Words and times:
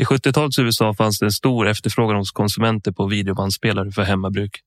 I 0.00 0.04
70-talets 0.04 0.58
USA 0.58 0.94
fanns 0.94 1.18
det 1.18 1.26
en 1.26 1.30
stor 1.30 1.68
efterfrågan 1.68 2.16
hos 2.16 2.30
konsumenter 2.30 2.92
på 2.92 3.06
videobandspelare 3.06 3.90
för 3.90 4.02
hemmabruk. 4.02 4.60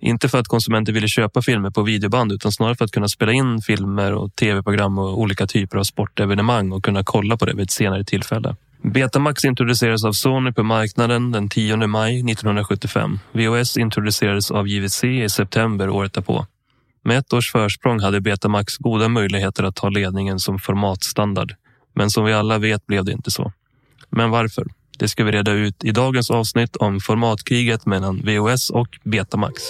Inte 0.00 0.28
för 0.28 0.38
att 0.38 0.48
konsumenter 0.48 0.92
ville 0.92 1.08
köpa 1.08 1.42
filmer 1.42 1.70
på 1.70 1.82
videoband 1.82 2.32
utan 2.32 2.52
snarare 2.52 2.74
för 2.74 2.84
att 2.84 2.90
kunna 2.90 3.08
spela 3.08 3.32
in 3.32 3.60
filmer 3.60 4.12
och 4.12 4.36
tv-program 4.36 4.98
och 4.98 5.20
olika 5.20 5.46
typer 5.46 5.78
av 5.78 5.84
sportevenemang 5.84 6.72
och 6.72 6.84
kunna 6.84 7.04
kolla 7.04 7.36
på 7.36 7.46
det 7.46 7.52
vid 7.52 7.62
ett 7.62 7.70
senare 7.70 8.04
tillfälle. 8.04 8.56
Betamax 8.82 9.44
introducerades 9.44 10.04
av 10.04 10.12
Sony 10.12 10.52
på 10.52 10.62
marknaden 10.62 11.32
den 11.32 11.48
10 11.48 11.76
maj 11.76 12.30
1975. 12.30 13.18
VHS 13.32 13.76
introducerades 13.76 14.50
av 14.50 14.68
JVC 14.68 15.04
i 15.04 15.28
september 15.28 15.88
året 15.88 16.12
därpå. 16.12 16.46
Med 17.04 17.18
ett 17.18 17.32
års 17.32 17.52
försprång 17.52 18.00
hade 18.00 18.20
Betamax 18.20 18.76
goda 18.76 19.08
möjligheter 19.08 19.64
att 19.64 19.76
ta 19.76 19.88
ledningen 19.88 20.38
som 20.38 20.58
formatstandard. 20.58 21.54
Men 21.94 22.10
som 22.10 22.24
vi 22.24 22.32
alla 22.32 22.58
vet 22.58 22.86
blev 22.86 23.04
det 23.04 23.12
inte 23.12 23.30
så. 23.30 23.52
Men 24.10 24.30
varför? 24.30 24.66
Det 24.98 25.08
ska 25.08 25.24
vi 25.24 25.32
reda 25.32 25.52
ut 25.52 25.84
i 25.84 25.90
dagens 25.90 26.30
avsnitt 26.30 26.76
om 26.76 27.00
formatkriget 27.00 27.86
mellan 27.86 28.22
VOS 28.24 28.70
och 28.70 28.98
Betamax. 29.04 29.62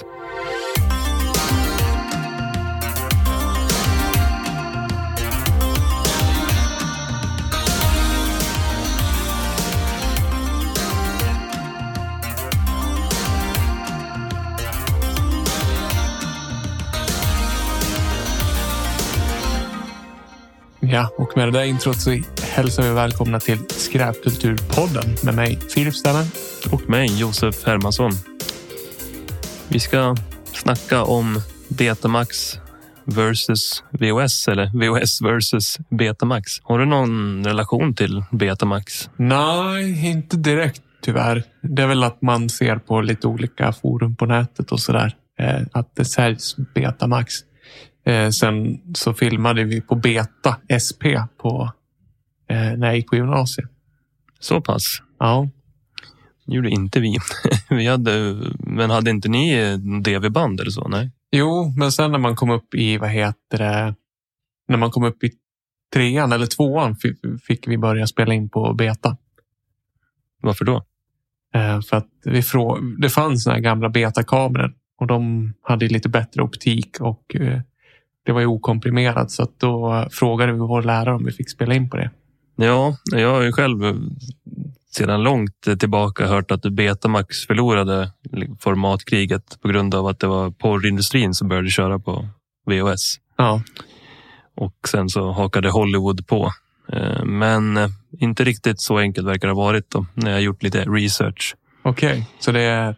Ja, 20.89 21.11
och 21.17 21.37
med 21.37 21.49
det 21.49 21.53
där 21.53 21.65
introt 21.65 22.01
så 22.01 22.19
hälsar 22.43 22.83
vi 22.83 22.91
välkomna 22.91 23.41
till 23.41 23.59
Skräpkulturpodden 23.69 25.15
med 25.25 25.35
mig 25.35 25.59
Filip 25.75 25.95
Stämmen. 25.95 26.25
Och 26.73 26.91
mig, 26.91 27.21
Josef 27.21 27.67
Hermansson. 27.67 28.13
Vi 29.69 29.81
ska 29.81 30.17
snacka 30.53 31.05
om 31.05 31.41
Betamax 31.69 32.59
versus 33.05 33.85
VHS 33.91 34.49
eller 34.49 34.67
VHS 34.67 35.23
versus 35.23 35.79
Betamax. 35.91 36.61
Har 36.63 36.79
du 36.79 36.85
någon 36.85 37.45
relation 37.45 37.95
till 37.95 38.25
Betamax? 38.31 39.11
Nej, 39.17 40.07
inte 40.07 40.37
direkt 40.37 40.83
tyvärr. 41.03 41.43
Det 41.63 41.83
är 41.83 41.87
väl 41.87 42.05
att 42.05 42.23
man 42.23 42.49
ser 42.49 42.77
på 42.77 43.01
lite 43.01 43.27
olika 43.27 43.73
forum 43.73 44.17
på 44.17 44.27
nätet 44.27 44.73
och 44.73 44.81
sådär. 44.81 45.15
Eh, 45.39 45.63
att 45.73 45.97
det 45.97 46.05
säljs 46.05 46.57
Betamax. 46.75 47.35
Eh, 48.07 48.31
sen 48.31 48.81
så 48.95 49.15
filmade 49.15 49.65
vi 49.65 49.81
på 49.81 49.95
Beta 49.95 50.57
SP 50.85 51.03
på, 51.39 51.73
eh, 52.49 52.57
när 52.57 52.87
jag 52.87 52.97
gick 52.97 53.11
på 53.11 53.17
gymnasiet. 53.17 53.69
Så 54.41 54.61
pass? 54.61 55.03
Ja. 55.19 55.49
Det 56.47 56.55
gjorde 56.55 56.71
inte 56.71 57.01
vi. 57.01 57.19
vi 57.71 57.87
hade, 57.87 58.37
men 58.59 58.91
hade 58.91 59.11
inte 59.11 59.29
ni 59.29 59.77
DV-band 60.05 60.61
eller 60.61 60.71
så? 60.71 60.89
Nej. 60.89 61.11
Jo, 61.31 61.75
men 61.77 61.93
sen 61.93 62.13
när 62.13 62.19
man 62.19 62.37
kom 62.37 62.51
upp 62.51 62.75
i, 62.75 62.99
vad 62.99 63.11
heter 63.11 63.59
det, 63.59 63.95
när 64.69 64.77
man 64.77 64.91
kom 64.91 65.05
upp 65.05 65.25
i 65.25 65.33
trean 65.93 66.33
eller 66.33 66.47
tvåan 66.47 66.97
fick 67.47 67.69
vi 67.69 67.79
börja 67.79 68.07
spela 68.07 68.35
in 68.35 68.49
på 68.49 68.75
Beta. 68.75 69.17
Varför 70.43 70.65
då? 70.65 70.85
Eh, 71.55 71.81
för 71.81 71.97
att 71.97 72.11
vi 72.25 72.43
frå 72.43 72.79
det 72.99 73.11
fanns 73.11 73.47
här 73.47 73.59
gamla 73.59 73.89
betakameror 73.89 74.75
och 74.99 75.07
de 75.07 75.53
hade 75.63 75.89
lite 75.89 76.09
bättre 76.09 76.43
optik 76.43 77.01
och 77.01 77.37
eh, 77.37 77.61
det 78.27 78.33
var 78.33 78.41
ju 78.41 78.47
okomprimerat 78.47 79.31
så 79.31 79.43
att 79.43 79.61
då 79.61 80.07
frågade 80.11 80.53
vi 80.53 80.59
vår 80.59 80.83
lärare 80.83 81.15
om 81.15 81.25
vi 81.25 81.33
fick 81.33 81.51
spela 81.51 81.75
in 81.75 81.91
på 81.91 81.97
det. 81.97 82.11
Ja, 82.57 82.97
jag 83.13 83.35
har 83.35 83.43
ju 83.43 83.53
själv 83.53 84.01
sedan 84.91 85.23
långt 85.23 85.69
tillbaka 85.79 86.27
hört 86.27 86.51
att 86.51 86.63
Betamax 86.63 87.47
förlorade 87.47 88.11
formatkriget 88.61 89.61
på 89.63 89.69
grund 89.69 89.95
av 89.95 90.07
att 90.07 90.19
det 90.19 90.27
var 90.27 90.51
porrindustrin 90.51 91.35
som 91.35 91.49
började 91.49 91.71
köra 91.71 91.99
på 91.99 92.29
VHS. 92.67 93.17
Ja. 93.37 93.63
Och 94.57 94.89
sen 94.89 95.09
så 95.09 95.31
hakade 95.31 95.71
Hollywood 95.71 96.27
på. 96.27 96.53
Eh, 96.93 97.25
men 97.25 97.77
eh, 97.77 97.89
inte 98.19 98.45
riktigt 98.45 98.81
så 98.81 98.99
enkelt 98.99 99.27
verkar 99.27 99.49
det 99.49 99.55
ha 99.55 99.65
varit 99.65 99.91
då, 99.91 100.07
när 100.15 100.31
jag 100.31 100.43
gjort 100.43 100.63
lite 100.63 100.85
research. 100.85 101.55
Okej, 101.83 102.09
okay. 102.09 102.23
så 102.41 102.53
det 102.53 102.61
är 102.61 102.97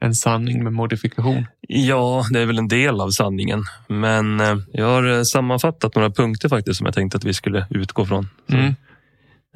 en 0.00 0.14
sanning 0.14 0.64
med 0.64 0.72
modifikation? 0.72 1.46
Ja, 1.68 2.24
det 2.32 2.40
är 2.40 2.46
väl 2.46 2.58
en 2.58 2.68
del 2.68 3.00
av 3.00 3.10
sanningen. 3.10 3.64
Men 3.88 4.40
eh, 4.40 4.56
jag 4.72 4.86
har 4.86 5.24
sammanfattat 5.24 5.94
några 5.94 6.10
punkter 6.10 6.48
faktiskt 6.48 6.78
som 6.78 6.86
jag 6.86 6.94
tänkte 6.94 7.16
att 7.16 7.24
vi 7.24 7.34
skulle 7.34 7.66
utgå 7.70 8.06
från. 8.06 8.28
Mm. 8.48 8.74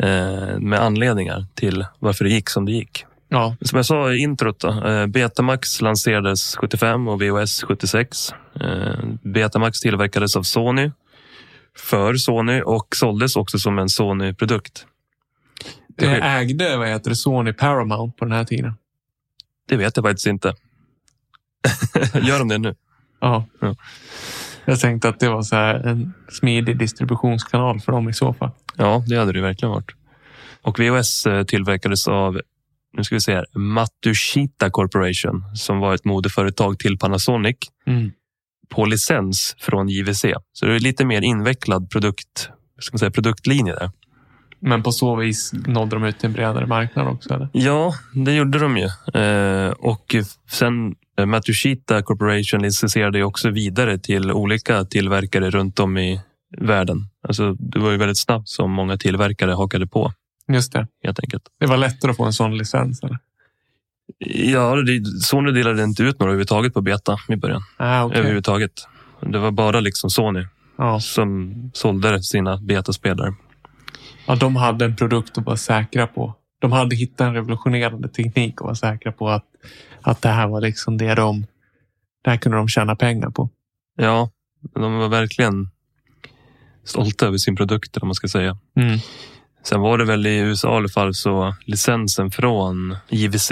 Eh, 0.03 0.59
med 0.59 0.81
anledningar 0.81 1.47
till 1.55 1.87
varför 1.99 2.25
det 2.25 2.31
gick 2.31 2.49
som 2.49 2.65
det 2.65 2.73
gick. 2.73 3.05
Ja. 3.29 3.57
Som 3.61 3.77
jag 3.77 3.87
sa 3.87 4.13
i 4.13 4.19
introt, 4.19 4.61
då, 4.61 4.89
eh, 4.89 5.07
Betamax 5.07 5.81
lanserades 5.81 6.57
75 6.57 7.09
och 7.09 7.23
VHS 7.23 7.63
76. 7.63 8.35
Betamax 9.23 9.81
tillverkades 9.81 10.37
av 10.37 10.43
Sony 10.43 10.91
för 11.77 12.15
Sony 12.15 12.61
och 12.61 12.87
såldes 12.97 13.37
också 13.37 13.59
som 13.59 13.79
en 13.79 13.89
Sony-produkt. 13.89 14.87
Det 15.97 16.07
ägde 16.07 16.77
vad 16.77 16.89
heter 16.89 17.11
det, 17.11 17.17
Sony 17.17 17.53
Paramount 17.53 18.19
på 18.19 18.25
den 18.25 18.35
här 18.35 18.45
tiden? 18.45 18.75
Det 19.69 19.77
vet 19.77 19.97
jag 19.97 20.05
faktiskt 20.05 20.27
inte. 20.27 20.55
Gör 22.23 22.39
de 22.39 22.49
det 22.49 22.59
nu? 22.59 22.75
Ja. 23.21 23.47
ja. 23.61 23.75
Jag 24.65 24.81
tänkte 24.81 25.09
att 25.09 25.21
det 25.21 25.29
var 25.29 25.43
så 25.43 25.57
en 25.57 26.15
smidig 26.29 26.79
distributionskanal 26.79 27.81
för 27.81 27.93
dem 27.93 28.09
i 28.09 28.13
så 28.13 28.35
fall. 28.35 28.51
Ja, 28.77 29.05
det 29.09 29.17
hade 29.17 29.33
det 29.33 29.41
verkligen 29.41 29.73
varit. 29.73 29.91
Och 30.63 30.81
VHS 30.81 31.27
eh, 31.27 31.45
tillverkades 31.45 32.09
av 32.09 32.41
nu 32.97 33.05
ska 33.05 33.15
vi 33.15 33.21
se 33.21 33.35
här, 33.35 33.47
Matsushita 33.55 34.71
Corporation 34.71 35.45
som 35.55 35.79
var 35.79 35.95
ett 35.95 36.05
modeföretag 36.05 36.79
till 36.79 36.99
Panasonic 36.99 37.57
mm. 37.87 38.13
på 38.69 38.85
licens 38.85 39.57
från 39.59 39.89
JVC. 39.89 40.25
Så 40.53 40.67
det 40.67 40.75
är 40.75 40.81
lite 40.81 41.05
mer 41.05 41.23
invecklad 41.23 41.91
produkt, 41.91 42.51
ska 42.79 42.95
man 42.95 42.99
säga, 42.99 43.11
produktlinje 43.11 43.75
där. 43.75 43.91
Men 44.67 44.83
på 44.83 44.93
så 44.93 45.17
vis 45.17 45.53
nådde 45.67 45.97
de 45.97 46.05
ut 46.05 46.19
till 46.19 46.27
en 46.27 46.33
bredare 46.33 46.67
marknad 46.67 47.09
också? 47.09 47.35
Eller? 47.35 47.49
Ja, 47.53 47.95
det 48.13 48.35
gjorde 48.35 48.59
de 48.59 48.77
ju. 48.77 49.21
Eh, 49.21 49.71
och 49.71 50.17
sen 50.51 50.95
eh, 51.19 51.27
Matsushita 51.27 52.03
Corporation 52.03 52.63
licenserade 52.63 53.19
ju 53.19 53.25
också 53.25 53.51
vidare 53.51 53.99
till 53.99 54.33
olika 54.33 54.85
tillverkare 54.85 55.51
runt 55.51 55.81
om 55.81 55.99
i 55.99 56.21
världen. 56.59 57.09
Alltså, 57.29 57.55
det 57.55 57.79
var 57.79 57.91
ju 57.91 57.97
väldigt 57.97 58.19
snabbt 58.19 58.49
som 58.49 58.71
många 58.71 58.97
tillverkare 58.97 59.53
hakade 59.53 59.87
på. 59.87 60.13
Just 60.49 60.73
det. 60.73 60.87
Helt 61.05 61.21
enkelt. 61.21 61.43
Det 61.61 61.67
var 61.67 61.77
lättare 61.77 62.11
att 62.11 62.17
få 62.17 62.25
en 62.25 62.33
sån 62.33 62.59
licens? 62.59 63.03
Eller? 63.03 63.19
Ja, 64.19 64.77
Sony 65.23 65.51
delade 65.51 65.85
inte 65.85 66.03
ut 66.03 66.21
några 66.21 66.31
överhuvudtaget 66.31 66.75
på 66.75 66.81
beta 66.81 67.17
i 67.29 67.37
början. 67.37 67.63
Ah, 67.77 68.05
okay. 68.05 68.19
Överhuvudtaget. 68.19 68.73
Det 69.21 69.39
var 69.39 69.51
bara 69.51 69.81
liksom 69.81 70.11
Sony 70.11 70.47
ja. 70.79 71.01
som 71.01 71.55
sålde 71.75 72.23
sina 72.23 72.57
betaspelare. 72.57 73.35
Ja, 74.27 74.35
de 74.35 74.57
hade 74.57 74.85
en 74.85 74.97
produkt 74.97 75.39
att 75.39 75.47
vara 75.47 75.57
säkra 75.57 76.07
på. 76.07 76.35
De 76.59 76.73
hade 76.73 76.97
hittat 76.97 77.21
en 77.21 77.35
revolutionerande 77.35 78.09
teknik 78.09 78.61
och 78.61 78.67
var 78.67 78.75
säkra 78.75 79.13
på 79.13 79.29
att, 79.29 79.45
att 80.01 80.23
det 80.23 80.29
här 80.29 80.47
var 80.47 80.61
liksom 80.61 80.97
det 80.99 81.15
de... 81.15 81.47
Det 82.25 82.31
här 82.31 82.37
kunde 82.37 82.59
de 82.59 82.69
tjäna 82.69 82.97
pengar 82.97 83.31
på. 83.31 83.51
Ja, 83.97 84.31
de 84.75 84.95
var 84.95 85.09
verkligen 85.09 85.69
stolta 86.85 87.27
över 87.27 87.39
sin 87.39 87.57
produkt, 87.57 87.97
om 87.97 88.09
man 88.09 88.15
ska 88.15 88.29
säga. 88.29 88.59
Mm. 88.77 88.99
Sen 89.63 89.81
var 89.81 89.99
det 89.99 90.05
väl 90.05 90.27
i 90.27 90.39
USA 90.39 90.75
i 90.75 90.77
alla 90.77 90.89
fall 90.89 91.15
så 91.15 91.55
licensen 91.65 92.31
från 92.31 92.97
JVC 93.09 93.51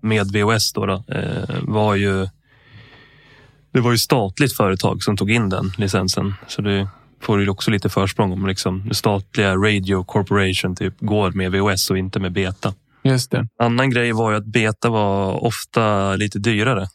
med 0.00 0.32
VOS 0.32 0.72
då, 0.72 0.86
då 0.86 1.04
eh, 1.08 1.58
var 1.62 1.94
ju 1.94 2.28
det 3.72 3.80
var 3.80 3.90
ju 3.90 3.98
statligt 3.98 4.56
företag 4.56 5.02
som 5.02 5.16
tog 5.16 5.30
in 5.30 5.48
den 5.48 5.72
licensen. 5.78 6.34
Så 6.48 6.62
det 6.62 6.88
får 7.20 7.38
du 7.38 7.48
också 7.48 7.70
lite 7.70 7.88
försprång 7.88 8.32
om 8.32 8.46
liksom 8.46 8.90
statliga 8.92 9.56
Radio 9.56 10.04
Corporation 10.04 10.76
typ 10.76 10.94
går 11.00 11.30
med 11.30 11.52
VOS 11.52 11.90
och 11.90 11.98
inte 11.98 12.20
med 12.20 12.32
Beta. 12.32 12.74
Just 13.02 13.30
det. 13.30 13.46
Annan 13.58 13.90
grej 13.90 14.12
var 14.12 14.30
ju 14.30 14.36
att 14.36 14.46
Beta 14.46 14.90
var 14.90 15.44
ofta 15.44 16.16
lite 16.16 16.38
dyrare. 16.38 16.88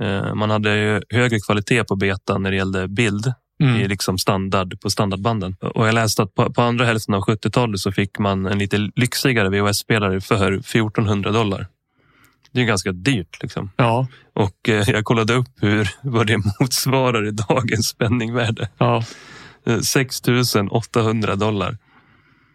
Eh, 0.00 0.34
man 0.34 0.50
hade 0.50 1.02
högre 1.10 1.40
kvalitet 1.40 1.84
på 1.84 1.96
Beta 1.96 2.38
när 2.38 2.50
det 2.50 2.56
gällde 2.56 2.88
bild 2.88 3.32
mm. 3.62 3.80
i 3.80 3.88
liksom 3.88 4.18
standard 4.18 4.80
på 4.80 4.90
standardbanden. 4.90 5.56
Och 5.74 5.88
jag 5.88 5.94
läste 5.94 6.22
att 6.22 6.34
på, 6.34 6.52
på 6.52 6.62
andra 6.62 6.84
hälften 6.84 7.14
av 7.14 7.22
70-talet 7.22 7.80
så 7.80 7.92
fick 7.92 8.18
man 8.18 8.46
en 8.46 8.58
lite 8.58 8.90
lyxigare 8.96 9.48
VHS-spelare 9.48 10.20
för 10.20 10.52
1400 10.52 11.30
dollar. 11.30 11.66
Det 12.54 12.60
är 12.60 12.64
ganska 12.64 12.92
dyrt. 12.92 13.42
Liksom. 13.42 13.70
Ja. 13.76 14.06
Och 14.34 14.68
eh, 14.68 14.90
jag 14.90 15.04
kollade 15.04 15.34
upp 15.34 15.48
hur, 15.60 15.90
vad 16.02 16.26
det 16.26 16.36
motsvarar 16.60 17.26
i 17.26 17.30
dagens 17.30 17.94
penningvärde. 17.94 18.68
Ja. 18.78 19.04
6 19.82 20.22
800 20.70 21.36
dollar. 21.36 21.78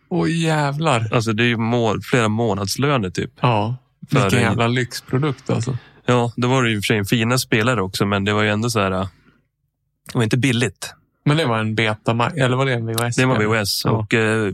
Åh 0.09 0.31
jävlar. 0.31 1.07
Alltså 1.11 1.33
det 1.33 1.43
är 1.43 1.47
ju 1.47 1.57
må 1.57 2.01
flera 2.01 2.27
månadslöner 2.27 3.09
typ. 3.09 3.31
Ja, 3.41 3.77
vilken 3.99 4.41
jävla 4.41 4.67
lyxprodukt 4.67 5.49
alltså. 5.49 5.77
Ja, 6.05 6.33
då 6.35 6.47
var 6.47 6.63
det 6.63 6.69
ju 6.69 6.75
för 6.75 6.81
sig 6.81 6.97
en 6.97 7.05
fina 7.05 7.37
spelare 7.37 7.81
också, 7.81 8.05
men 8.05 8.25
det 8.25 8.33
var 8.33 8.43
ju 8.43 8.49
ändå 8.49 8.69
så 8.69 8.79
här. 8.79 8.91
Det 8.91 9.07
var 10.13 10.23
inte 10.23 10.37
billigt. 10.37 10.93
Men 11.25 11.37
det 11.37 11.45
var 11.45 11.59
en 11.59 11.75
beta, 11.75 12.11
eller 12.11 12.57
var 12.57 12.65
det 12.65 12.73
en 12.73 12.87
VHS? 12.87 13.15
Det 13.15 13.25
var 13.25 13.39
VHS 13.39 13.85
ja. 13.85 13.91
och 13.91 14.13
eh, 14.13 14.53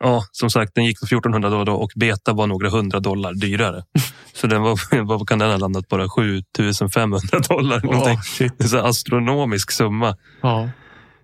Ja, 0.00 0.24
som 0.32 0.50
sagt, 0.50 0.74
den 0.74 0.84
gick 0.84 0.98
för 0.98 1.06
1400 1.06 1.50
dollar 1.50 1.72
och 1.72 1.90
beta 1.96 2.32
var 2.32 2.46
några 2.46 2.70
hundra 2.70 3.00
dollar 3.00 3.34
dyrare. 3.34 3.82
Så 4.32 4.46
den 4.46 4.62
var, 4.62 5.02
vad 5.04 5.28
kan 5.28 5.38
den 5.38 5.50
ha 5.50 5.56
landat? 5.56 5.88
Bara 5.88 6.08
7500 6.08 7.20
dollar. 7.48 8.22
Shit. 8.22 8.64
Är 8.64 8.68
så 8.68 8.78
astronomisk 8.78 9.70
summa. 9.70 10.16
Ja. 10.40 10.70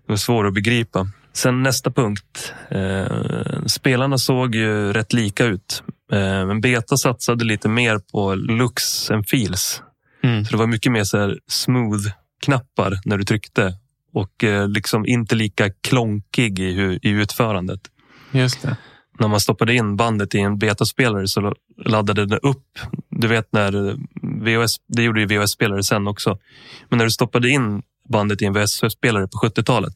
Det 0.07 0.13
var 0.13 0.17
svår 0.17 0.47
att 0.47 0.55
begripa. 0.55 1.09
Sen 1.33 1.63
nästa 1.63 1.91
punkt. 1.91 2.53
Eh, 2.71 3.65
spelarna 3.67 4.19
såg 4.19 4.55
ju 4.55 4.93
rätt 4.93 5.13
lika 5.13 5.45
ut. 5.45 5.83
Eh, 6.13 6.47
men 6.47 6.61
Beta 6.61 6.97
satsade 6.97 7.45
lite 7.45 7.69
mer 7.69 7.99
på 8.13 8.35
looks 8.35 9.11
and 9.11 9.29
feels. 9.29 9.83
Mm. 10.25 10.45
Så 10.45 10.51
det 10.51 10.57
var 10.57 10.67
mycket 10.67 10.93
mer 10.93 11.05
så 11.05 11.19
här 11.19 11.39
smooth 11.47 12.09
knappar 12.45 13.01
när 13.05 13.19
du 13.19 13.25
tryckte. 13.25 13.75
Och 14.13 14.45
eh, 14.45 14.69
liksom 14.69 15.07
inte 15.07 15.35
lika 15.35 15.71
klonkig 15.71 16.59
i, 16.59 16.99
i 17.03 17.09
utförandet. 17.09 17.81
Just 18.35 18.63
det. 18.63 18.77
När 19.19 19.29
man 19.29 19.41
stoppade 19.41 19.75
in 19.75 19.97
bandet 19.97 20.35
i 20.35 20.39
en 20.39 20.59
betaspelare 20.59 21.29
så 21.29 21.55
laddade 21.85 22.27
den 22.27 22.39
upp. 22.39 22.79
Du 23.09 23.29
vet 23.29 23.53
när 23.53 23.97
VHS, 24.23 24.77
det 24.87 25.03
gjorde 25.03 25.21
ju 25.21 25.27
VHS-spelare 25.27 25.83
sen 25.83 26.07
också. 26.07 26.39
Men 26.89 26.99
när 26.99 27.05
du 27.05 27.11
stoppade 27.11 27.49
in 27.49 27.83
bandet 28.09 28.43
i 28.43 28.45
en 28.45 28.53
VHS-spelare 28.53 29.29
på 29.29 29.39
70-talet 29.39 29.95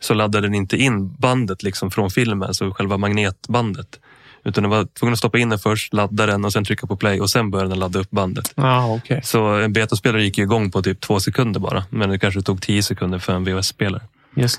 så 0.00 0.14
laddade 0.14 0.46
den 0.46 0.54
inte 0.54 0.76
in 0.76 1.14
bandet 1.14 1.62
liksom 1.62 1.90
från 1.90 2.10
filmen, 2.10 2.48
alltså 2.48 2.70
själva 2.70 2.96
magnetbandet. 2.96 4.00
Utan 4.44 4.62
den 4.62 4.70
var 4.70 4.84
tvungen 4.84 5.12
att 5.12 5.18
stoppa 5.18 5.38
in 5.38 5.48
den 5.48 5.58
först, 5.58 5.92
ladda 5.92 6.26
den 6.26 6.44
och 6.44 6.52
sen 6.52 6.64
trycka 6.64 6.86
på 6.86 6.96
play 6.96 7.20
och 7.20 7.30
sen 7.30 7.50
började 7.50 7.70
den 7.70 7.78
ladda 7.78 7.98
upp 7.98 8.10
bandet. 8.10 8.52
Ja, 8.54 8.94
okej. 8.94 9.20
Så 9.24 9.54
en 9.54 9.72
betaspelare 9.72 10.22
gick 10.24 10.38
ju 10.38 10.44
igång 10.44 10.70
på 10.70 10.82
typ 10.82 11.00
två 11.00 11.20
sekunder 11.20 11.60
bara. 11.60 11.84
Men 11.90 12.10
det 12.10 12.18
kanske 12.18 12.42
tog 12.42 12.62
tio 12.62 12.82
sekunder 12.82 13.18
för 13.18 13.32
en 13.32 13.44
VHS-spelare. 13.44 14.02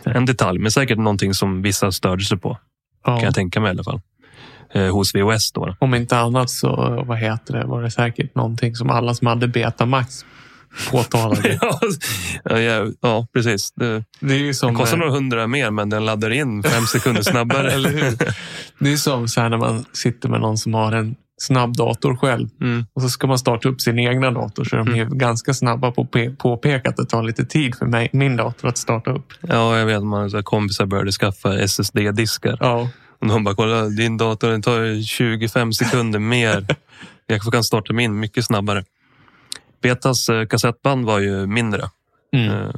En 0.05 0.25
detalj, 0.25 0.59
men 0.59 0.71
säkert 0.71 0.97
någonting 0.97 1.33
som 1.33 1.61
vissa 1.61 1.91
störde 1.91 2.23
sig 2.23 2.37
på. 2.37 2.57
Kan 3.11 3.19
Ja. 3.19 3.25
jag 3.25 3.35
tänka 3.35 3.59
mig 3.59 3.67
i 3.67 3.71
alla 3.71 3.83
fall. 3.83 4.01
Eh, 4.73 4.93
hos 4.93 5.15
VHS 5.15 5.51
då. 5.51 5.75
Om 5.79 5.93
inte 5.95 6.17
annat 6.17 6.49
så 6.49 7.03
vad 7.07 7.17
heter 7.17 7.53
det, 7.53 7.65
var 7.65 7.81
det 7.83 7.91
säkert 7.91 8.35
någonting 8.35 8.75
som 8.75 8.89
alla 8.89 9.13
som 9.13 9.27
hade 9.27 9.47
Betamax 9.47 10.25
påtalade. 10.91 11.57
ja, 11.61 11.79
ja, 12.43 12.59
ja, 12.59 12.85
ja, 13.01 13.27
precis. 13.33 13.71
Det, 13.75 14.03
Det 14.19 14.33
är 14.33 14.37
ju 14.39 14.53
som, 14.53 14.73
det 14.73 14.79
kostar 14.79 14.97
eh, 14.97 14.99
några 14.99 15.11
hundra 15.11 15.47
mer, 15.47 15.71
men 15.71 15.89
den 15.89 16.05
laddar 16.05 16.29
in 16.29 16.63
fem 16.63 16.83
sekunder 16.85 17.21
snabbare. 17.21 17.71
Eller 17.73 17.89
hur? 17.89 18.17
Det 18.79 18.93
är 18.93 18.97
som 18.97 19.27
så 19.27 19.41
här 19.41 19.49
när 19.49 19.57
man 19.57 19.85
sitter 19.93 20.29
med 20.29 20.41
någon 20.41 20.57
som 20.57 20.73
har 20.73 20.91
en 20.91 21.15
snabb 21.37 21.77
dator 21.77 22.15
själv 22.15 22.49
Mm. 22.61 22.85
och 22.93 23.01
så 23.01 23.09
ska 23.09 23.27
man 23.27 23.39
starta 23.39 23.69
upp 23.69 23.81
sin 23.81 23.99
egna 23.99 24.31
dator 24.31 24.63
så 24.63 24.75
är 24.75 24.83
de 24.83 24.95
ju 24.95 25.05
ganska 25.05 25.53
snabba 25.53 25.91
på 25.91 26.01
att 26.01 26.11
pe- 26.11 26.35
påpeka 26.35 26.89
att 26.89 26.97
det 26.97 27.05
tar 27.05 27.23
lite 27.23 27.45
tid 27.45 27.75
för 27.75 27.85
mig, 27.85 28.09
min 28.13 28.35
dator 28.35 28.67
att 28.69 28.77
starta 28.77 29.11
upp. 29.11 29.33
Ja, 29.41 29.77
jag 29.77 29.85
vet. 29.85 30.03
Man, 30.03 30.29
så 30.31 30.43
kompisar 30.43 30.85
började 30.85 31.11
skaffa 31.11 31.59
SSD-diskar. 31.59 32.57
Ja, 32.59 32.89
Och 33.21 33.27
de 33.27 33.43
bara, 33.43 33.55
kolla 33.55 33.81
din 33.89 34.17
dator 34.17 34.49
den 34.49 34.61
tar 34.61 35.03
25 35.03 35.73
sekunder 35.73 36.19
mer. 36.19 36.65
Jag 37.29 37.41
kan 37.41 37.63
starta 37.63 37.93
min 37.93 38.19
mycket 38.19 38.45
snabbare. 38.45 38.83
Betas 39.81 40.29
eh, 40.29 40.45
kassettband 40.45 41.05
var 41.05 41.19
ju 41.19 41.47
mindre. 41.47 41.89
mm. 42.33 42.49
Eh, 42.51 42.69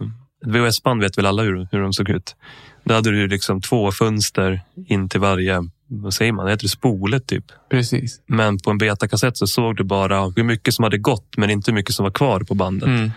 VHS-band 0.46 1.02
vet 1.02 1.18
väl 1.18 1.26
alla 1.26 1.44
hur, 1.44 1.68
hur 1.72 1.82
de 1.82 1.94
såg 1.94 2.10
ut. 2.10 2.36
Där 2.84 2.96
hade 2.96 3.12
du 3.12 3.28
liksom 3.28 3.62
två 3.62 3.92
fönster 3.92 4.62
in 4.88 5.10
till 5.10 5.20
varje, 5.20 5.60
vad 5.90 6.14
säger 6.14 6.32
man, 6.32 6.48
heter 6.48 6.64
det 6.64 6.70
spolet 6.70 7.28
typ. 7.28 7.46
precis. 7.70 8.22
Men 8.26 8.58
på 8.60 8.70
en 8.72 8.78
betakassett 8.78 9.38
så 9.38 9.48
såg 9.48 9.76
du 9.78 9.84
bara 9.84 10.30
hur 10.36 10.44
mycket 10.44 10.74
som 10.74 10.84
hade 10.84 10.98
gått 10.98 11.38
men 11.38 11.50
inte 11.50 11.72
hur 11.72 11.76
mycket 11.76 11.96
som 11.96 12.04
var 12.04 12.12
kvar 12.12 12.40
på 12.40 12.54
bandet. 12.56 12.88
Mm. 12.90 13.12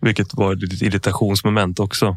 Vilket 0.00 0.34
var 0.34 0.52
ett 0.52 0.82
irritationsmoment 0.82 1.80
också. 1.80 2.16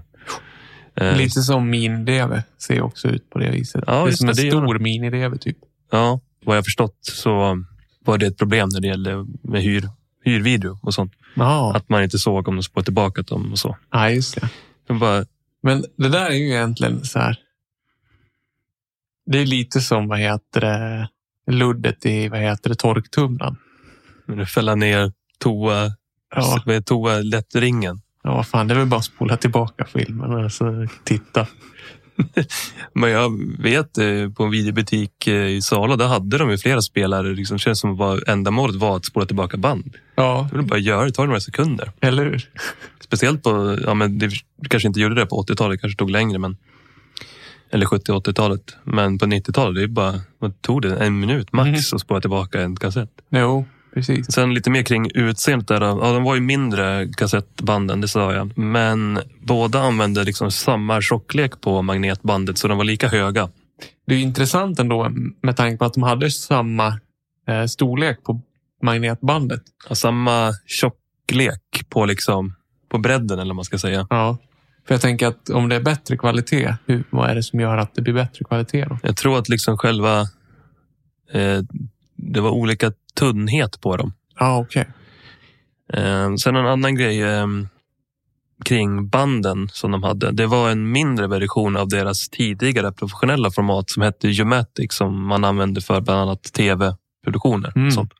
Eh, 0.96 1.18
Lite 1.18 1.42
som 1.42 1.70
min-DV 1.70 2.42
ser 2.58 2.82
också 2.82 3.08
ut 3.08 3.30
på 3.30 3.40
det 3.40 3.50
viset. 3.52 3.84
Ja, 3.88 4.04
det 4.06 4.12
är 4.12 4.16
som 4.16 4.30
en 4.30 4.36
det 4.36 4.50
stor 4.52 4.80
mini-DV 4.80 5.38
typ. 5.38 5.58
Ja, 5.92 6.20
vad 6.46 6.58
jag 6.58 6.66
förstått 6.66 6.98
så 7.02 7.64
var 8.06 8.18
det 8.18 8.26
ett 8.28 8.38
problem 8.38 8.70
när 8.74 8.82
det 8.82 8.88
gällde 8.88 9.26
med 9.42 9.62
hyr, 9.64 9.90
hyrvideo 10.26 10.80
och 10.82 10.94
sånt. 10.94 11.14
Ja, 11.36 11.76
Att 11.76 11.90
man 11.90 12.04
inte 12.04 12.20
såg 12.20 12.48
om 12.48 12.56
de 12.56 12.64
spårade 12.64 12.86
tillbaka 12.86 13.22
dem 13.22 13.52
och 13.52 13.60
så. 13.60 13.78
ja 13.92 14.10
just 14.10 14.42
det. 14.88 14.94
Bara, 14.94 15.26
Men 15.64 15.86
det 15.98 16.10
där 16.10 16.26
är 16.26 16.34
ju 16.36 16.48
egentligen 16.50 17.06
så 17.06 17.20
här. 17.20 17.38
Det 19.32 19.40
är 19.40 19.46
lite 19.46 19.82
som 19.82 20.08
vad 20.08 20.20
heter 20.20 20.62
det, 20.62 21.10
luddet 21.52 22.06
i 22.06 22.28
vad 22.28 22.40
heter 22.40 22.70
det, 22.70 22.76
torktumlaren. 22.76 23.56
när 24.26 24.36
du 24.36 24.46
fälla 24.46 24.76
ner 24.76 25.12
toa, 25.40 25.92
Ja, 26.36 26.62
med 26.66 26.86
toalettringen. 26.86 28.02
ja, 28.24 28.34
vad 28.36 28.48
fan, 28.48 28.68
det 28.68 28.74
är 28.74 28.78
väl 28.78 28.88
bara 28.88 28.98
att 28.98 29.06
spola 29.06 29.38
tillbaka 29.38 29.86
filmen 29.86 30.32
och 30.46 30.52
så 30.52 30.88
titta. 31.04 31.48
Men 32.94 33.10
jag 33.12 33.40
vet 33.60 33.98
eh, 33.98 34.30
på 34.38 34.44
en 34.44 34.52
videobutik 34.52 35.28
eh, 35.28 35.34
i 35.48 35.62
Sala, 35.62 35.96
där 35.96 36.08
hade 36.08 36.38
de 36.38 36.50
ju 36.50 36.58
flera 36.58 36.82
spelare. 36.82 37.28
Liksom, 37.36 37.58
det 37.58 37.62
känns 37.62 37.80
som 37.80 37.98
var 37.98 38.30
ändamålet 38.30 38.76
var 38.76 38.96
att 38.98 39.06
spola 39.06 39.26
tillbaka 39.26 39.58
band. 39.58 39.96
Ja, 40.16 40.48
Det 40.52 40.58
vill 40.58 40.68
bara 40.68 40.80
göra 40.80 41.06
det, 41.06 41.12
tar 41.12 41.26
några 41.26 41.40
sekunder. 41.40 41.92
eller 42.02 42.26
hur? 42.26 42.50
Speciellt 43.04 43.44
på, 43.44 43.78
ja 43.86 43.94
men 43.94 44.18
det 44.20 44.32
kanske 44.70 44.88
inte 44.88 45.00
gjorde 45.00 45.16
det 45.16 45.26
på 45.26 45.44
80-talet, 45.44 45.82
kanske 45.82 45.98
tog 45.98 46.10
längre 46.10 46.40
men 46.40 46.58
eller 47.72 47.86
70-80-talet. 47.86 48.76
Men 48.84 49.18
på 49.18 49.26
90-talet, 49.26 49.76
det 49.76 49.84
är 49.84 49.88
bara, 49.88 50.14
vad 50.40 50.62
tog 50.62 50.82
det? 50.82 50.98
En 51.06 51.20
minut 51.20 51.54
max 51.54 51.68
Mhm. 51.70 51.96
att 51.96 52.02
spåra 52.02 52.22
tillbaka 52.22 52.62
en 52.62 52.76
kassett. 52.76 53.10
Jo, 53.30 53.66
precis. 53.94 54.32
Sen 54.32 54.54
lite 54.54 54.70
mer 54.70 54.84
kring 54.84 55.12
utseendet 55.14 55.68
där. 55.68 55.82
Ja, 55.82 56.14
de 56.14 56.24
var 56.24 56.36
ju 56.36 56.42
mindre 56.42 57.08
kassettbanden, 57.18 58.02
det 58.02 58.08
sa 58.08 58.34
jag. 58.34 58.58
Men 58.58 59.20
båda 59.42 59.80
använde 59.82 60.24
liksom 60.24 60.52
samma 60.52 61.02
tjocklek 61.02 61.62
på 61.62 61.82
magnetbandet 61.82 62.58
så 62.58 62.68
de 62.68 62.78
var 62.78 62.86
lika 62.86 63.08
höga. 63.08 63.50
Det 64.08 64.16
är 64.16 64.20
intressant 64.20 64.80
ändå 64.80 65.10
med 65.42 65.56
tanke 65.58 65.78
på 65.78 65.86
att 65.86 65.94
de 65.94 66.04
hade 66.04 66.32
samma 66.32 66.88
eh, 67.48 67.66
storlek 67.66 68.24
på 68.24 68.42
magnetbandet. 68.84 69.62
Ja, 69.90 69.96
samma 69.96 70.52
tjocklek 70.66 71.90
på 71.90 72.06
liksom 72.06 72.54
på 72.90 72.98
bredden 72.98 73.40
eller 73.40 73.50
vad 73.50 73.56
man 73.56 73.66
ska 73.66 73.78
säga. 73.78 74.08
Ja. 74.10 74.38
För 74.90 74.94
jag 74.94 75.02
tänker 75.02 75.28
att 75.28 75.50
om 75.50 75.70
det 75.70 75.76
är 75.76 75.80
bättre 75.80 76.18
kvalitet, 76.18 76.76
hur, 76.86 77.04
vad 77.10 77.30
är 77.30 77.36
det 77.36 77.44
som 77.44 77.60
gör 77.60 77.78
att 77.78 77.96
det 77.96 78.02
blir 78.02 78.14
bättre 78.14 78.46
kvalitet 78.46 78.86
då? 78.86 78.98
Jag 79.04 79.18
tror 79.18 79.40
att 79.40 79.50
liksom 79.50 79.78
själva 79.78 80.20
eh, 81.32 81.60
det 82.16 82.42
var 82.42 82.50
olika 82.50 82.92
tunnhet 83.16 83.82
på 83.82 83.98
dem. 83.98 84.14
Ja, 84.40 84.58
okej. 84.58 84.88
Eh, 85.94 86.36
sen 86.36 86.56
en 86.56 86.66
annan 86.66 86.96
grej 86.96 87.22
eh, 87.22 87.48
kring 88.66 89.10
banden 89.10 89.70
som 89.72 89.92
de 89.92 90.04
hade. 90.04 90.32
Det 90.32 90.46
var 90.46 90.70
en 90.70 90.92
mindre 90.92 91.28
version 91.28 91.78
av 91.78 91.88
deras 91.88 92.30
tidigare 92.30 92.92
professionella 92.92 93.52
format 93.52 93.90
som 93.90 94.04
hette 94.04 94.42
Umatic 94.42 94.94
som 94.94 95.28
man 95.28 95.44
använde 95.44 95.82
för 95.82 96.02
bland 96.02 96.22
annat 96.22 96.44
tv-produktioner. 96.44 97.74
Mm. 97.76 97.92
Sånt. 97.92 98.14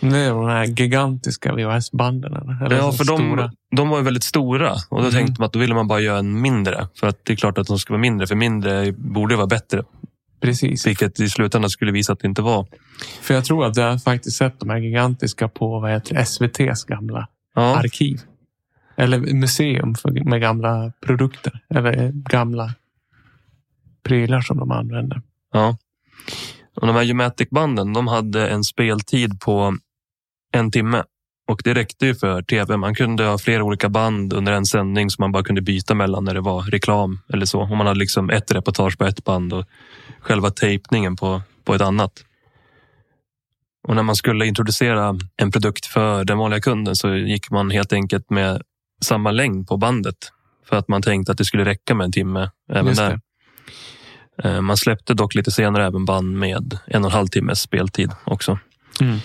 Det 0.00 0.18
är 0.18 0.30
de 0.30 0.48
här 0.48 0.64
gigantiska 0.64 1.54
VHS-banden. 1.54 2.34
Eller? 2.34 2.76
Ja, 2.76 2.92
för 2.92 3.04
de, 3.04 3.18
stora. 3.18 3.52
De 3.74 3.88
var 3.88 3.98
ju 3.98 4.04
väldigt 4.04 4.22
stora 4.24 4.72
och 4.72 4.96
då 5.02 5.08
Mm. 5.08 5.12
tänkte 5.12 5.40
man 5.40 5.46
att 5.46 5.52
då 5.52 5.58
ville 5.58 5.74
man 5.74 5.88
bara 5.88 6.00
göra 6.00 6.18
en 6.18 6.40
mindre. 6.40 6.88
För 6.94 7.06
att 7.06 7.24
det 7.24 7.32
är 7.32 7.36
klart 7.36 7.58
att 7.58 7.66
de 7.66 7.78
ska 7.78 7.92
vara 7.92 8.00
mindre, 8.00 8.26
för 8.26 8.34
mindre 8.34 8.92
borde 8.92 9.36
vara 9.36 9.46
bättre. 9.46 9.82
Precis. 10.40 10.86
Vilket 10.86 11.20
i 11.20 11.28
slutändan 11.30 11.70
skulle 11.70 11.92
visa 11.92 12.12
att 12.12 12.20
det 12.20 12.28
inte 12.28 12.42
var. 12.42 12.66
För 13.22 13.34
jag 13.34 13.44
tror 13.44 13.66
att 13.66 13.76
jag 13.76 14.02
faktiskt 14.02 14.36
sett 14.36 14.60
de 14.60 14.70
här 14.70 14.78
gigantiska 14.78 15.48
på 15.48 15.80
vad 15.80 15.90
heter 15.90 16.16
SVTs 16.16 16.84
gamla 16.84 17.28
Ja, 17.54 17.76
arkiv. 17.76 18.20
Eller 18.96 19.18
museum 19.18 19.94
med 20.24 20.40
gamla 20.40 20.92
produkter. 21.00 21.60
Eller 21.70 22.10
gamla 22.12 22.74
prylar 24.02 24.40
som 24.40 24.58
de 24.58 24.70
använder. 24.70 25.22
ja. 25.52 25.76
Och 26.76 26.86
de 26.86 26.96
här 26.96 27.10
Umatic-banden, 27.10 27.92
de 27.92 28.08
hade 28.08 28.48
en 28.48 28.64
speltid 28.64 29.40
på 29.40 29.76
en 30.52 30.70
timme. 30.70 31.02
Och 31.46 31.60
det 31.64 31.74
räckte 31.74 32.06
ju 32.06 32.14
för 32.14 32.42
tv. 32.42 32.76
Man 32.76 32.94
kunde 32.94 33.24
ha 33.24 33.38
flera 33.38 33.64
olika 33.64 33.88
band 33.88 34.32
under 34.32 34.52
en 34.52 34.66
sändning 34.66 35.10
som 35.10 35.22
man 35.22 35.32
bara 35.32 35.42
kunde 35.42 35.62
byta 35.62 35.94
mellan 35.94 36.24
när 36.24 36.34
det 36.34 36.40
var 36.40 36.62
reklam 36.62 37.20
eller 37.32 37.46
så. 37.46 37.60
Om 37.62 37.78
man 37.78 37.86
hade 37.86 37.98
liksom 37.98 38.30
ett 38.30 38.50
reportage 38.50 38.98
på 38.98 39.04
ett 39.04 39.24
band 39.24 39.52
och 39.52 39.64
själva 40.20 40.50
tejpningen 40.50 41.16
på, 41.16 41.42
på 41.64 41.74
ett 41.74 41.82
annat. 41.82 42.24
Och 43.88 43.94
när 43.94 44.02
man 44.02 44.16
skulle 44.16 44.46
introducera 44.46 45.18
en 45.36 45.50
produkt 45.50 45.86
för 45.86 46.24
den 46.24 46.38
vanliga 46.38 46.60
kunden 46.60 46.96
så 46.96 47.14
gick 47.14 47.50
man 47.50 47.70
helt 47.70 47.92
enkelt 47.92 48.30
med 48.30 48.62
samma 49.02 49.30
längd 49.30 49.68
på 49.68 49.76
bandet. 49.76 50.16
För 50.68 50.76
att 50.76 50.88
man 50.88 51.02
tänkte 51.02 51.32
att 51.32 51.38
det 51.38 51.44
skulle 51.44 51.64
räcka 51.64 51.94
med 51.94 52.04
en 52.04 52.12
timme 52.12 52.50
även 52.72 52.94
där. 52.94 53.20
Eh, 54.42 54.60
Man 54.60 54.76
släppte 54.76 55.14
dock 55.14 55.34
lite 55.34 55.50
senare 55.50 55.86
även 55.86 56.04
band 56.04 56.38
med 56.38 56.78
en 56.86 57.04
och 57.04 57.10
en 57.10 57.14
halv 57.16 57.26
timmes 57.26 57.60
speltid 57.60 58.10
också. 58.24 58.58
Mm. 59.00 59.18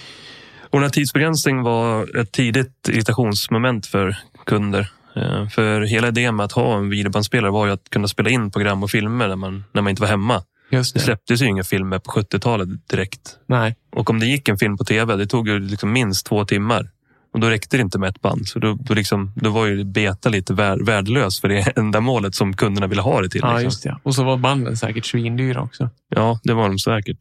Och 0.71 0.79
den 0.79 0.83
här 0.83 0.89
tidsbegränsningen 0.89 1.63
var 1.63 2.17
ett 2.17 2.31
tidigt 2.31 2.89
irritationsmoment 2.89 3.85
för 3.85 4.17
kunder. 4.45 4.91
Eh, 5.15 5.47
För 5.47 5.81
hela 5.81 6.07
idén 6.07 6.35
med 6.35 6.43
att 6.43 6.51
ha 6.51 6.77
en 6.77 6.89
videobandspelare 6.89 7.51
var 7.51 7.65
ju 7.65 7.71
att 7.71 7.89
kunna 7.89 8.07
spela 8.07 8.29
in 8.29 8.51
program 8.51 8.83
och 8.83 8.89
filmer 8.91 9.27
när 9.27 9.35
man, 9.35 9.63
när 9.71 9.81
man 9.81 9.89
inte 9.89 10.01
var 10.01 10.09
hemma. 10.09 10.43
Just 10.71 10.93
Det 10.93 10.99
det. 10.99 11.03
släpptes 11.03 11.41
ju 11.41 11.45
inga 11.45 11.63
filmer 11.63 11.99
på 11.99 12.11
70-talet 12.11 12.69
direkt. 12.89 13.38
Nej. 13.47 13.75
Och 13.91 14.09
om 14.09 14.19
det 14.19 14.25
gick 14.25 14.49
en 14.49 14.57
film 14.57 14.77
på 14.77 14.83
tv, 14.83 15.15
det 15.15 15.27
tog 15.27 15.47
ju 15.47 15.59
liksom 15.59 15.91
minst 15.91 16.25
två 16.25 16.45
timmar 16.45 16.89
Och 17.33 17.39
då 17.39 17.49
räckte 17.49 17.77
det 17.77 17.81
inte 17.81 17.99
med 17.99 18.09
ett 18.09 18.21
band. 18.21 18.47
Så 18.47 18.59
då, 18.59 18.77
då, 18.81 18.93
liksom, 18.93 19.31
då 19.35 19.49
var 19.49 19.65
ju 19.65 19.83
beta 19.83 20.29
lite 20.29 20.53
vär, 20.53 20.77
värdelös 20.85 21.41
för 21.41 21.47
det 21.49 21.61
ändamålet 21.77 22.35
som 22.35 22.53
kunderna 22.55 22.88
ville 22.88 23.01
ha 23.01 23.21
det 23.21 23.29
till. 23.29 23.41
Ja, 23.43 23.49
liksom. 23.51 23.63
just 23.63 23.83
det. 23.83 23.97
Och 24.03 24.15
så 24.15 24.23
var 24.23 24.38
banden 24.38 24.77
säkert 24.77 25.05
svindyra 25.05 25.61
också. 25.61 25.89
ja, 26.09 26.39
det 26.43 26.53
var 26.53 26.67
de 26.69 26.79
säkert. 26.79 27.17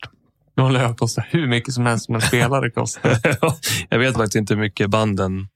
De 0.58 0.72
lär 0.72 0.94
kosta 0.94 1.22
hur 1.30 1.46
mycket 1.48 1.74
som 1.74 1.86
helst 1.86 2.04
som 2.06 2.14
en 2.14 2.20
spelare 2.20 2.70
kostar. 2.70 3.18
jag 3.88 3.98
vet 3.98 4.14
faktiskt 4.14 4.36
inte 4.36 4.54
hur 4.54 4.60
mycket 4.60 4.90
banden 4.90 5.48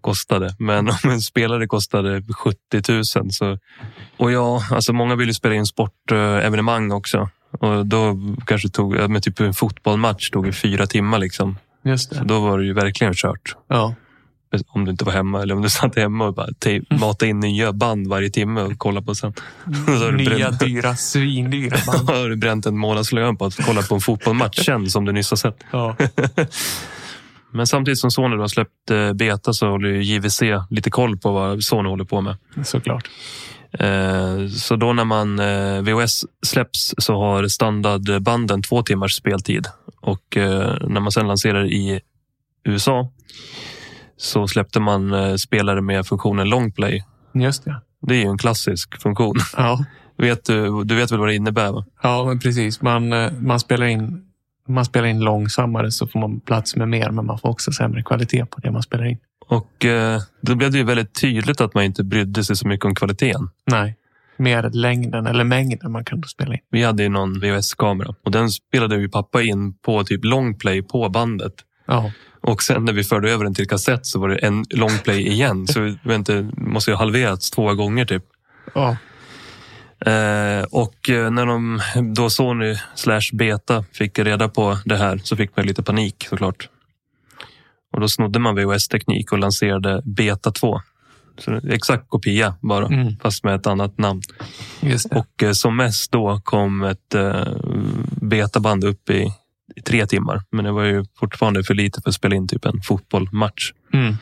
kostade, 0.00 0.54
men 0.58 0.88
om 0.88 1.10
en 1.10 1.20
spelare 1.20 1.66
kostade 1.66 2.22
70 2.38 2.92
000 3.18 3.32
så... 3.32 3.58
Och 4.16 4.32
ja, 4.32 4.62
alltså 4.70 4.92
många 4.92 5.16
vill 5.16 5.28
ju 5.28 5.34
spela 5.34 5.54
in 5.54 5.66
sportevenemang 5.66 6.92
också. 6.92 7.28
Och 7.50 7.86
då 7.86 8.16
kanske 8.46 8.68
tog, 8.68 9.10
men 9.10 9.22
typ 9.22 9.40
en 9.40 9.54
fotbollsmatch 9.54 10.30
tog 10.30 10.46
ju 10.46 10.52
fyra 10.52 10.86
timmar 10.86 11.18
liksom. 11.18 11.58
Just 11.84 12.08
Så 12.08 12.20
det. 12.20 12.24
då 12.24 12.40
var 12.40 12.58
det 12.58 12.64
ju 12.64 12.72
verkligen 12.72 13.14
kört. 13.14 13.56
Ja. 13.68 13.94
Om 14.68 14.84
du 14.84 14.90
inte 14.90 15.04
var 15.04 15.12
hemma 15.12 15.42
eller 15.42 15.54
om 15.54 15.62
du 15.62 15.70
satt 15.70 15.96
hemma 15.96 16.24
och 16.26 16.34
bara 16.34 16.48
te- 16.58 16.80
matade 16.90 17.28
in 17.28 17.40
nya 17.40 17.72
band 17.72 18.06
varje 18.06 18.30
timme 18.30 18.60
och 18.62 18.78
kollade 18.78 19.06
på 19.06 19.14
sen. 19.14 19.32
Du 19.86 20.16
Nya, 20.16 20.50
dyra, 20.50 20.96
svindyra 20.96 21.76
band. 21.86 22.08
har 22.10 22.28
du 22.28 22.36
bränt 22.36 22.66
en 22.66 22.78
månadslön 22.78 23.36
på 23.36 23.44
att 23.44 23.56
kolla 23.66 23.82
på 23.82 23.94
en 23.94 24.00
fotbollsmatch 24.00 24.64
sen 24.64 24.90
som 24.90 25.04
du 25.04 25.12
nyss 25.12 25.30
har 25.30 25.36
sett. 25.36 25.56
Ja. 25.70 25.96
Men 27.52 27.66
samtidigt 27.66 27.98
som 27.98 28.10
Sony 28.10 28.36
har 28.36 28.48
släppt 28.48 28.90
eh, 28.90 29.12
beta 29.12 29.52
så 29.52 29.68
håller 29.70 29.88
ju 29.88 30.02
JVC 30.02 30.42
lite 30.70 30.90
koll 30.90 31.16
på 31.18 31.32
vad 31.32 31.62
Sony 31.64 31.88
håller 31.88 32.04
på 32.04 32.20
med. 32.20 32.36
Såklart. 32.64 33.08
Eh, 33.78 34.46
Så 34.48 34.76
då 34.76 34.92
när 34.92 35.04
man 35.04 35.38
eh, 35.38 35.80
VOS 35.82 36.24
släpps 36.46 36.94
så 36.98 37.14
har 37.20 37.48
standardbanden 37.48 38.62
två 38.62 38.82
timmars 38.82 39.14
speltid. 39.14 39.66
Och 40.00 40.22
när 40.88 41.00
man 41.00 41.12
sedan 41.12 41.26
lanserar 41.28 41.64
i 41.66 42.00
USA 42.64 43.12
så 44.16 44.48
släppte 44.48 44.80
man 44.80 45.12
eh, 45.12 45.34
spelare 45.34 45.80
med 45.80 46.06
funktionen 46.06 46.48
longplay. 46.48 47.04
Just 47.34 47.64
det. 47.64 47.80
Det 48.02 48.14
är 48.14 48.18
ju 48.18 48.28
en 48.28 48.38
klassisk 48.38 49.02
funktion. 49.02 49.36
Ja. 49.56 49.84
Vet 50.18 50.44
du, 50.44 50.84
du 50.84 50.94
vet 50.94 51.12
väl 51.12 51.18
vad 51.18 51.28
det 51.28 51.34
innebär? 51.34 51.72
Va? 51.72 51.84
Ja, 52.02 52.24
men 52.24 52.38
precis. 52.38 52.82
Man, 52.82 53.12
eh, 53.12 53.32
man, 53.32 53.60
spelar 53.60 53.86
in, 53.86 54.24
man 54.68 54.84
spelar 54.84 55.06
in 55.06 55.20
långsammare 55.20 55.90
så 55.92 56.06
får 56.06 56.20
man 56.20 56.40
plats 56.40 56.76
med 56.76 56.88
mer, 56.88 57.10
men 57.10 57.26
man 57.26 57.38
får 57.38 57.48
också 57.48 57.72
sämre 57.72 58.02
kvalitet 58.02 58.46
på 58.46 58.60
det 58.60 58.70
man 58.70 58.82
spelar 58.82 59.04
in. 59.04 59.18
Och 59.48 59.84
eh, 59.84 60.20
då 60.40 60.54
blev 60.54 60.72
det 60.72 60.78
ju 60.78 60.84
väldigt 60.84 61.20
tydligt 61.20 61.60
att 61.60 61.74
man 61.74 61.84
inte 61.84 62.04
brydde 62.04 62.44
sig 62.44 62.56
så 62.56 62.68
mycket 62.68 62.84
om 62.84 62.94
kvaliteten. 62.94 63.48
Nej, 63.66 63.96
mer 64.36 64.70
längden 64.72 65.26
eller 65.26 65.44
mängden 65.44 65.92
man 65.92 66.04
kunde 66.04 66.28
spela 66.28 66.54
in. 66.54 66.60
Vi 66.70 66.82
hade 66.82 67.02
ju 67.02 67.08
någon 67.08 67.40
VHS-kamera 67.40 68.14
och 68.24 68.30
den 68.30 68.50
spelade 68.50 68.96
ju 68.96 69.08
pappa 69.08 69.42
in 69.42 69.74
på 69.78 70.04
typ 70.04 70.24
longplay 70.24 70.82
på 70.82 71.08
bandet. 71.08 71.54
Ja, 71.86 72.12
Och 72.46 72.62
sen 72.62 72.84
när 72.84 72.92
vi 72.92 73.04
förde 73.04 73.30
över 73.30 73.44
den 73.44 73.54
till 73.54 73.68
kassett 73.68 74.06
så 74.06 74.18
var 74.20 74.28
det 74.28 74.36
en 74.36 74.64
longplay 74.70 75.28
igen. 75.28 75.66
Så 75.66 75.96
vi 76.04 76.14
inte, 76.14 76.50
måste 76.56 76.90
ju 76.90 76.94
ha 76.94 76.98
halverats 77.04 77.50
två 77.50 77.74
gånger 77.74 78.04
typ. 78.04 78.24
ja. 78.74 78.96
Eh, 80.06 80.62
och 80.70 81.10
eh, 81.10 81.30
när 81.30 81.46
de 81.46 81.80
då 82.14 82.30
Sony 82.30 82.76
slash 82.94 83.20
Beta 83.32 83.84
fick 83.92 84.18
reda 84.18 84.48
på 84.48 84.78
det 84.84 84.96
här 84.96 85.18
så 85.24 85.36
fick 85.36 85.56
man 85.56 85.66
lite 85.66 85.82
panik 85.82 86.26
såklart. 86.30 86.68
Och 87.92 88.00
då 88.00 88.08
snodde 88.08 88.38
man 88.38 88.54
VHS-teknik 88.54 89.32
och 89.32 89.38
lanserade 89.38 90.02
Beta 90.04 90.50
2. 90.52 90.80
Så 91.38 91.60
exakt 91.70 92.08
kopia 92.08 92.54
bara, 92.62 92.86
Mm. 92.86 93.16
fast 93.22 93.44
med 93.44 93.54
ett 93.54 93.66
annat 93.66 93.98
namn. 93.98 94.22
Och 95.10 95.42
eh, 95.42 95.52
som 95.52 95.76
mest 95.76 96.12
då 96.12 96.40
kom 96.44 96.82
ett 96.82 97.14
eh, 97.14 97.46
betaband 98.20 98.84
upp 98.84 99.10
i, 99.10 99.32
i 99.76 99.82
tre 99.82 100.06
timmar. 100.06 100.42
Men 100.50 100.64
det 100.64 100.72
var 100.72 100.84
ju 100.84 101.04
fortfarande 101.18 101.64
för 101.64 101.74
lite 101.74 102.02
för 102.02 102.08
att 102.10 102.14
spela 102.14 102.36
in 102.36 102.48
typ 102.48 102.64
en 102.64 102.82
fotbollsmatch. 102.82 103.72
Mm. 103.92 104.14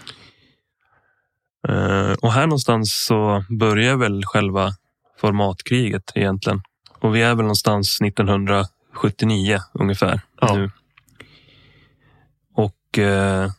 Eh, 1.68 2.12
och 2.22 2.32
här 2.32 2.46
någonstans 2.46 3.04
så 3.06 3.44
börjar 3.48 3.96
väl 3.96 4.24
själva 4.24 4.72
formatkriget 5.20 6.12
egentligen. 6.14 6.60
Och 7.00 7.14
vi 7.14 7.22
är 7.22 7.34
väl 7.34 7.44
någonstans 7.44 8.00
1979 8.00 9.58
ungefär 9.72 10.20
Ja. 10.40 10.54
nu. 10.56 10.70
Och 12.54 12.98
eh, 12.98 13.50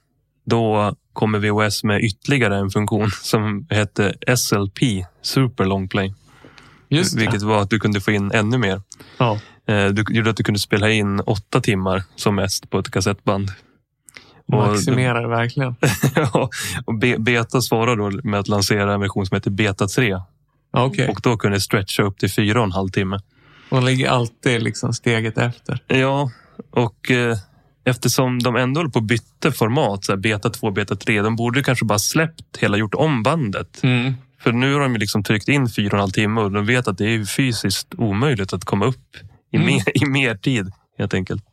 då 0.45 0.95
kommer 1.13 1.39
VOS 1.49 1.83
med 1.83 2.01
ytterligare 2.03 2.57
en 2.57 2.69
funktion 2.69 3.11
som 3.21 3.67
hette 3.69 4.13
SLP, 4.37 4.79
Super 5.21 5.65
Long 5.65 5.89
Play. 5.89 6.13
Vilket 6.89 7.41
var 7.41 7.61
att 7.61 7.69
du 7.69 7.79
kunde 7.79 8.01
få 8.01 8.11
in 8.11 8.31
ännu 8.31 8.57
mer. 8.57 8.81
Ja. 9.17 9.39
Eh, 9.67 9.85
Du 9.85 10.05
gjorde 10.09 10.29
att 10.29 10.37
du 10.37 10.43
kunde 10.43 10.59
spela 10.59 10.89
in 10.89 11.19
åtta 11.19 11.61
timmar 11.61 12.03
som 12.15 12.35
mest 12.35 12.69
på 12.69 12.79
ett 12.79 12.91
kassettband. 12.91 13.51
Och- 14.47 14.53
Maximerar 14.57 15.27
verkligen. 15.27 15.75
Ja, 16.15 16.49
och 16.85 16.95
Be- 16.99 17.17
Beta 17.19 17.61
svarade 17.61 17.95
då 18.01 18.19
med 18.23 18.39
att 18.39 18.47
lansera 18.47 18.93
en 18.93 18.99
version 18.99 19.25
som 19.25 19.35
heter 19.35 19.51
Beta 19.51 19.87
3. 19.87 20.07
Ja, 20.09 20.25
Okej. 20.71 21.07
Och 21.09 21.19
då 21.23 21.37
kunde 21.37 21.61
stretcha 21.61 22.03
upp 22.03 22.17
till 22.17 22.31
fyra 22.31 22.59
och 22.59 22.65
en 22.65 22.71
halv 22.71 22.89
timme. 22.89 23.19
Och 23.69 23.83
ligger 23.83 24.09
alltid 24.09 24.63
liksom 24.63 24.93
steget 24.93 25.37
efter. 25.37 25.79
Ja, 25.87 26.31
och 26.71 27.11
eh, 27.11 27.37
eftersom 27.85 28.39
de 28.39 28.55
ändå 28.55 28.79
håller 28.79 28.91
på 28.91 28.99
att 28.99 29.05
byta 29.05 29.51
format, 29.51 30.05
så 30.05 30.11
här 30.11 30.17
Beta 30.17 30.49
2, 30.49 30.71
Beta 30.71 30.95
3, 30.95 31.21
de 31.21 31.35
borde 31.35 31.63
kanske 31.63 31.85
bara 31.85 31.99
släppt 31.99 32.57
hela, 32.59 32.77
gjort 32.77 32.93
om 32.95 33.23
bandet. 33.23 33.83
Mm. 33.83 34.13
För 34.39 34.51
nu 34.51 34.73
har 34.73 34.81
de 34.81 34.95
liksom 34.95 35.23
tryckt 35.23 35.47
in 35.47 35.69
fyra 35.69 35.87
och 35.87 35.93
en 35.93 35.99
halv 35.99 36.11
timme 36.11 36.41
och 36.41 36.51
de 36.51 36.65
vet 36.65 36.87
att 36.87 36.97
det 36.97 37.05
är 37.15 37.25
fysiskt 37.25 37.87
omöjligt 37.97 38.53
att 38.53 38.65
komma 38.65 38.85
upp 38.85 39.17
i, 39.55 39.61
Mm. 39.61 39.67
mer, 39.67 39.83
i 40.03 40.05
mer 40.05 40.35
tid 40.35 40.71
helt 40.97 41.13
enkelt. 41.13 41.43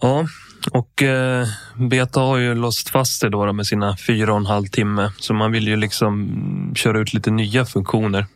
Ja, 0.00 0.26
och 0.72 1.02
eh, 1.02 1.46
Beta 1.90 2.20
har 2.20 2.36
ju 2.36 2.54
låst 2.54 2.88
fast 2.88 3.20
sig 3.20 3.30
då, 3.30 3.46
då 3.46 3.52
med 3.52 3.66
sina 3.66 3.96
fyra 4.06 4.32
och 4.32 4.38
en 4.38 4.46
halv 4.46 4.66
timme. 4.66 5.12
Så 5.18 5.34
man 5.34 5.52
vill 5.52 5.68
ju 5.68 5.76
liksom 5.76 6.72
köra 6.76 6.98
ut 7.00 7.14
lite 7.14 7.30
nya 7.30 7.64
funktioner. 7.64 8.26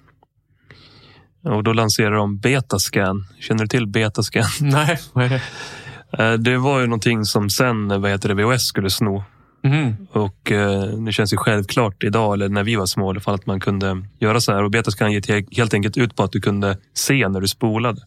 Och 1.45 1.65
då 1.65 1.73
lanserar 1.73 2.15
de 2.17 2.39
Betascan. 2.39 3.27
Känner 3.41 3.61
du 3.61 3.69
till 3.69 3.87
Betascan? 3.87 4.45
Nej, 4.61 4.99
vad 5.13 5.25
är 5.25 5.29
det? 5.29 5.43
Eh, 6.25 6.33
det 6.33 6.59
var 6.59 6.81
ju 6.81 6.87
någonting 6.87 7.25
som 7.25 7.51
sen 7.51 7.89
vad 7.89 8.11
heter 8.11 8.29
det, 8.29 8.35
VHS 8.35 8.63
skulle 8.67 8.91
sno. 8.91 9.25
Mm. 9.65 9.95
Och 10.13 10.53
eh, 10.53 10.83
det 10.83 11.13
känns 11.13 11.33
ju 11.33 11.37
självklart 11.37 12.05
idag, 12.05 12.35
eller 12.35 12.49
när 12.49 12.63
vi 12.65 12.77
var 12.77 12.87
små 12.87 13.07
i 13.07 13.11
alla 13.11 13.21
fall, 13.21 13.35
att 13.35 13.47
man 13.47 13.61
kunde 13.61 14.07
göra 14.21 14.41
så 14.41 14.53
här. 14.53 14.63
Och 14.65 14.71
Betascan 14.71 15.13
gick 15.13 15.29
he- 15.29 15.57
helt 15.57 15.75
enkelt 15.75 15.97
ut 15.97 16.17
på 16.17 16.23
att 16.23 16.33
du 16.33 16.41
kunde 16.41 16.79
se 16.95 17.29
när 17.29 17.41
du 17.41 17.49
spolade. 17.49 18.01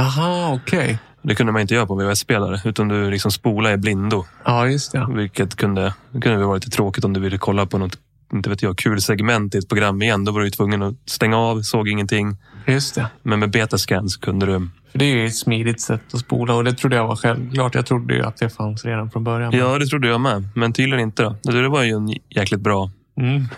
Aha, 0.00 0.60
okej. 0.62 0.98
Det 1.22 1.34
kunde 1.34 1.52
man 1.52 1.62
inte 1.62 1.74
göra 1.74 1.86
på 1.86 1.94
VHS-spelare, 1.94 2.60
utan 2.64 2.88
du 2.88 3.10
liksom 3.10 3.30
spola 3.30 3.72
i 3.72 3.76
blindo. 3.76 4.24
Ja, 4.44 4.66
just 4.66 4.92
det. 4.92 5.06
Vilket 5.14 5.56
kunde, 5.56 5.94
kunde 6.12 6.36
vara 6.36 6.54
lite 6.54 6.70
tråkigt 6.70 7.04
om 7.04 7.12
du 7.12 7.20
ville 7.20 7.38
kolla 7.38 7.66
på 7.66 7.78
något 7.78 7.98
inte 8.32 8.50
vet 8.50 8.62
jag, 8.62 8.78
kul 8.78 9.02
segment 9.02 9.54
i 9.54 9.58
ett 9.58 9.68
program 9.68 10.02
igen. 10.02 10.24
Då 10.24 10.32
var 10.32 10.40
du 10.40 10.50
tvungen 10.50 10.82
att 10.82 10.94
stänga 11.06 11.38
av, 11.38 11.62
såg 11.62 11.88
ingenting. 11.88 12.36
Just 12.66 12.94
det. 12.94 13.06
Men 13.22 13.38
med 13.38 13.50
Betascan 13.50 14.08
så 14.08 14.20
kunde 14.20 14.46
du... 14.46 14.68
För 14.92 14.98
det 14.98 15.04
är 15.04 15.16
ju 15.16 15.26
ett 15.26 15.36
smidigt 15.36 15.80
sätt 15.80 16.14
att 16.14 16.20
spola 16.20 16.54
och 16.54 16.64
det 16.64 16.72
trodde 16.72 16.96
jag 16.96 17.06
var 17.06 17.16
självklart. 17.16 17.74
Jag 17.74 17.86
trodde 17.86 18.14
ju 18.14 18.22
att 18.22 18.36
det 18.36 18.50
fanns 18.50 18.84
redan 18.84 19.10
från 19.10 19.24
början. 19.24 19.52
Ja, 19.56 19.78
det 19.78 19.86
trodde 19.86 20.08
jag 20.08 20.20
med. 20.20 20.48
Men 20.54 20.72
tydligen 20.72 21.00
inte. 21.00 21.22
Då. 21.22 21.50
Det 21.50 21.68
var 21.68 21.82
ju 21.82 21.92
en 21.92 22.14
jäkligt 22.28 22.60
bra... 22.60 22.90
Mm. 23.20 23.48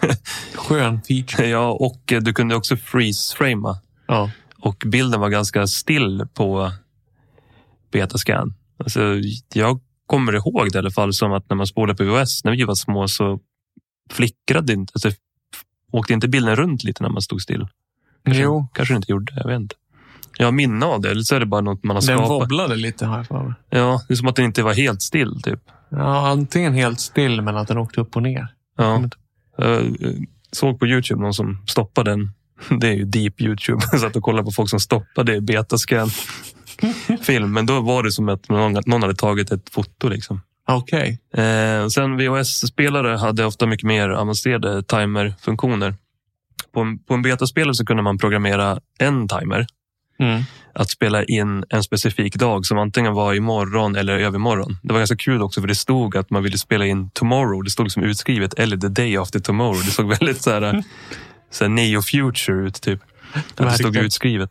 Skön 0.55 1.01
feature. 1.09 1.49
Ja, 1.53 1.71
och 1.71 2.03
du 2.07 2.33
kunde 2.33 2.55
också 2.55 2.77
freeze-framea. 2.77 3.77
Ja. 4.07 4.31
Och 4.63 4.83
bilden 4.87 5.21
var 5.21 5.29
ganska 5.29 5.67
still 5.67 6.27
på 6.35 6.73
Betascan. 7.91 8.55
Alltså, 8.79 9.01
jag 9.55 9.81
kommer 10.07 10.33
ihåg 10.33 10.73
det 10.73 10.77
i 10.77 10.79
alla 10.79 10.91
fall 10.91 11.13
som 11.13 11.33
att 11.33 11.51
när 11.51 11.57
man 11.57 11.67
spolade 11.67 11.97
på 11.97 12.05
VHS 12.05 12.45
när 12.45 12.53
vi 12.53 12.65
var 12.65 12.75
små 12.75 13.09
så 13.09 13.41
flickrade 14.11 14.73
inte, 14.73 14.93
alltså, 14.95 15.11
åkte 15.93 16.13
inte 16.13 16.29
bilden 16.29 16.57
runt 16.57 16.85
lite 16.85 17.03
när 17.03 17.11
man 17.11 17.23
stod 17.23 17.43
still? 17.43 17.69
Kanske, 18.25 18.43
Jo, 18.43 18.69
kanske 18.73 18.95
inte 18.95 19.13
gjorde, 19.13 19.33
jag 19.37 19.47
vet 19.47 19.61
inte. 19.61 19.75
Jag 20.39 20.47
har 20.47 20.53
minne 20.53 20.87
av 20.87 21.01
det, 21.01 21.11
eller 21.11 21.23
så 21.23 21.35
är 21.35 21.41
det 21.41 21.47
bara 21.47 21.61
något 21.61 21.85
man 21.85 21.97
har 21.97 22.03
den 22.03 22.19
skapat. 22.19 22.43
wobblade 22.43 22.77
lite 22.77 23.07
har 23.07 23.17
jag 23.17 23.27
för 23.27 23.43
mig. 23.43 23.55
Ja, 23.71 24.03
det 24.09 24.15
är 24.15 24.17
som 24.17 24.29
att 24.29 24.37
den 24.37 24.45
inte 24.45 24.63
var 24.63 24.75
helt 24.75 25.03
still. 25.03 25.43
Typ. 25.43 25.61
Ja, 25.89 26.29
antingen 26.29 26.75
helt 26.75 27.01
still 27.01 27.43
men 27.43 27.57
att 27.57 27.69
den 27.69 27.79
åkte 27.79 28.01
upp 28.01 28.17
och 28.17 28.23
ner. 28.23 28.49
Ja. 28.79 29.03
Jag 29.57 29.95
såg 30.53 30.79
på 30.81 30.87
Youtube 30.87 31.23
någon 31.23 31.35
som 31.35 31.63
stoppade 31.67 32.11
den. 32.11 32.33
Det 32.81 32.89
är 32.89 32.93
ju 32.93 33.05
deep 33.05 33.41
Youtube. 33.41 33.83
Jag 33.93 34.01
satt 34.01 34.17
och 34.17 34.23
kollade 34.23 34.45
på 34.45 34.51
folk 34.51 34.71
som 34.71 34.81
stoppade 34.81 35.41
betascan 35.41 36.11
film. 37.23 37.53
Men 37.53 37.67
då 37.67 37.81
var 37.81 38.03
det 38.03 38.13
som 38.13 38.29
att 38.29 38.49
någon, 38.49 39.03
hade 39.03 39.15
tagit 39.15 39.53
ett 39.53 39.71
foto. 39.71 40.09
Liksom. 40.09 40.41
Okej. 40.69 41.19
Eh, 41.35 41.85
och 41.85 41.93
sen 41.93 42.17
VHS-spelare 42.17 43.17
hade 43.17 43.45
ofta 43.45 43.67
mycket 43.67 43.87
mer 43.87 44.09
avancerade 44.09 44.83
timerfunktioner. 44.83 45.95
På 46.75 46.81
en, 46.81 46.99
på 46.99 47.15
en 47.15 47.23
betaspelare 47.23 47.75
så 47.75 47.87
kunde 47.87 48.03
man 48.03 48.19
programmera 48.19 48.81
en 48.99 49.29
timer 49.29 49.67
Mm. 50.19 50.43
att 50.75 50.91
spela 50.91 51.25
in 51.25 51.65
en 51.69 51.83
specifik 51.83 52.35
dag 52.37 52.67
som 52.67 52.79
antingen 52.79 53.13
var 53.15 53.35
imorgon 53.35 53.97
eller 53.97 54.19
övermorgon. 54.19 54.77
Det 54.83 54.93
var 54.93 55.01
ganska 55.01 55.17
kul 55.17 55.43
också 55.43 55.61
för 55.61 55.69
det 55.69 55.75
stod 55.75 56.17
att 56.17 56.31
man 56.31 56.43
ville 56.43 56.59
spela 56.59 56.87
in 56.87 57.11
tomorrow. 57.11 57.65
Det 57.65 57.71
stod 57.71 57.87
liksom 57.87 58.03
utskrivet 58.03 58.55
eller 58.55 58.77
the 58.77 58.89
day 58.89 59.17
after 59.17 59.41
tomorrow. 59.41 59.83
Det 59.85 59.91
såg 59.91 60.09
väldigt 60.09 60.43
så 60.43 60.51
här, 60.51 60.83
så 61.53 61.69
neo 61.69 62.03
future 62.03 62.67
ut 62.67 62.83
typ. 62.83 63.01
Att 63.35 63.57
det 63.57 63.71
stod 63.71 63.97
utskrivet. 63.97 64.51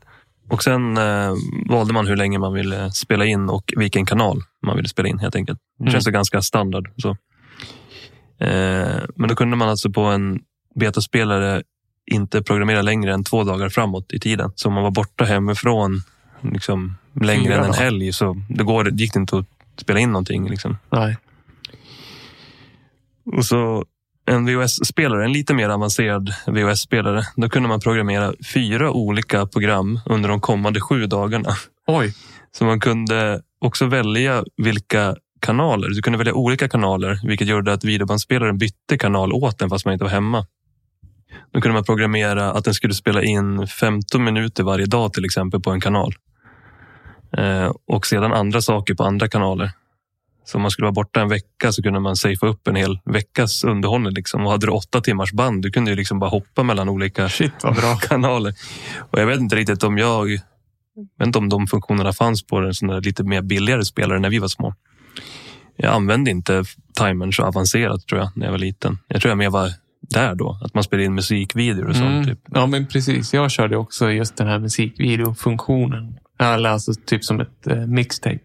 Och 0.49 0.63
sen 0.63 0.97
eh, 0.97 1.33
valde 1.69 1.93
man 1.93 2.07
hur 2.07 2.15
länge 2.15 2.39
man 2.39 2.53
ville 2.53 2.91
spela 2.91 3.25
in 3.25 3.49
och 3.49 3.73
vilken 3.77 4.05
kanal 4.05 4.41
man 4.65 4.75
ville 4.75 4.89
spela 4.89 5.07
in 5.09 5.19
helt 5.19 5.35
enkelt. 5.35 5.59
Det 5.77 5.83
Mm. 5.83 5.91
känns 5.91 6.07
mm. 6.07 6.13
ganska 6.13 6.41
standard. 6.41 6.89
Så. 6.97 7.09
Eh, 8.45 9.01
men 9.15 9.29
då 9.29 9.35
kunde 9.35 9.57
man 9.57 9.69
alltså 9.69 9.89
på 9.89 10.01
en 10.01 10.39
betaspelare 10.75 11.63
inte 12.11 12.41
programmera 12.41 12.81
längre 12.81 13.13
än 13.13 13.23
två 13.23 13.43
dagar 13.43 13.69
framåt 13.69 14.13
i 14.13 14.19
tiden. 14.19 14.51
Så 14.55 14.67
om 14.67 14.73
man 14.73 14.83
var 14.83 14.91
borta 14.91 15.23
hemifrån 15.23 16.01
liksom, 16.41 16.97
längre 17.21 17.43
Fyra 17.43 17.57
än 17.57 17.65
en 17.65 17.73
helg 17.73 18.13
så 18.13 18.35
det 18.49 18.63
går, 18.63 18.83
det 18.83 19.03
gick 19.03 19.13
det 19.13 19.19
inte 19.19 19.37
att 19.37 19.45
spela 19.77 19.99
in 19.99 20.11
någonting. 20.11 20.49
Liksom. 20.49 20.77
Nej. 20.89 21.17
Och 23.25 23.45
så 23.45 23.85
en 24.25 24.45
VHS-spelare, 24.45 25.25
en 25.25 25.33
lite 25.33 25.53
mer 25.53 25.69
avancerad 25.69 26.33
VHS-spelare, 26.47 27.23
då 27.35 27.49
kunde 27.49 27.69
man 27.69 27.79
programmera 27.79 28.33
fyra 28.53 28.91
olika 28.91 29.45
program 29.45 29.99
under 30.05 30.29
de 30.29 30.41
kommande 30.41 30.81
sju 30.81 31.05
dagarna. 31.05 31.49
Oj. 31.87 32.13
Så 32.51 32.65
man 32.65 32.79
kunde 32.79 33.41
också 33.59 33.85
välja 33.85 34.43
vilka 34.57 35.15
kanaler. 35.39 35.89
Du 35.89 36.01
kunde 36.01 36.17
välja 36.17 36.33
olika 36.33 36.69
kanaler, 36.69 37.19
vilket 37.23 37.47
gjorde 37.47 37.73
att 37.73 37.83
videobandspelaren 37.83 38.57
bytte 38.57 38.97
kanal 38.97 39.33
åt 39.33 39.61
en 39.61 39.69
fast 39.69 39.85
man 39.85 39.93
inte 39.93 40.03
var 40.05 40.11
hemma. 40.11 40.45
Då 41.53 41.61
kunde 41.61 41.73
man 41.73 41.83
programmera 41.83 42.51
att 42.51 42.65
den 42.65 42.73
skulle 42.73 42.93
spela 42.93 43.23
in 43.23 43.67
15 43.67 44.23
minuter 44.23 44.63
varje 44.63 44.85
dag 44.85 45.13
till 45.13 45.25
exempel 45.25 45.61
på 45.61 45.71
en 45.71 45.81
kanal. 45.81 46.13
Eh, 47.37 47.71
och 47.87 48.07
sedan 48.07 48.33
andra 48.33 48.61
saker 48.61 48.93
på 48.93 49.03
andra 49.03 49.27
kanaler. 49.27 49.71
Så 50.45 50.57
om 50.57 50.61
man 50.61 50.71
skulle 50.71 50.85
vara 50.85 50.91
borta 50.93 51.21
en 51.21 51.29
vecka 51.29 51.71
så 51.71 51.83
kunde 51.83 51.99
man 51.99 52.15
safea 52.15 52.49
upp 52.49 52.67
en 52.67 52.75
hel 52.75 52.99
veckas 53.05 53.63
underhållning. 53.63 54.13
Liksom. 54.13 54.45
Och 54.45 54.51
hade 54.51 54.65
du 54.65 54.71
åtta 54.71 55.01
timmars 55.01 55.33
band, 55.33 55.63
du 55.63 55.71
kunde 55.71 55.91
ju 55.91 55.97
liksom 55.97 56.19
bara 56.19 56.29
hoppa 56.29 56.63
mellan 56.63 56.89
olika 56.89 57.29
Shit 57.29 57.53
kanaler. 58.01 58.53
Och 58.97 59.19
jag 59.19 59.25
vet 59.25 59.39
inte 59.39 59.55
riktigt 59.55 59.83
om 59.83 59.97
jag... 59.97 60.39
Jag 61.17 61.27
inte 61.27 61.39
om 61.39 61.49
de 61.49 61.67
funktionerna 61.67 62.13
fanns 62.13 62.43
på 62.43 62.57
en 62.57 62.73
sån 62.73 62.99
lite 62.99 63.23
mer 63.23 63.41
billigare 63.41 63.85
spelare 63.85 64.19
när 64.19 64.29
vi 64.29 64.39
var 64.39 64.47
små. 64.47 64.73
Jag 65.75 65.93
använde 65.93 66.31
inte 66.31 66.63
timern 66.93 67.33
så 67.33 67.43
avancerat 67.43 68.07
tror 68.07 68.21
jag 68.21 68.29
när 68.35 68.45
jag 68.45 68.51
var 68.51 68.59
liten. 68.59 68.97
Jag 69.07 69.21
tror 69.21 69.29
jag 69.29 69.37
mer 69.37 69.49
var 69.49 69.69
där 70.01 70.35
då, 70.35 70.59
att 70.63 70.73
man 70.73 70.83
spelade 70.83 71.05
in 71.05 71.15
musikvideor 71.15 71.87
och 71.87 71.95
sånt. 71.95 72.09
Mm. 72.09 72.25
Typ. 72.25 72.39
Ja, 72.51 72.65
men 72.65 72.87
precis. 72.87 73.33
Jag 73.33 73.51
körde 73.51 73.77
också 73.77 74.11
just 74.11 74.37
den 74.37 74.47
här 74.47 74.59
musikvideofunktionen. 74.59 76.17
Eller 76.39 76.69
alltså 76.69 76.93
typ 77.05 77.23
som 77.23 77.39
ett 77.39 77.67
eh, 77.67 77.87
mixtape 77.87 78.39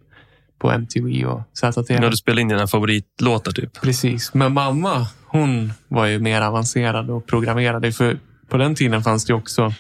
på 0.59 0.71
MTV 0.71 1.25
och 1.25 1.43
ZTV. 1.53 2.01
När 2.01 2.11
du 2.11 2.17
spelade 2.17 2.41
in 2.41 2.49
dina 2.49 2.67
favoritlåtar 2.67 3.53
typ. 3.53 3.81
Precis. 3.81 4.35
Men 4.35 4.53
mamma, 4.53 5.07
hon 5.27 5.73
var 5.89 6.07
ju 6.07 6.19
mer 6.19 6.41
avancerad 6.41 7.11
och 7.11 7.27
programmerade. 7.27 7.93
För 7.93 8.19
på 8.49 8.57
den 8.57 8.75
tiden 8.75 9.03
fanns 9.03 9.25
det 9.25 9.35
också 9.35 9.73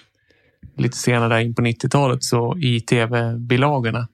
lite 0.76 0.96
senare 0.96 1.42
in 1.42 1.54
på 1.54 1.62
90-talet 1.62 2.24
så 2.24 2.58
i 2.58 2.80
tv-bilagorna 2.80 4.08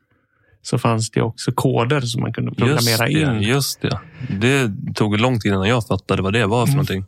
så 0.62 0.78
fanns 0.78 1.10
det 1.10 1.22
också 1.22 1.52
koder 1.52 2.00
som 2.00 2.20
man 2.20 2.32
kunde 2.32 2.50
programmera 2.54 3.08
just 3.08 3.26
det, 3.26 3.36
in. 3.36 3.42
Just 3.42 3.80
det. 3.82 3.98
Det 4.40 4.72
tog 4.94 5.20
lång 5.20 5.40
tid 5.40 5.52
innan 5.52 5.68
jag 5.68 5.86
fattade 5.86 6.22
vad 6.22 6.32
det 6.32 6.46
var 6.46 6.66
för 6.66 6.72
Mm. 6.72 6.76
någonting. 6.76 7.04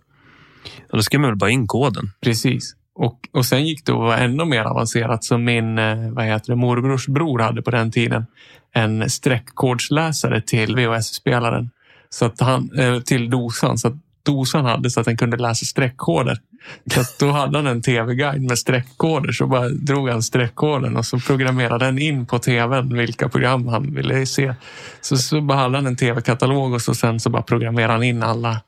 Och 0.90 0.96
då 0.98 1.02
skrev 1.02 1.20
man 1.20 1.30
väl 1.30 1.38
bara 1.38 1.50
in 1.50 1.66
koden. 1.66 2.10
Precis. 2.20 2.76
Och, 2.94 3.28
och 3.32 3.46
sen 3.46 3.66
gick 3.66 3.86
det 3.86 3.92
att 3.92 3.98
vara 3.98 4.18
ännu 4.18 4.44
mer 4.44 4.64
avancerat 4.64 5.24
som 5.24 5.44
min 5.44 5.78
eh, 5.78 6.10
vad 6.10 6.24
heter 6.24 6.52
det, 6.52 6.56
morbrors 6.56 7.06
bror 7.06 7.38
hade 7.38 7.62
på 7.62 7.70
den 7.70 7.90
tiden. 7.90 8.26
En 8.72 9.10
streckkodsläsare 9.10 10.40
till 10.40 10.76
VHS-spelaren. 10.76 11.70
Så 12.10 12.24
att 12.24 12.40
han, 12.40 12.70
eh, 12.78 13.00
till 13.00 13.30
dosan. 13.30 13.78
Så 13.78 13.88
att 13.88 13.94
dosan 14.22 14.64
hade 14.64 14.90
så 14.90 15.00
att 15.00 15.06
den 15.06 15.16
kunde 15.16 15.36
läsa 15.36 15.64
streckkoder. 15.64 16.38
Så 16.86 17.00
att 17.00 17.18
då 17.18 17.30
hade 17.30 17.58
han 17.58 17.66
en 17.66 17.82
tv-guide 17.82 18.42
med 18.42 18.58
streckkoder. 18.58 19.32
Så 19.32 19.46
bara 19.46 19.68
drog 19.68 20.08
han 20.08 20.22
streckkoden 20.22 20.96
och 20.96 21.06
så 21.06 21.18
programmerade 21.18 21.84
den 21.84 21.98
in 21.98 22.26
på 22.26 22.38
tvn 22.38 22.96
vilka 22.96 23.28
program 23.28 23.68
han 23.68 23.94
ville 23.94 24.26
se. 24.26 24.54
Så, 25.00 25.16
så 25.16 25.40
bara 25.40 25.58
hade 25.58 25.76
han 25.76 25.86
en 25.86 25.96
tv-katalog 25.96 26.72
och 26.72 26.82
så 26.82 26.94
sen 26.94 27.20
så 27.20 27.30
bara 27.30 27.42
programmerade 27.42 27.92
han 27.92 28.02
in 28.02 28.22
alla. 28.22 28.60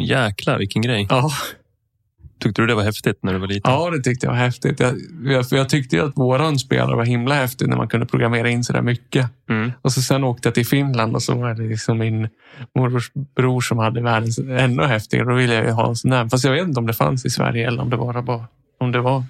Jäklar 0.00 0.58
vilken 0.58 0.82
grej. 0.82 1.06
Ja, 1.10 1.30
Tyckte 2.38 2.62
du 2.62 2.66
det 2.66 2.74
var 2.74 2.82
häftigt 2.82 3.18
när 3.22 3.32
du 3.32 3.38
var 3.38 3.46
liten? 3.46 3.72
Ja, 3.72 3.90
det 3.90 4.02
tyckte 4.02 4.26
jag 4.26 4.32
var 4.32 4.38
häftigt. 4.38 4.80
Jag, 4.80 4.94
jag, 5.24 5.48
för 5.48 5.56
jag 5.56 5.68
tyckte 5.68 6.04
att 6.04 6.12
våran 6.16 6.58
spelare 6.58 6.96
var 6.96 7.04
himla 7.04 7.34
häftig 7.34 7.68
när 7.68 7.76
man 7.76 7.88
kunde 7.88 8.06
programmera 8.06 8.50
in 8.50 8.64
så 8.64 8.72
där 8.72 8.82
mycket. 8.82 9.30
Mm. 9.50 9.72
Och 9.82 9.92
så 9.92 10.02
sen 10.02 10.24
åkte 10.24 10.48
jag 10.48 10.54
till 10.54 10.66
Finland 10.66 11.14
och 11.14 11.22
så 11.22 11.34
var 11.34 11.54
det 11.54 11.62
liksom 11.62 11.98
min 11.98 12.28
morbrors 12.74 13.10
bror 13.36 13.60
som 13.60 13.78
hade 13.78 14.02
världens 14.02 14.38
ännu 14.38 14.82
häftigare. 14.82 15.24
Då 15.24 15.34
ville 15.34 15.54
jag 15.54 15.64
ju 15.64 15.70
ha 15.70 15.88
en 15.88 15.96
sån 15.96 16.10
där. 16.10 16.28
Fast 16.28 16.44
jag 16.44 16.52
vet 16.52 16.68
inte 16.68 16.80
om 16.80 16.86
det 16.86 16.94
fanns 16.94 17.24
i 17.26 17.30
Sverige 17.30 17.66
eller 17.66 17.82
om 17.82 17.90
det 17.90 17.96
bara 17.96 18.20
var, 18.20 18.44
om 18.80 18.92
det 18.92 19.00
var 19.00 19.24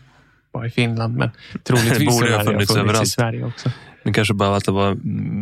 bara 0.52 0.66
i 0.66 0.70
Finland. 0.70 1.16
Men 1.16 1.30
troligtvis 1.62 2.08
borde 2.20 2.36
ha 2.36 2.44
funnits 2.44 2.74
funnits 2.74 3.02
i. 3.02 3.06
Sverige 3.06 3.44
också. 3.44 3.70
Det 4.04 4.12
kanske 4.12 4.34
bara 4.34 4.50
var 4.50 4.56
att 4.56 4.64
det 4.64 4.72
var 4.72 4.94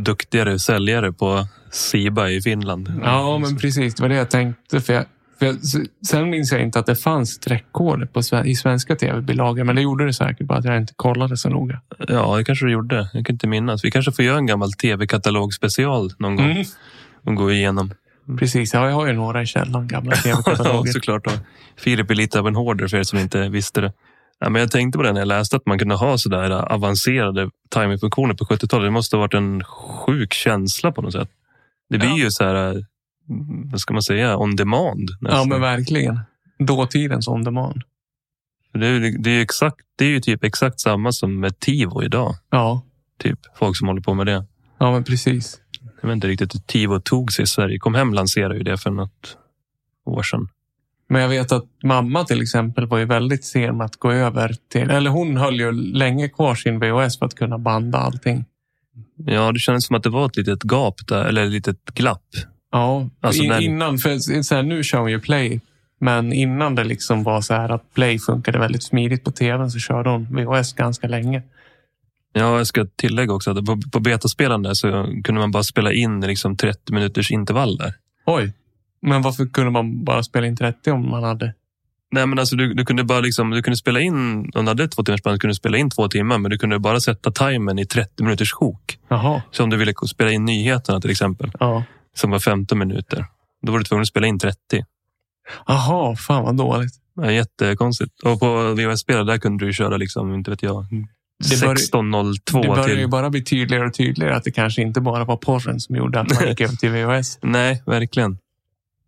duktigare 0.05 0.59
säljare 0.59 1.12
på 1.12 1.48
Siba 1.70 2.31
i 2.31 2.42
Finland. 2.42 2.92
Ja, 3.05 3.38
men 3.38 3.57
precis. 3.57 3.94
Det 3.94 4.03
var 4.03 4.09
det 4.09 4.14
jag 4.14 4.31
tänkte. 4.31 4.81
För 4.81 4.92
jag, 4.92 5.05
jag, 5.38 5.57
sen 6.07 6.31
minns 6.31 6.53
jag 6.53 6.62
inte 6.62 6.79
att 6.79 6.87
det 6.87 6.97
fanns 6.97 7.31
streckkoder 7.31 8.07
på, 8.07 8.20
i 8.44 8.55
svenska 8.55 8.97
tv-bilagor. 8.97 9.64
Men 9.64 9.77
det 9.77 9.83
gjorde 9.83 10.07
det 10.07 10.12
säkert, 10.12 10.47
bara 10.47 10.59
att 10.59 10.64
jag 10.64 10.77
inte 10.77 10.92
kollade 10.97 11.37
så 11.37 11.49
noga. 11.49 11.81
Ja, 12.09 12.37
det 12.37 12.44
kanske 12.44 12.64
du 12.66 12.73
gjorde. 12.73 13.09
Jag 13.12 13.27
kan 13.27 13.35
inte 13.35 13.47
minnas. 13.47 13.85
Vi 13.85 13.90
kanske 13.90 14.12
får 14.12 14.25
göra 14.25 14.38
en 14.38 14.47
gammal 14.47 14.73
tv-katalog 14.73 15.55
special 15.55 16.11
någon 16.18 16.37
gång 16.37 16.51
Mm. 16.51 16.64
och 17.25 17.35
gå 17.35 17.53
igenom. 17.53 17.90
Precis, 18.38 18.75
ja, 18.75 18.87
jag 18.88 18.94
har 18.94 19.07
ju 19.07 19.12
några 19.12 19.42
i 19.42 19.47
källaren, 19.47 19.88
gamla 19.88 20.12
Ja, 20.25 20.42
tv-kataloger. 20.42 20.92
såklart. 20.92 21.27
Och 21.27 21.33
Filip 21.77 22.11
är 22.11 22.14
lite 22.14 22.38
av 22.38 22.49
en 22.49 22.55
hoarder 22.57 22.88
för 22.88 22.97
er 22.97 23.03
som 23.03 23.18
inte 23.18 23.49
visste 23.49 23.81
det. 23.81 23.92
Ja, 24.40 24.49
men 24.49 24.61
jag 24.61 24.70
tänkte 24.70 24.97
på 24.99 25.03
det 25.03 25.12
när 25.12 25.20
jag 25.20 25.29
läste 25.29 25.57
att 25.57 25.66
man 25.66 25.79
kunde 25.79 25.94
ha 25.94 26.18
sådär 26.18 26.73
avancerade 26.73 27.51
timingfunktioner 27.75 28.35
på 28.35 28.44
70-talet. 28.44 28.87
Det 28.87 28.90
måste 28.90 29.16
ha 29.16 29.20
varit 29.20 29.35
en 29.35 29.64
sjuk 29.64 30.33
känsla 30.33 30.92
på 30.92 31.03
något 31.03 31.12
sätt. 31.12 31.29
Det 31.90 31.99
blir 31.99 32.09
Ja. 32.09 32.16
ju 32.16 32.31
så 32.31 32.44
här, 32.44 32.68
eh, 32.77 32.83
vad 33.71 33.81
ska 33.81 33.93
man 33.93 34.03
säga, 34.03 34.37
on 34.37 34.57
demand. 34.57 35.11
ja, 35.21 35.29
nästan. 35.29 35.49
men 35.49 35.61
verkligen. 35.61 36.21
Dåtidens 36.59 37.29
on 37.29 37.45
demand. 37.45 37.83
det, 38.73 38.87
är, 38.87 39.19
det, 39.19 39.31
är 39.31 39.41
exakt, 39.43 39.81
det 39.99 40.05
är 40.05 40.09
ju 40.09 40.21
typ 40.21 40.45
exakt 40.45 40.81
samma 40.81 41.13
som 41.13 41.41
med 41.41 41.59
Tivo 41.59 42.03
idag. 42.03 42.35
Ja, 42.51 42.83
Typ 43.19 43.39
folk 43.59 43.77
som 43.77 43.89
håller 43.89 44.01
på 44.01 44.15
med 44.15 44.27
det. 44.27 44.47
ja 44.79 44.93
men 44.93 45.05
precis. 45.05 45.61
Jag 46.03 46.09
vet 46.09 46.15
inte 46.15 46.29
riktigt 46.29 46.55
hur 46.55 46.61
Tivo 46.61 47.01
tog 47.01 47.33
sig 47.33 47.43
i 47.43 47.47
Sverige. 47.47 47.79
Kom 47.79 47.95
hem 47.95 48.15
lanserade 48.15 48.57
ju 48.57 48.63
det 48.63 48.77
för 48.79 48.91
något 48.91 49.37
år 50.05 50.23
sedan. 50.23 50.49
Men 51.09 51.23
jag 51.23 51.29
vet 51.29 51.53
att 51.53 51.65
mamma 51.83 52.25
till 52.25 52.43
exempel 52.43 52.87
var 52.87 52.99
ju 52.99 53.05
väldigt 53.05 53.45
sen 53.45 53.77
med 53.77 53.85
att 53.85 53.97
gå 53.97 54.13
över 54.13 54.55
till... 54.73 54.91
Eller 54.91 55.11
hon 55.11 55.37
höll 55.37 55.61
ju 55.61 55.73
länge 55.73 56.29
kvar 56.29 56.55
sin 56.55 56.79
VHS 56.81 57.19
för 57.19 57.27
att 57.27 57.35
kunna 57.35 57.59
banda 57.59 57.99
allting. 57.99 58.45
Ja, 59.17 59.53
det 59.53 59.59
kändes 59.59 59.87
som 59.87 59.97
att 59.97 60.03
det 60.03 60.11
var 60.11 60.27
ett 60.27 60.37
litet 60.37 60.65
gap 60.65 61.07
där, 61.07 61.25
eller 61.25 61.45
ett 61.45 61.51
litet 61.51 61.85
glapp. 61.85 62.29
Ja, 62.75 63.09
Alltså 63.21 63.43
in, 63.43 63.51
den- 63.51 63.63
innan... 63.63 63.99
För 63.99 64.43
så 64.43 64.55
här, 64.55 64.63
nu 64.63 64.85
kör 64.85 64.99
hon 64.99 65.11
ju 65.11 65.21
Play. 65.21 65.61
Men 66.01 66.33
innan 66.33 66.75
det 66.75 66.85
liksom 66.85 67.23
var 67.23 67.41
så 67.41 67.55
här 67.55 67.69
att 67.69 67.95
Play 67.95 68.19
funkade 68.19 68.59
väldigt 68.59 68.83
smidigt 68.83 69.25
på 69.25 69.31
tvn 69.31 69.71
så 69.71 69.79
körde 69.79 70.11
hon 70.11 70.25
VHS 70.31 70.73
ganska 70.73 71.09
länge. 71.09 71.43
Ja, 72.33 72.57
jag 72.59 72.67
ska 72.67 72.87
tillägga 72.97 73.33
också 73.33 73.51
att 73.51 73.65
på, 73.67 73.81
på 73.93 74.01
betaspelaren 74.01 74.63
där 74.63 74.75
så 74.75 74.91
kunde 75.25 75.41
man 75.41 75.51
bara 75.51 75.63
spela 75.63 75.93
in 75.93 76.21
liksom 76.21 76.57
30 76.57 76.93
minuters 76.93 77.31
intervaller. 77.31 77.95
Oj. 78.27 78.53
Men 79.03 79.23
varför 79.23 79.47
kunde 79.47 79.71
man 79.71 80.05
bara 80.05 80.23
spela 80.23 80.47
in 80.47 80.57
30 80.57 80.91
om 80.91 81.11
man 81.11 81.23
hade... 81.25 81.55
Nej, 82.13 82.27
men 82.27 82.39
alltså 82.39 82.57
du, 82.57 82.75
du 82.75 82.85
kunde 82.85 83.05
bara 83.05 83.21
liksom, 83.21 83.51
du 83.51 83.63
kunde 83.63 83.77
spela 83.77 84.01
in, 84.01 84.51
om 84.55 84.65
du 84.65 84.71
hade 84.71 84.89
två 84.89 85.03
timmars 85.03 85.23
band 85.23 85.41
kunde 85.41 85.51
du 85.53 85.55
spela 85.57 85.79
in 85.79 85.91
två 85.91 86.09
timmar, 86.09 86.39
men 86.39 86.51
du 86.51 86.59
kunde 86.59 86.79
bara 86.79 87.01
sätta 87.01 87.31
timern 87.31 87.79
i 87.79 87.87
30 87.87 88.23
minuters 88.25 88.53
sjok. 88.53 88.99
Jaha. 89.09 89.43
Så 89.51 89.65
om 89.65 89.71
du 89.71 89.77
ville 89.77 89.93
spela 90.07 90.31
in 90.31 90.45
nyheterna 90.45 91.01
till 91.01 91.11
exempel, 91.11 91.51
Ja. 91.61 91.85
Som 92.14 92.31
var 92.31 92.38
15 92.38 92.79
minuter, 92.79 93.27
då 93.66 93.72
var 93.72 93.79
du 93.79 93.85
tvungen 93.85 94.03
att 94.03 94.09
spela 94.09 94.27
in 94.27 94.38
30. 94.38 94.57
Jaha, 95.66 96.16
fan 96.16 96.44
vad 96.44 96.57
dåligt. 96.57 96.92
Är 97.22 97.31
jättekonstigt. 97.31 98.22
Och 98.22 98.40
på 98.40 98.74
VHS-spelare 98.74 99.24
där 99.24 99.38
kunde 99.38 99.64
du 99.64 99.68
ju 99.68 99.72
köra 99.72 99.96
liksom, 99.96 100.35
inte 100.35 100.50
vet 100.50 100.62
jag, 100.62 100.87
Det 101.50 101.61
bör- 101.61 101.74
16.02 101.74 102.62
Det 102.62 102.68
börjar 102.68 102.88
ju 102.88 102.94
till... 102.96 103.09
bara 103.09 103.31
bli 103.31 103.44
tydligare 103.44 103.87
och 103.87 103.94
tydligare 103.94 104.35
att 104.37 104.44
det 104.44 104.50
kanske 104.50 104.83
inte 104.83 105.00
bara 105.00 105.24
var 105.24 105.37
porren 105.37 105.81
som 105.81 105.96
gjorde 105.96 106.20
att 106.20 106.35
man 106.35 106.48
gick 106.48 106.61
över 106.61 106.77
till 106.77 106.90
VHS. 106.90 107.38
Nej, 107.42 107.83
verkligen. 107.87 108.38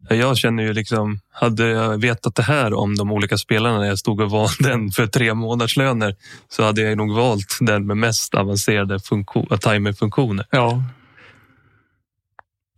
Jag 0.09 0.37
känner 0.39 0.63
ju 0.63 0.73
liksom, 0.73 1.21
hade 1.33 1.67
jag 1.69 2.01
vetat 2.01 2.35
det 2.35 2.43
här 2.43 2.75
om 2.75 2.95
de 2.97 3.13
olika 3.13 3.39
spelarna 3.39 3.79
när 3.79 3.87
jag 3.87 3.99
stod 3.99 4.21
och 4.21 4.31
valde 4.31 4.55
den 4.69 4.91
för 4.91 5.07
tre 5.07 5.35
månadslöner 5.35 6.15
så 6.49 6.65
hade 6.65 6.83
jag 6.83 6.97
nog 6.99 7.15
valt 7.15 7.59
den 7.61 7.87
med 7.87 7.97
mest 7.97 8.35
avancerade 8.35 9.01
funktion, 9.01 9.47
timerfunktioner. 9.61 10.47
Ja, 10.51 10.83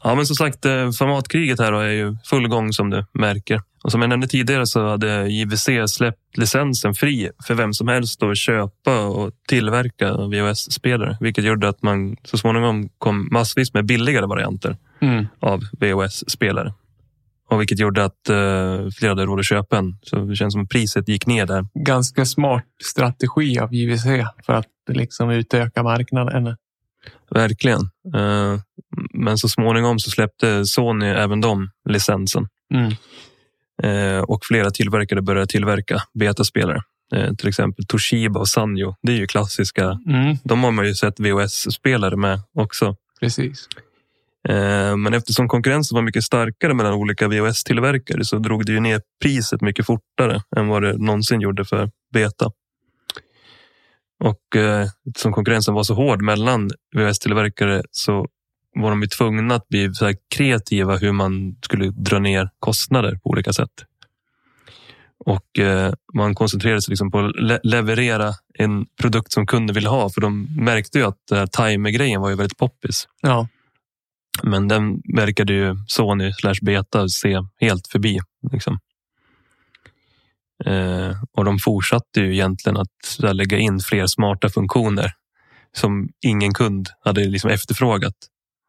Ja, 0.02 0.14
men 0.14 0.26
som 0.26 0.37
sagt, 0.37 0.64
eh, 0.64 0.90
formatkriget 0.90 1.61
här 1.61 1.72
är 1.72 1.90
ju 1.90 2.16
full 2.24 2.48
gång 2.48 2.72
som 2.72 2.90
du 2.90 3.04
märker. 3.12 3.61
Och 3.84 3.92
som 3.92 4.00
jag 4.00 4.08
nämnde 4.08 4.26
tidigare 4.26 4.66
så 4.66 4.88
hade 4.88 5.28
JVC 5.28 5.68
släppt 5.88 6.37
licensen 6.37 6.94
fri 6.94 7.30
för 7.46 7.54
vem 7.54 7.72
som 7.72 7.88
helst 7.88 8.22
att 8.22 8.38
köpa 8.38 9.06
och 9.06 9.32
tillverka 9.48 10.14
VHS-spelare, 10.14 11.16
vilket 11.20 11.44
gjorde 11.44 11.68
att 11.68 11.82
man 11.82 12.16
så 12.24 12.38
småningom 12.38 12.88
kom 12.98 13.28
massvis 13.32 13.74
med 13.74 13.87
billigare 13.87 14.26
varianter 14.26 14.76
mm. 15.00 15.26
av 15.40 15.61
VHS-spelare. 15.80 16.72
Och 17.50 17.61
vilket 17.61 17.78
gjorde 17.78 18.04
att 18.04 18.28
eh, 18.28 18.37
fler 18.98 19.08
hade 19.08 19.24
råd 19.24 19.38
att 19.38 19.46
köpa 19.46 19.78
en. 19.78 19.98
Så 20.02 20.16
det 20.16 20.37
känns 20.37 20.52
som 20.52 20.62
att 20.62 20.68
priset 20.68 21.08
gick 21.08 21.26
ner 21.26 21.46
där. 21.46 21.66
ganska 21.74 22.24
smart 22.24 22.64
strategi 22.84 23.58
av 23.58 23.74
JVC 23.74 24.04
för 24.46 24.52
att 24.52 24.66
liksom 24.88 25.30
utöka 25.30 25.82
marknaden. 25.82 26.56
Verkligen. 27.30 27.80
Eh, 28.16 28.60
men 29.14 29.38
så 29.38 29.48
småningom 29.48 29.98
så 29.98 30.10
släppte 30.10 30.66
Sony 30.66 31.06
även 31.06 31.40
de 31.40 31.70
licensen. 31.88 32.48
Mm. 32.74 32.92
Eh, 33.82 34.22
och 34.22 34.44
flera 34.44 34.70
tillverkare 34.70 35.22
började 35.22 35.46
tillverka 35.46 36.02
betaspelare. 36.14 36.82
Eh, 37.14 37.34
till 37.34 37.48
exempel 37.48 37.86
Toshiba 37.86 38.40
och 38.40 38.48
Sanyo. 38.48 38.94
Det 39.02 39.12
är 39.12 39.16
ju 39.16 39.26
klassiska. 39.26 39.98
Mm. 40.08 40.36
De 40.44 40.64
har 40.64 40.70
man 40.70 40.86
ju 40.86 40.94
sett 40.94 41.20
VHS-spelare 41.20 42.16
med 42.16 42.40
också. 42.54 42.96
Precis. 43.20 43.68
Men 44.96 45.14
eftersom 45.14 45.48
konkurrensen 45.48 45.94
var 45.96 46.02
mycket 46.02 46.24
starkare 46.24 46.74
mellan 46.74 46.92
olika 46.92 47.28
VHS-tillverkare 47.28 48.24
så 48.24 48.38
drog 48.38 48.66
det 48.66 48.72
ju 48.72 48.80
ner 48.80 49.00
priset 49.22 49.60
mycket 49.60 49.86
fortare 49.86 50.42
än 50.56 50.68
vad 50.68 50.82
det 50.82 50.98
någonsin 50.98 51.40
gjorde 51.40 51.64
för 51.64 51.90
beta. 52.12 52.50
Och 54.24 54.57
eh, 54.57 54.88
eftersom 55.09 55.33
konkurrensen 55.33 55.74
var 55.74 55.83
så 55.83 55.94
hård 55.94 56.22
mellan 56.22 56.70
VHS-tillverkare 56.96 57.83
så 57.90 58.26
var 58.74 58.90
de 58.90 59.02
ju 59.02 59.09
tvungna 59.09 59.54
att 59.54 59.68
bli 59.68 59.94
så 59.94 60.12
kreativa 60.35 60.96
hur 60.96 61.12
man 61.12 61.57
skulle 61.62 61.90
dra 61.90 62.18
ner 62.18 62.50
kostnader 62.59 63.18
på 63.22 63.31
olika 63.31 63.52
sätt. 63.52 63.70
Och 65.24 65.59
eh, 65.59 65.92
man 66.14 66.35
koncentrerade 66.35 66.83
sig 66.83 66.92
liksom 66.92 67.11
på 67.11 67.18
att 67.18 67.37
le 67.37 67.61
leverera 67.62 68.33
en 68.54 68.87
produkt 69.00 69.33
som 69.33 69.46
kunden 69.46 69.74
ville 69.74 69.88
ha. 69.88 70.11
För 70.11 70.20
de 70.20 70.48
märkte 70.57 70.98
ju 70.98 71.04
att 71.04 71.52
timer-grejen 71.52 72.20
var 72.20 72.31
ju 72.31 72.37
väldigt 72.37 72.59
poppis. 72.59 73.09
Ja. 73.22 73.48
Men 74.42 74.68
den 74.68 75.02
verkade 75.14 75.52
ju 75.52 75.76
Sony 75.87 76.33
slash 76.33 76.54
Beta 76.62 77.09
se 77.09 77.38
helt 77.61 77.88
förbi. 77.88 78.18
Liksom. 78.52 78.78
Eh, 80.64 81.16
och 81.32 81.44
de 81.44 81.58
fortsatte 81.58 82.20
ju 82.20 82.34
egentligen 82.34 82.76
att 82.76 83.18
lägga 83.18 83.58
in 83.58 83.80
fler 83.80 84.06
smarta 84.06 84.48
funktioner 84.48 85.12
som 85.76 86.08
ingen 86.20 86.54
kund 86.54 86.88
hade 87.04 87.24
liksom 87.24 87.50
efterfrågat. 87.50 88.14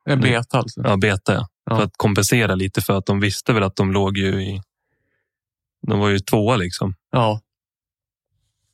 En 0.05 0.21
beta 0.21 0.57
alltså. 0.57 0.81
Ja, 0.83 0.97
Beta, 0.97 1.33
ja. 1.33 1.47
Ja. 1.65 1.75
För 1.75 1.83
att 1.83 1.93
kompensera 1.97 2.55
lite 2.55 2.81
för 2.81 2.97
att 2.97 3.05
de 3.05 3.19
visste 3.19 3.53
väl 3.53 3.63
att 3.63 3.75
de 3.75 3.91
låg 3.91 4.17
ju 4.17 4.43
i... 4.43 4.61
De 5.87 5.99
var 5.99 6.09
ju 6.09 6.19
tvåa 6.19 6.55
liksom. 6.55 6.93
Ja. 7.11 7.41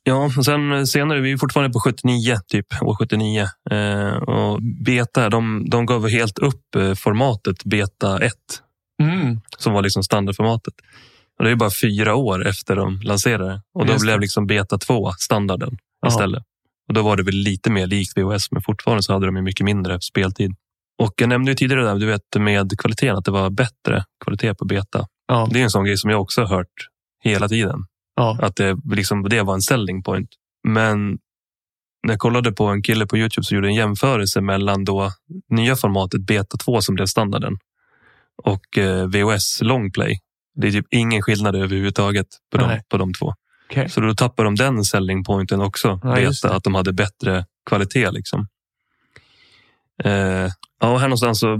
Ja, 0.02 0.30
och 0.38 0.44
sen 0.44 0.86
senare, 0.86 1.20
vi 1.20 1.32
är 1.32 1.36
fortfarande 1.36 1.72
på 1.72 1.80
79, 1.80 2.36
typ 2.48 2.82
år 2.82 2.96
79. 2.96 3.46
Eh, 3.70 4.16
och 4.16 4.62
Beta, 4.84 5.28
de, 5.28 5.70
de 5.70 5.86
gav 5.86 6.08
helt 6.08 6.38
upp 6.38 6.74
eh, 6.74 6.94
formatet 6.94 7.64
Beta 7.64 8.18
1 8.18 8.32
Mm. 9.02 9.40
som 9.58 9.72
var 9.72 9.82
liksom 9.82 10.02
standardformatet. 10.02 10.74
Och 11.38 11.44
det 11.44 11.50
är 11.50 11.56
bara 11.56 11.70
fyra 11.82 12.14
år 12.14 12.46
efter 12.46 12.76
de 12.76 13.00
lanserade 13.00 13.62
och 13.74 13.86
då 13.86 13.92
Just 13.92 14.04
blev 14.04 14.20
liksom 14.20 14.46
Beta 14.46 14.78
2 14.78 15.12
standarden 15.18 15.78
Ja. 16.00 16.08
istället. 16.08 16.42
Och 16.88 16.94
då 16.94 17.02
var 17.02 17.16
det 17.16 17.22
väl 17.22 17.34
lite 17.34 17.70
mer 17.70 17.86
likt 17.86 18.18
VHS, 18.18 18.50
men 18.50 18.62
fortfarande 18.62 19.02
så 19.02 19.12
hade 19.12 19.26
de 19.26 19.44
mycket 19.44 19.64
mindre 19.64 20.00
speltid. 20.00 20.54
Och 21.02 21.14
jag 21.16 21.28
nämnde 21.28 21.50
ju 21.50 21.54
tidigare 21.54 21.84
där, 21.84 21.94
du 21.94 22.06
vet 22.06 22.22
med 22.38 22.78
kvaliteten, 22.78 23.16
att 23.16 23.24
det 23.24 23.30
var 23.30 23.50
bättre 23.50 24.04
kvalitet 24.24 24.54
på 24.54 24.64
Beta. 24.64 25.06
Ja. 25.28 25.48
Det 25.52 25.58
är 25.60 25.64
en 25.64 25.70
sån 25.70 25.84
grej 25.84 25.96
som 25.98 26.10
jag 26.10 26.20
också 26.20 26.40
har 26.40 26.48
hört 26.48 26.88
hela 27.24 27.48
tiden. 27.48 27.78
Ja. 28.16 28.38
Att 28.42 28.56
det, 28.56 28.76
liksom, 28.92 29.22
det 29.28 29.42
var 29.42 29.54
en 29.54 29.62
selling 29.62 30.02
point. 30.02 30.28
Men 30.68 31.18
när 32.06 32.12
jag 32.12 32.18
kollade 32.18 32.52
på 32.52 32.64
en 32.66 32.82
kille 32.82 33.06
på 33.06 33.16
Youtube 33.16 33.44
så 33.44 33.54
gjorde 33.54 33.68
en 33.68 33.74
jämförelse 33.74 34.40
mellan 34.40 34.84
då 34.84 35.12
nya 35.50 35.76
formatet 35.76 36.20
Beta 36.26 36.56
2 36.56 36.80
som 36.80 36.94
blev 36.94 37.06
standarden 37.06 37.58
och 38.42 38.78
eh, 38.78 39.06
VHS 39.06 39.62
Longplay. 39.62 40.20
Det 40.56 40.66
är 40.66 40.72
typ 40.72 40.86
ingen 40.90 41.22
skillnad 41.22 41.56
överhuvudtaget 41.56 42.26
på 42.52 42.58
de, 42.58 42.68
Nej. 42.68 42.82
på 42.88 42.96
de 42.96 43.14
två. 43.14 43.34
Okej. 43.70 43.88
Så 43.88 44.00
då 44.00 44.14
tappar 44.14 44.44
de 44.44 44.54
den 44.54 44.84
selling 44.84 45.24
pointen 45.24 45.60
också. 45.60 46.00
Ja, 46.02 46.14
det. 46.14 46.44
att 46.44 46.64
de 46.64 46.74
hade 46.74 46.92
bättre 46.92 47.44
kvalitet. 47.70 48.10
Liksom. 48.10 48.46
Eh, 50.04 50.50
ja, 50.80 50.92
och 50.92 51.00
här 51.00 51.08
någonstans 51.08 51.40
så 51.40 51.56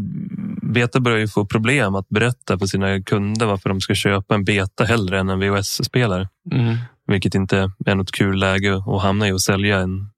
Beta 0.62 1.00
börjar 1.00 1.18
ju 1.18 1.28
få 1.28 1.46
problem 1.46 1.94
att 1.94 2.08
berätta 2.08 2.58
för 2.58 2.66
sina 2.66 3.02
kunder 3.02 3.46
varför 3.46 3.68
de 3.68 3.80
ska 3.80 3.94
köpa 3.94 4.34
en 4.34 4.44
Beta 4.44 4.84
hellre 4.84 5.20
än 5.20 5.28
en 5.28 5.40
VHS-spelare. 5.40 6.28
Mm. 6.52 6.76
Vilket 7.06 7.34
inte 7.34 7.70
är 7.86 7.94
något 7.94 8.12
kul 8.12 8.38
läge 8.38 8.76
att 8.76 9.02
hamna 9.02 9.28
i 9.28 9.32
och 9.32 9.42
sälja 9.42 9.78
en 9.78 10.10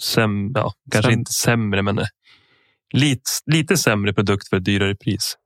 säm, 0.00 0.52
ja, 0.54 0.72
kanske 0.92 1.10
Säm- 1.10 1.18
inte 1.18 1.32
sämre, 1.32 1.82
men 1.82 1.98
eh, 1.98 2.06
lite, 2.92 3.30
lite 3.46 3.76
sämre 3.76 4.12
produkt 4.12 4.48
för 4.48 4.56
ett 4.56 4.64
dyrare 4.64 4.94
pris. 4.94 5.36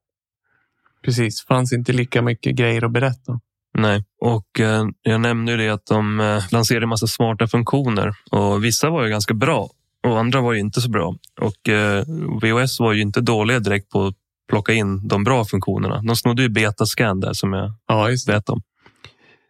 Precis. 1.04 1.44
Fanns 1.46 1.72
inte 1.72 1.92
lika 1.92 2.22
mycket 2.22 2.56
grejer 2.56 2.84
att 2.84 2.92
berätta. 2.92 3.40
Nej, 3.78 4.04
och 4.20 4.60
eh, 4.60 4.84
jag 5.02 5.20
nämnde 5.20 5.52
ju 5.52 5.58
det 5.58 5.68
att 5.68 5.86
de 5.86 6.20
eh, 6.20 6.42
lanserade 6.50 6.84
en 6.84 6.88
massa 6.88 7.06
smarta 7.06 7.48
funktioner 7.48 8.14
och 8.30 8.64
vissa 8.64 8.90
var 8.90 9.04
ju 9.04 9.10
ganska 9.10 9.34
bra 9.34 9.70
och 10.06 10.18
andra 10.18 10.40
var 10.40 10.52
ju 10.52 10.60
inte 10.60 10.80
så 10.80 10.90
bra. 10.90 11.14
Och 11.40 11.68
eh, 11.68 12.04
VOS 12.42 12.80
var 12.80 12.92
ju 12.92 13.02
inte 13.02 13.20
dåliga 13.20 13.58
direkt 13.58 13.90
på 13.90 14.06
att 14.06 14.14
plocka 14.48 14.72
in 14.72 15.08
de 15.08 15.24
bra 15.24 15.44
funktionerna. 15.44 16.02
De 16.02 16.16
snodde 16.16 16.42
ju 16.42 16.48
Betascan 16.48 17.20
där 17.20 17.32
som 17.32 17.52
jag 17.52 17.72
Ja, 17.86 18.08
vet 18.26 18.48
om. 18.48 18.62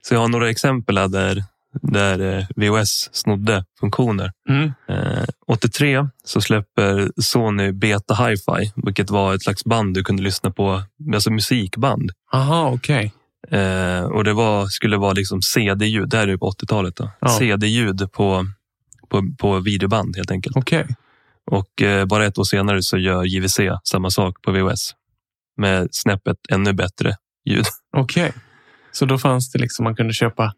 Så 0.02 0.14
jag 0.14 0.20
har 0.20 0.28
några 0.28 0.50
exempel 0.50 0.94
där, 0.94 1.44
där 1.72 2.38
eh, 2.38 2.44
VOS 2.56 3.10
snodde 3.12 3.64
funktioner. 3.80 4.32
Mm. 4.48 4.72
Eh, 4.88 5.24
83 5.46 6.08
så 6.24 6.40
släpper 6.40 7.10
Sony 7.22 7.72
Beta 7.72 8.14
Hi-Fi, 8.14 8.72
vilket 8.76 9.10
var 9.10 9.34
ett 9.34 9.42
slags 9.42 9.64
band 9.64 9.94
du 9.94 10.04
kunde 10.04 10.22
lyssna 10.22 10.50
på, 10.50 10.82
alltså 11.14 11.30
musikband. 11.30 12.12
Aha, 12.32 12.70
okej. 12.74 13.12
Eh, 13.50 14.02
och 14.02 14.24
det 14.24 14.32
var, 14.32 14.66
skulle 14.66 14.96
vara 14.96 15.12
liksom 15.12 15.42
CD-ljud, 15.42 16.08
det 16.08 16.16
här 16.16 16.28
är 16.28 16.36
på 16.36 16.50
80-talet. 16.50 16.96
Då. 16.96 17.10
Ja. 17.20 17.28
CD-ljud 17.28 18.12
på, 18.12 18.46
på, 19.08 19.22
på 19.38 19.60
videoband 19.60 20.16
helt 20.16 20.30
enkelt. 20.30 20.56
Okej. 20.56 20.86
Och 21.50 21.82
eh, 21.82 22.04
bara 22.04 22.26
ett 22.26 22.38
år 22.38 22.44
senare 22.44 22.82
så 22.82 22.98
gör 22.98 23.24
JVC 23.24 23.60
samma 23.84 24.10
sak 24.10 24.42
på 24.42 24.52
VHS. 24.52 24.94
Med 25.56 25.88
snäppet 25.90 26.36
ännu 26.50 26.72
bättre 26.72 27.16
ljud. 27.44 27.64
Okej. 27.96 28.32
Så 28.92 29.04
då 29.04 29.18
fanns 29.18 29.52
det 29.52 29.58
liksom, 29.58 29.84
man 29.84 29.96
kunde 29.96 30.12
köpa 30.12 30.52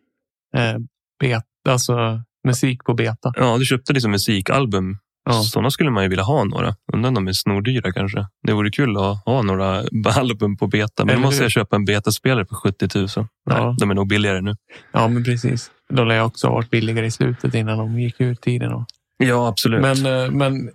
eh, 1.22 1.28
bet, 1.28 1.44
alltså 1.68 2.22
musik 2.46 2.84
på 2.84 2.94
beta. 2.94 3.32
Ja, 3.36 3.58
du 3.58 3.64
köpte 3.64 3.92
liksom 3.92 4.10
musikalbum. 4.10 4.98
Ja. 5.24 5.32
Sådana 5.32 5.70
skulle 5.70 5.90
man 5.90 6.02
ju 6.02 6.08
vilja 6.08 6.24
ha 6.24 6.44
några. 6.44 6.74
Undrar 6.92 7.08
om 7.08 7.14
de 7.14 7.28
är 7.28 7.32
snordyra 7.32 7.92
kanske. 7.92 8.26
Det 8.46 8.52
vore 8.52 8.70
kul 8.70 8.96
att 8.96 9.24
ha 9.24 9.42
några 9.42 9.84
album 10.16 10.56
på 10.56 10.66
beta. 10.66 11.04
Men 11.04 11.14
då 11.16 11.20
måste 11.22 11.36
hur? 11.36 11.42
jag 11.44 11.50
köpa 11.52 11.76
en 11.76 11.84
betaspelare 11.84 12.46
för 12.46 12.54
70 12.54 12.88
000. 12.94 13.08
Nej, 13.16 13.26
Ja. 13.46 13.76
de 13.80 13.90
är 13.90 13.94
nog 13.94 14.08
billigare 14.08 14.40
nu. 14.40 14.54
Ja, 14.92 15.08
men 15.08 15.24
precis. 15.24 15.70
De 15.92 16.08
lär 16.08 16.22
också 16.22 16.46
ha 16.46 16.54
varit 16.54 16.70
billigare 16.70 17.06
i 17.06 17.10
slutet 17.10 17.54
innan 17.54 17.78
de 17.78 18.00
gick 18.00 18.20
ur 18.20 18.34
tiden. 18.34 18.72
Och. 18.72 18.84
Ja, 19.16 19.48
absolut. 19.48 19.80
Men, 19.80 20.06
eh, 20.24 20.30
men 20.30 20.70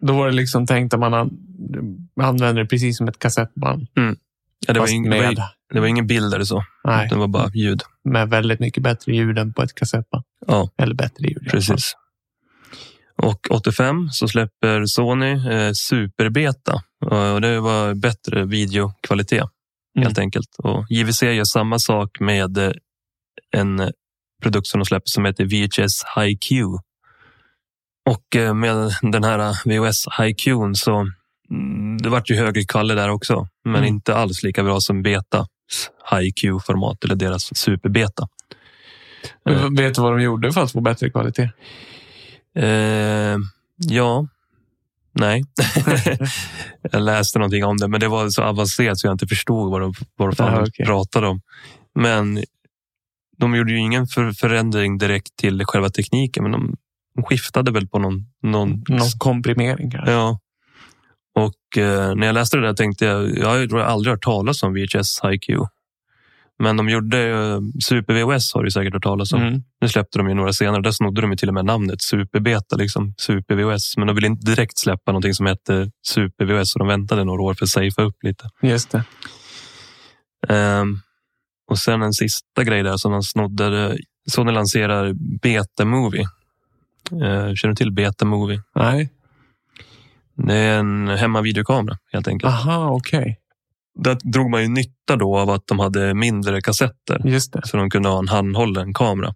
då 0.00 0.16
var 0.16 0.26
det 0.26 0.32
liksom 0.32 0.66
tänkt 0.66 0.94
att 0.94 1.00
man 1.00 1.14
an, 1.14 1.30
använder 2.20 2.62
det 2.62 2.68
precis 2.68 2.96
som 2.96 3.08
ett 3.08 3.18
kassettband. 3.18 3.86
ja, 4.66 4.72
det, 4.74 4.80
var 4.80 4.92
ing, 4.92 5.10
det, 5.10 5.16
var, 5.16 5.26
med, 5.26 5.42
det 5.74 5.80
var 5.80 5.86
ingen 5.86 6.06
bild 6.06 6.34
eller 6.34 6.44
så. 6.44 6.62
nej, 6.84 7.08
Det 7.08 7.16
var 7.16 7.28
bara 7.28 7.50
ljud. 7.54 7.82
med 8.04 8.28
väldigt 8.30 8.60
mycket 8.60 8.82
bättre 8.82 9.12
ljud 9.12 9.38
än 9.38 9.52
på 9.52 9.62
ett 9.62 9.74
kassettband. 9.74 10.24
Ja, 10.46 10.68
Eller 10.78 10.94
bättre 10.94 11.26
ljud. 11.28 11.48
precis. 11.50 11.92
Och 13.22 13.50
85 13.50 14.08
så 14.10 14.28
släpper 14.28 14.86
Sony 14.86 15.32
eh, 15.52 15.72
Superbeta. 15.72 16.74
Och 17.06 17.40
det 17.40 17.60
var 17.60 17.94
bättre 17.94 18.44
videokvalitet 18.44 19.44
helt 19.98 20.18
enkelt. 20.18 20.48
Och 20.58 20.84
JVC 20.90 21.22
gör 21.22 21.44
samma 21.44 21.78
sak 21.78 22.20
med 22.20 22.58
eh, 22.58 22.72
en 23.56 23.92
produkt 24.42 24.66
som 24.66 24.80
de 24.80 24.84
släpper 24.84 25.08
som 25.10 25.24
heter 25.24 25.44
VHS 25.44 26.02
HiQ. 26.16 26.50
Och 28.10 28.36
eh, 28.36 28.54
med 28.54 28.92
den 29.02 29.24
här 29.24 29.38
VHS 29.64 30.04
HiQ 30.20 30.44
så 30.74 31.06
mm, 31.50 31.98
det 31.98 32.08
vart 32.08 32.30
ju 32.30 32.34
högre 32.36 32.62
kvalle 32.64 32.94
där 32.94 33.08
också, 33.08 33.48
men 33.64 33.74
Mm. 33.76 33.84
inte 33.88 34.14
alls 34.16 34.42
lika 34.42 34.62
bra 34.62 34.80
som 34.80 35.02
Beta 35.02 35.46
HiQ-format 36.10 37.04
eller 37.04 37.14
deras 37.14 37.56
Superbeta. 37.58 38.28
Men 39.44 39.74
Vet 39.74 39.94
du 39.94 40.02
vad 40.02 40.12
de 40.12 40.22
gjorde 40.22 40.52
för 40.52 40.62
att 40.62 40.72
få 40.72 40.80
bättre 40.80 41.10
kvalitet? 41.10 41.50
Eh, 42.58 43.36
ja. 43.76 44.26
Nej. 45.12 45.44
jag 46.92 47.02
läste 47.02 47.38
någonting 47.38 47.64
om 47.64 47.76
det, 47.76 47.88
men 47.88 48.00
det 48.00 48.08
var 48.08 48.28
så 48.30 48.42
avancerat 48.42 48.98
så 48.98 49.06
jag 49.06 49.14
inte 49.14 49.26
förstod 49.26 49.70
vad 49.70 49.80
de, 49.80 49.94
vad 50.16 50.36
de 50.36 50.42
Ah, 50.44 50.60
okej. 50.62 50.86
pratade 50.86 51.26
om. 51.26 51.40
Men 51.94 52.44
de 53.38 53.54
gjorde 53.54 53.72
ju 53.72 53.78
ingen 53.78 54.06
för, 54.06 54.32
förändring 54.32 54.98
direkt 54.98 55.36
till 55.36 55.64
själva 55.64 55.88
tekniken, 55.90 56.42
men 56.42 56.52
de, 56.52 56.76
de 57.14 57.22
skiftade 57.24 57.70
väl 57.72 57.88
på 57.88 57.98
någon... 57.98 58.26
någon 58.42 58.84
Någon 58.88 59.08
komprimering 59.18 59.90
kanske? 59.90 60.12
Ja. 60.12 60.38
Och 61.36 61.78
eh, 61.78 62.14
när 62.14 62.26
jag 62.26 62.34
läste 62.34 62.56
det 62.56 62.66
där 62.66 62.74
tänkte 62.74 63.04
jag, 63.04 63.38
jag 63.38 63.46
har 63.46 63.78
aldrig 63.78 64.12
hört 64.12 64.24
talas 64.24 64.62
om 64.62 64.74
VHS 64.74 65.20
HiQ. 65.22 65.58
Men 66.58 66.76
de 66.76 66.88
gjorde 66.88 67.28
eh, 67.30 67.60
Super 67.84 68.14
VHS 68.14 68.54
har 68.54 68.64
du 68.64 68.70
säkert 68.70 68.92
hört 68.92 69.02
talas 69.02 69.32
om. 69.32 69.42
Mm. 69.42 69.62
Nu 69.80 69.88
släppte 69.88 70.18
de 70.18 70.28
ju 70.28 70.34
några 70.34 70.52
senare. 70.52 70.82
Där 70.82 70.90
snodde 70.90 71.20
de 71.20 71.30
ju 71.30 71.36
till 71.36 71.48
och 71.48 71.54
med 71.54 71.64
namnet 71.64 72.02
Superbeta, 72.02 72.76
liksom 72.76 73.14
Super 73.16 73.54
VHS. 73.54 73.96
Men 73.96 74.06
de 74.06 74.16
ville 74.16 74.26
inte 74.26 74.50
direkt 74.50 74.78
släppa 74.78 75.12
någonting 75.12 75.34
som 75.34 75.46
hette 75.46 75.90
Super 76.06 76.44
VHS 76.44 76.72
så 76.72 76.78
de 76.78 76.88
väntade 76.88 77.24
några 77.24 77.42
år 77.42 77.54
för 77.54 77.64
att 77.64 77.70
safea 77.70 78.04
upp 78.04 78.22
lite. 78.22 78.48
Just 78.62 78.90
det. 78.90 79.04
Ehm, 80.48 81.00
och 81.70 81.78
sen 81.78 82.02
en 82.02 82.12
sista 82.12 82.64
grej 82.64 82.82
där 82.82 82.96
som 82.96 83.12
de 83.12 83.22
snodde. 83.22 83.98
Sony 84.28 84.52
lanserar 84.52 85.12
Beta 85.42 85.84
Movie. 85.84 86.26
Uh, 87.12 87.54
känner 87.54 87.68
du 87.68 87.74
till 87.74 87.92
Beta 87.92 88.24
Movie? 88.24 88.62
Nej. 88.74 89.10
Det 90.36 90.54
är 90.54 90.78
en 90.78 91.08
hemmavideokamera 91.08 91.98
helt 92.12 92.28
enkelt. 92.28 92.52
Aha, 92.52 92.90
okej. 92.90 93.38
där 93.98 94.18
drog 94.22 94.50
man 94.50 94.62
ju 94.62 94.68
nytta 94.68 95.16
då 95.16 95.38
av 95.38 95.50
att 95.50 95.66
de 95.66 95.78
hade 95.78 96.14
mindre 96.14 96.60
kassetter. 96.60 97.20
Just 97.24 97.52
det. 97.52 97.60
Så 97.64 97.76
de 97.76 97.90
kunde 97.90 98.08
ha 98.08 98.18
en 98.18 98.28
handhållen 98.28 98.94
kamera. 98.94 99.34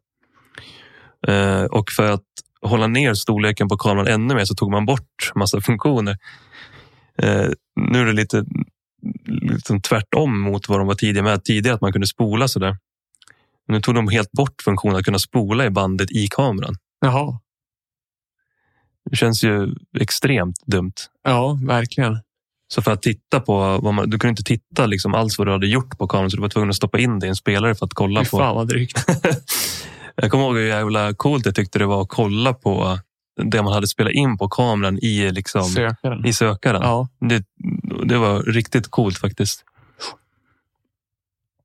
Eh, 1.29 1.63
och 1.63 1.91
för 1.91 2.11
att 2.11 2.25
hålla 2.63 2.87
ner 2.87 3.15
storleken 3.15 3.69
på 3.69 3.77
kameran 3.77 4.07
ännu 4.07 4.35
mer 4.35 4.45
så 4.45 4.55
tog 4.55 4.71
man 4.71 4.87
bort 4.87 5.33
massa 5.35 5.61
funktioner. 5.69 6.17
Eh, 7.23 7.47
nu 7.81 8.01
är 8.01 8.05
det 8.05 8.13
lite 8.13 8.45
liksom 9.27 9.81
tvärtom 9.83 10.41
mot 10.41 10.69
vad 10.69 10.81
de 10.81 10.87
var 10.87 10.95
tidigare 10.95 11.25
med. 11.25 11.45
Tidigare 11.45 11.75
att 11.75 11.81
man 11.81 11.93
kunde 11.93 12.07
spola 12.07 12.49
sådär. 12.49 12.77
Nu 13.69 13.81
tog 13.81 13.95
de 13.95 14.09
helt 14.09 14.33
bort 14.33 14.63
funktionen 14.65 14.97
att 14.97 15.05
kunna 15.05 15.19
spola 15.19 15.67
i 15.67 15.71
bandet 15.71 16.11
i 16.11 16.27
kameran. 16.31 16.75
Jaha. 17.01 17.39
Det 19.11 19.17
känns 19.17 19.45
ju 19.45 19.75
extremt 20.01 20.57
dumt. 20.67 20.93
Ja, 21.25 21.59
verkligen. 21.67 22.19
Så 22.73 22.83
för 22.83 22.91
att 22.93 23.03
titta 23.03 23.41
på, 23.41 23.79
vad 23.83 23.95
man, 23.95 24.11
du 24.11 24.19
kunde 24.19 24.31
inte 24.31 24.43
titta 24.43 24.87
liksom 24.87 25.15
alls 25.15 25.39
vad 25.39 25.47
du 25.47 25.53
hade 25.53 25.67
gjort 25.67 25.99
på 25.99 26.07
kameran 26.09 26.31
så 26.31 26.37
du 26.37 26.41
var 26.41 26.49
tvungen 26.49 26.71
att 26.71 26.77
stoppa 26.77 26.99
in 26.99 27.19
det 27.19 27.27
i 27.27 27.29
en 27.29 27.37
spelare 27.37 27.75
för 27.75 27.87
att 27.87 27.95
kolla 27.95 28.25
Fy 28.25 28.31
på. 28.31 28.39
fan 28.39 28.55
vad 28.57 28.69
drygt. 28.69 29.05
Jag 30.15 30.31
kommer 30.31 30.45
ihåg 30.45 30.57
hur 30.57 30.67
jävla 30.67 31.15
coolt 31.15 31.47
jag 31.47 31.55
tyckte 31.55 31.79
det 31.79 31.87
var 31.87 32.03
att 32.03 32.09
kolla 32.09 32.55
på 32.55 32.99
det 33.43 33.63
man 33.63 33.73
hade 33.73 33.87
spelat 33.89 34.13
in 34.13 34.39
på 34.39 34.49
kameran 34.49 34.99
i, 34.99 35.31
liksom, 35.33 35.63
Sökaren. 35.65 36.27
i 36.27 36.33
sökaren. 36.33 36.83
Ja, 36.83 37.09
Det, 37.21 37.45
det 38.05 38.19
var 38.19 38.43
riktigt 38.43 38.89
coolt 38.91 39.19
faktiskt. 39.19 39.65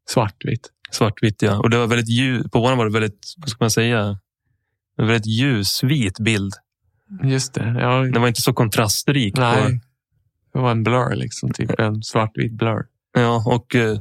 svartvitt. 0.10 0.70
Svartvitt 0.92 1.42
ja. 1.42 1.60
Och 1.60 1.70
det 1.70 1.78
var 1.78 1.88
väldigt 1.88 2.10
ljus, 2.10 2.46
på 2.52 2.60
våran 2.60 2.78
var 2.78 2.86
det 2.86 2.92
väldigt, 2.92 3.34
vad 3.38 3.50
ska 3.50 3.64
man 3.64 3.72
säga, 3.72 4.18
en 4.98 5.08
väldigt 5.08 5.26
ljusvit 5.28 6.20
bild. 6.20 6.54
Just 7.24 7.54
det. 7.54 7.76
Ja, 7.80 8.02
Den 8.02 8.22
var 8.22 8.28
inte 8.28 8.42
så 8.42 8.54
kontrastrik. 8.54 9.38
nej. 9.38 9.80
Det 10.54 10.60
var 10.62 10.72
en 10.72 10.84
blur 10.84 11.16
liksom. 11.16 11.54
Typ 11.54 11.80
en 11.80 12.04
svartvit 12.04 12.52
blur. 12.52 12.86
Ja, 13.14 13.44
och 13.46 13.76
eh, 13.76 14.00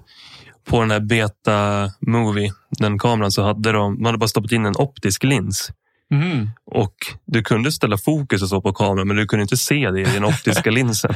på 0.64 0.80
den 0.80 0.90
här 0.90 1.00
Beta 1.00 1.90
Movie, 2.00 2.52
den 2.70 2.98
kameran, 2.98 3.32
så 3.32 3.42
hade 3.42 3.72
de, 3.72 3.94
man 3.94 4.06
hade 4.06 4.18
bara 4.18 4.28
stoppat 4.28 4.52
in 4.52 4.66
en 4.66 4.76
optisk 4.76 5.24
lins. 5.24 5.70
Mm. 6.10 6.48
Och 6.66 6.94
du 7.26 7.42
kunde 7.42 7.72
ställa 7.72 7.98
fokus 7.98 8.42
och 8.42 8.48
så 8.48 8.60
på 8.60 8.72
kameran, 8.72 9.08
men 9.08 9.16
du 9.16 9.26
kunde 9.26 9.42
inte 9.42 9.56
se 9.56 9.90
det 9.90 10.00
i 10.00 10.04
den 10.04 10.24
optiska 10.24 10.70
linsen. 10.78 11.14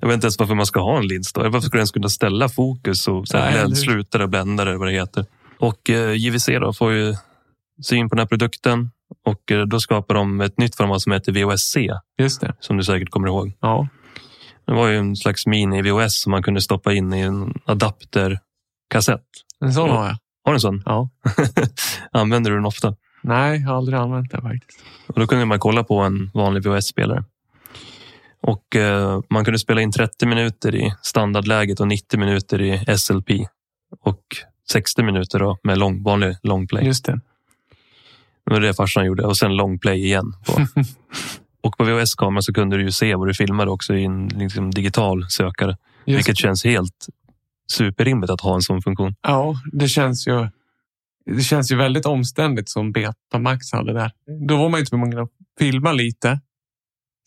Jag 0.00 0.08
vet 0.08 0.14
inte 0.14 0.24
ens 0.24 0.38
varför 0.38 0.54
man 0.54 0.66
ska 0.66 0.80
ha 0.80 0.98
en 0.98 1.06
lins 1.06 1.32
då. 1.32 1.42
Varför 1.42 1.60
skulle 1.60 1.78
den 1.78 1.80
ens 1.80 1.90
kunna 1.90 2.08
ställa 2.08 2.48
fokus 2.48 3.08
och 3.08 3.28
så 3.28 3.38
här 3.38 3.44
Nej, 3.44 3.60
eller 4.60 4.76
vad 4.76 4.88
det 4.88 4.92
heter. 4.92 5.24
Och 5.58 5.90
eh, 5.90 6.12
JVC 6.12 6.46
då 6.46 6.72
får 6.72 6.92
ju 6.92 7.14
syn 7.82 8.08
på 8.08 8.14
den 8.14 8.22
här 8.22 8.26
produkten 8.26 8.90
och 9.24 9.52
eh, 9.52 9.62
då 9.62 9.80
skapar 9.80 10.14
de 10.14 10.40
ett 10.40 10.58
nytt 10.58 10.76
format 10.76 11.00
som 11.02 11.12
heter 11.12 11.32
VHS-C, 11.32 11.90
Just 12.18 12.40
det. 12.40 12.54
som 12.60 12.76
du 12.76 12.84
säkert 12.84 13.10
kommer 13.10 13.28
ihåg. 13.28 13.52
Ja. 13.60 13.88
Det 14.66 14.72
var 14.72 14.88
ju 14.88 14.96
en 14.96 15.16
slags 15.16 15.46
mini-VHS 15.46 16.08
som 16.22 16.30
man 16.30 16.42
kunde 16.42 16.60
stoppa 16.60 16.92
in 16.92 17.12
i 17.14 17.20
en 17.20 17.54
adapterkassett. 17.64 19.24
En 19.60 19.72
sån 19.72 19.90
har 19.90 20.06
jag. 20.06 20.16
Har 20.44 20.52
du 20.52 20.56
en 20.56 20.60
sån? 20.60 20.82
Ja. 20.86 21.08
Använder 22.12 22.50
du 22.50 22.56
den 22.56 22.66
ofta? 22.66 22.96
Nej, 23.22 23.60
jag 23.60 23.68
har 23.68 23.76
aldrig 23.76 23.98
använt 23.98 24.30
den 24.30 24.42
faktiskt. 24.42 24.80
Och 25.06 25.20
då 25.20 25.26
kunde 25.26 25.44
man 25.44 25.58
kolla 25.58 25.84
på 25.84 26.00
en 26.00 26.30
vanlig 26.34 26.62
VHS-spelare. 26.66 27.24
Och 28.42 28.76
eh, 28.76 29.20
man 29.30 29.44
kunde 29.44 29.58
spela 29.58 29.80
in 29.80 29.92
30 29.92 30.26
minuter 30.26 30.74
i 30.74 30.94
standardläget 31.02 31.80
och 31.80 31.88
90 31.88 32.20
minuter 32.20 32.62
i 32.62 32.98
SLP. 32.98 33.30
Och 34.00 34.22
60 34.70 35.02
minuter 35.02 35.38
då 35.38 35.58
med 35.62 35.78
lång, 35.78 36.02
vanlig 36.02 36.36
longplay. 36.42 36.84
Just 36.84 37.04
det. 37.04 37.20
Det 38.46 38.54
var 38.54 38.60
det 38.60 38.74
farsan 38.74 39.06
gjorde. 39.06 39.22
Och 39.22 39.36
sen 39.36 39.56
longplay 39.56 40.04
igen. 40.04 40.34
På. 40.46 40.52
och 41.62 41.76
på 41.76 41.84
VHS-kameran 41.84 42.42
så 42.42 42.52
kunde 42.52 42.76
du 42.76 42.82
ju 42.82 42.92
se 42.92 43.14
vad 43.14 43.28
du 43.28 43.34
filmade 43.34 43.70
också 43.70 43.94
i 43.94 44.04
en 44.04 44.28
liksom, 44.28 44.70
digital 44.70 45.26
sökare. 45.30 45.76
Just 46.04 46.18
Vilket 46.18 46.36
känns 46.36 46.64
helt 46.64 47.06
superrimligt 47.72 48.30
att 48.30 48.40
ha 48.40 48.54
en 48.54 48.62
sån 48.62 48.82
funktion. 48.82 49.14
Ja, 49.22 49.54
det 49.72 49.88
känns 49.88 50.26
ju. 50.26 50.48
Det 51.26 51.42
känns 51.42 51.72
ju 51.72 51.76
väldigt 51.76 52.06
omständigt 52.06 52.68
som 52.68 52.92
Betamax 52.92 53.72
hade 53.72 53.92
där. 53.92 54.12
Då 54.48 54.56
var 54.56 54.68
man 54.68 54.80
ju 54.80 54.86
tvungen 54.86 55.18
att 55.18 55.30
filma 55.58 55.92
lite. 55.92 56.40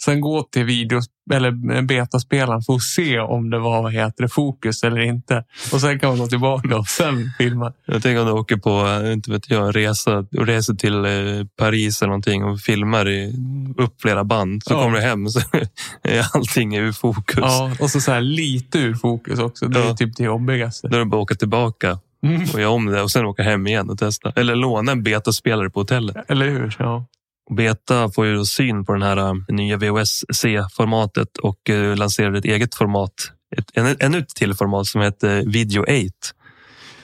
Sen 0.03 0.21
gå 0.21 0.43
till 0.43 0.63
videos 0.63 1.05
eller 1.33 1.81
betaspelaren 1.81 2.61
för 2.61 2.73
att 2.73 2.81
se 2.81 3.19
om 3.19 3.49
det 3.49 3.59
var 3.59 3.81
vad 3.83 3.93
heter 3.93 4.23
det, 4.23 4.29
fokus 4.29 4.83
eller 4.83 5.01
inte. 5.01 5.43
Och 5.73 5.81
sen 5.81 5.99
kan 5.99 6.09
man 6.09 6.17
gå 6.19 6.27
tillbaka 6.27 6.77
och 6.77 6.87
sen 6.87 7.31
filma. 7.37 7.73
Jag 7.85 8.03
tänker 8.03 8.19
om 8.21 8.25
du 8.25 8.31
åker 8.33 8.57
på 8.57 8.87
eh, 9.05 9.13
inte 9.13 9.31
vet 9.31 9.49
jag, 9.49 9.65
en 9.67 9.73
resa 9.73 10.17
och 10.17 10.45
reser 10.47 10.73
till 10.73 11.05
eh, 11.05 11.11
Paris 11.57 12.01
eller 12.01 12.07
någonting 12.09 12.43
och 12.43 12.59
filmar 12.59 13.07
i, 13.09 13.33
upp 13.77 14.01
flera 14.01 14.23
band. 14.23 14.63
Så 14.63 14.73
Ja. 14.73 14.83
kommer 14.83 14.97
du 14.97 15.03
hem 15.03 15.27
så 15.29 15.39
är 16.03 16.25
allting 16.33 16.75
ur 16.77 16.91
fokus. 16.91 17.37
Ja, 17.41 17.71
och 17.79 17.89
så, 17.89 18.01
så 18.01 18.11
här 18.11 18.21
lite 18.21 18.79
ur 18.79 18.93
fokus 18.95 19.39
också. 19.39 19.67
Det 19.67 19.79
är 19.79 19.85
Ja. 19.85 19.95
typ 19.95 20.15
det 20.17 20.23
jobbigaste. 20.23 20.87
Då 20.87 20.95
är 20.95 20.99
det 20.99 21.05
bara 21.05 21.17
att 21.21 21.23
åka 21.23 21.35
tillbaka 21.35 21.99
Mm. 22.23 22.41
och 22.53 22.61
göra 22.61 22.69
om 22.69 22.85
det 22.85 23.01
och 23.01 23.11
sen 23.11 23.25
åka 23.25 23.43
hem 23.43 23.67
igen 23.67 23.89
och 23.89 23.97
testa. 23.99 24.33
Eller 24.35 24.55
låna 24.55 24.91
en 24.91 25.03
betaspelare 25.03 25.69
på 25.69 25.79
hotellet. 25.79 26.15
Eller 26.27 26.49
hur? 26.49 26.75
Ja. 26.79 27.05
Beta 27.49 28.09
får 28.11 28.25
ju 28.25 28.35
då 28.35 28.45
syn 28.45 28.85
på 28.85 28.93
den 28.93 29.01
här 29.01 29.17
eh, 29.17 29.33
nya 29.49 29.77
VHS-C-formatet 29.77 31.37
och 31.37 31.69
eh, 31.69 31.95
lanserade 31.95 32.37
ett 32.37 32.45
eget 32.45 32.75
format. 32.75 33.13
Ett, 33.57 33.65
en, 33.73 33.95
ännu 33.99 34.17
ett 34.17 34.29
till 34.29 34.53
format 34.53 34.85
som 34.87 35.01
heter 35.01 35.43
Video 35.51 35.81
8. 35.83 35.93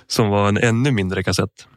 Som 0.08 0.30
var 0.30 0.48
en 0.50 0.58
ännu 0.58 0.92
mindre 0.92 1.24
kassett. 1.24 1.68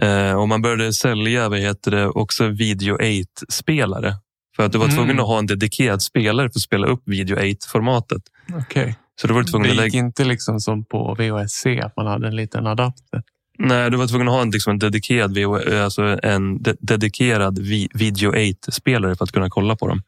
Eh, 0.00 0.32
och 0.32 0.48
man 0.48 0.62
började 0.62 0.92
sälja 0.92 1.48
vad 1.48 1.58
heter 1.58 1.90
det, 1.90 2.06
också 2.08 2.48
Video 2.48 2.96
8-spelare. 2.98 4.14
För 4.56 4.62
att 4.62 4.72
du 4.72 4.78
var 4.78 4.84
Mm. 4.86 4.96
tvungen 4.96 5.20
att 5.20 5.26
ha 5.26 5.38
en 5.38 5.46
dedikerad 5.46 6.02
spelare 6.02 6.50
för 6.50 6.58
att 6.58 6.62
spela 6.62 6.86
upp 6.86 7.02
Video 7.06 7.36
8-formatet. 7.36 8.22
Okej. 8.54 8.96
Så 9.20 9.26
du 9.26 9.34
var 9.34 9.42
tvungen 9.44 9.70
att 9.70 9.76
Det 9.76 9.84
gick 9.84 9.94
lägga... 9.94 10.04
inte 10.06 10.24
liksom 10.24 10.60
som 10.60 10.84
på 10.84 11.14
VHS-C 11.18 11.80
att 11.80 11.96
man 11.96 12.06
hade 12.06 12.26
en 12.28 12.36
liten 12.36 12.66
adapter. 12.66 13.22
Nej, 13.58 13.90
du 13.90 13.96
var 13.96 14.06
tvungen 14.06 14.28
att 14.28 14.34
ha 14.34 14.42
en, 14.42 14.50
liksom 14.50 14.70
en 14.70 14.78
dedikerad, 14.78 15.34
VH, 15.34 15.84
alltså 15.84 16.18
en 16.22 16.62
de, 16.62 16.74
dedikerad 16.80 17.58
vi, 17.58 17.88
Video 17.94 18.32
8-spelare 18.32 19.16
för 19.16 19.24
att 19.24 19.32
kunna 19.32 19.50
kolla 19.50 19.76
på 19.76 19.88
dem. 19.88 20.02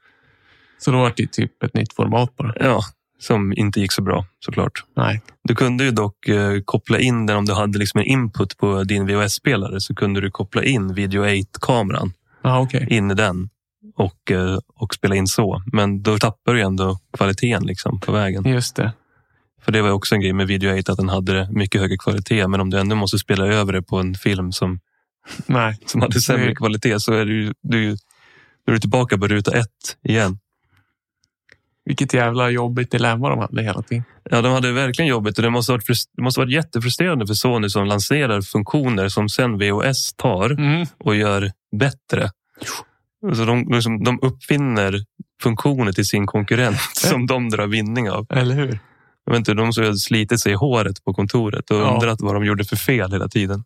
Så 0.78 0.90
då 0.90 0.98
var 0.98 1.12
det 1.16 1.26
typ 1.32 1.62
ett 1.62 1.74
nytt 1.74 1.92
format 1.92 2.36
bara. 2.36 2.54
Ja, 2.60 2.80
som 3.18 3.52
inte 3.56 3.80
gick 3.80 3.92
så 3.92 4.02
bra 4.02 4.26
såklart. 4.40 4.84
Nej. 4.96 5.22
Du 5.44 5.54
kunde 5.54 5.84
ju 5.84 5.90
dock 5.90 6.28
eh, 6.28 6.60
koppla 6.64 6.98
in 6.98 7.26
den 7.26 7.36
om 7.36 7.44
du 7.44 7.52
hade 7.52 7.78
liksom 7.78 8.00
en 8.00 8.06
input 8.06 8.56
på 8.58 8.84
din 8.84 9.06
VHS-spelare 9.06 9.80
så 9.80 9.94
kunde 9.94 10.20
du 10.20 10.30
koppla 10.30 10.64
in 10.64 10.94
Video 10.94 11.24
8-kameran 11.24 12.12
Ja, 12.42 12.60
okej. 12.60 12.86
in 12.90 13.10
i 13.10 13.14
den 13.14 13.48
och, 13.96 14.30
eh, 14.30 14.58
och 14.74 14.94
spela 14.94 15.14
in 15.14 15.26
så. 15.26 15.62
Men 15.72 16.02
då 16.02 16.18
tappar 16.18 16.54
du 16.54 16.60
ändå 16.60 16.98
kvaliteten 17.16 17.66
liksom 17.66 18.00
på 18.00 18.12
vägen. 18.12 18.44
Just 18.48 18.76
det. 18.76 18.92
För 19.66 19.72
det 19.72 19.82
var 19.82 19.90
också 19.90 20.14
en 20.14 20.20
grej 20.20 20.32
med 20.32 20.46
Video 20.46 20.78
8 20.80 20.92
att 20.92 20.98
den 20.98 21.08
hade 21.08 21.48
mycket 21.50 21.80
högre 21.80 21.96
kvalitet. 21.96 22.48
Men 22.48 22.60
om 22.60 22.70
du 22.70 22.78
ändå 22.78 22.96
måste 22.96 23.18
spela 23.18 23.46
över 23.46 23.72
det 23.72 23.82
på 23.82 23.96
en 23.98 24.14
film 24.14 24.52
som, 24.52 24.80
Nej. 25.46 25.78
som 25.86 26.00
hade 26.00 26.20
sämre 26.20 26.54
kvalitet 26.54 27.00
så 27.00 27.12
är 27.12 27.24
du, 27.24 27.54
du, 27.62 27.90
då 28.66 28.70
är 28.70 28.72
du 28.72 28.78
tillbaka 28.78 29.18
på 29.18 29.28
ruta 29.28 29.56
ett 29.56 29.96
igen. 30.02 30.38
Vilket 31.84 32.14
jävla 32.14 32.50
jobbigt 32.50 32.90
dilemma 32.90 33.28
de 33.28 33.38
hade 33.38 33.62
hela 33.62 33.82
tiden. 33.82 34.04
Ja, 34.30 34.42
de 34.42 34.52
hade 34.52 34.72
verkligen 34.72 35.08
jobbigt 35.08 35.38
och 35.38 35.42
det 35.42 35.50
måste 35.50 35.72
ha 35.72 35.76
varit, 35.76 35.98
det 36.16 36.22
måste 36.22 36.40
varit 36.40 36.52
jättefrustrerande 36.52 37.26
för 37.26 37.34
Sony 37.34 37.68
som 37.68 37.86
lanserar 37.86 38.40
funktioner 38.40 39.08
som 39.08 39.28
sen 39.28 39.58
VHS 39.58 40.12
tar 40.16 40.50
Mm. 40.50 40.86
och 40.98 41.16
gör 41.16 41.52
bättre. 41.76 42.30
Så 43.34 43.44
de, 43.44 43.68
liksom, 43.72 44.04
de 44.04 44.18
uppfinner 44.22 45.04
funktioner 45.42 45.92
till 45.92 46.06
sin 46.06 46.26
konkurrent 46.26 46.80
som 46.94 47.26
de 47.26 47.48
drar 47.50 47.66
vinning 47.66 48.10
av. 48.10 48.26
Eller 48.30 48.54
hur? 48.54 48.78
Jag 49.26 49.32
vet 49.32 49.38
inte, 49.38 49.54
de 49.54 49.72
som 49.72 49.84
har 49.84 49.92
slitit 49.92 50.40
sig 50.40 50.52
i 50.52 50.54
håret 50.54 51.04
på 51.04 51.14
kontoret 51.14 51.70
och 51.70 51.76
Ja. 51.76 51.94
undrat 51.94 52.20
vad 52.20 52.34
de 52.34 52.44
gjorde 52.44 52.64
för 52.64 52.76
fel 52.76 53.12
hela 53.12 53.28
tiden. 53.28 53.64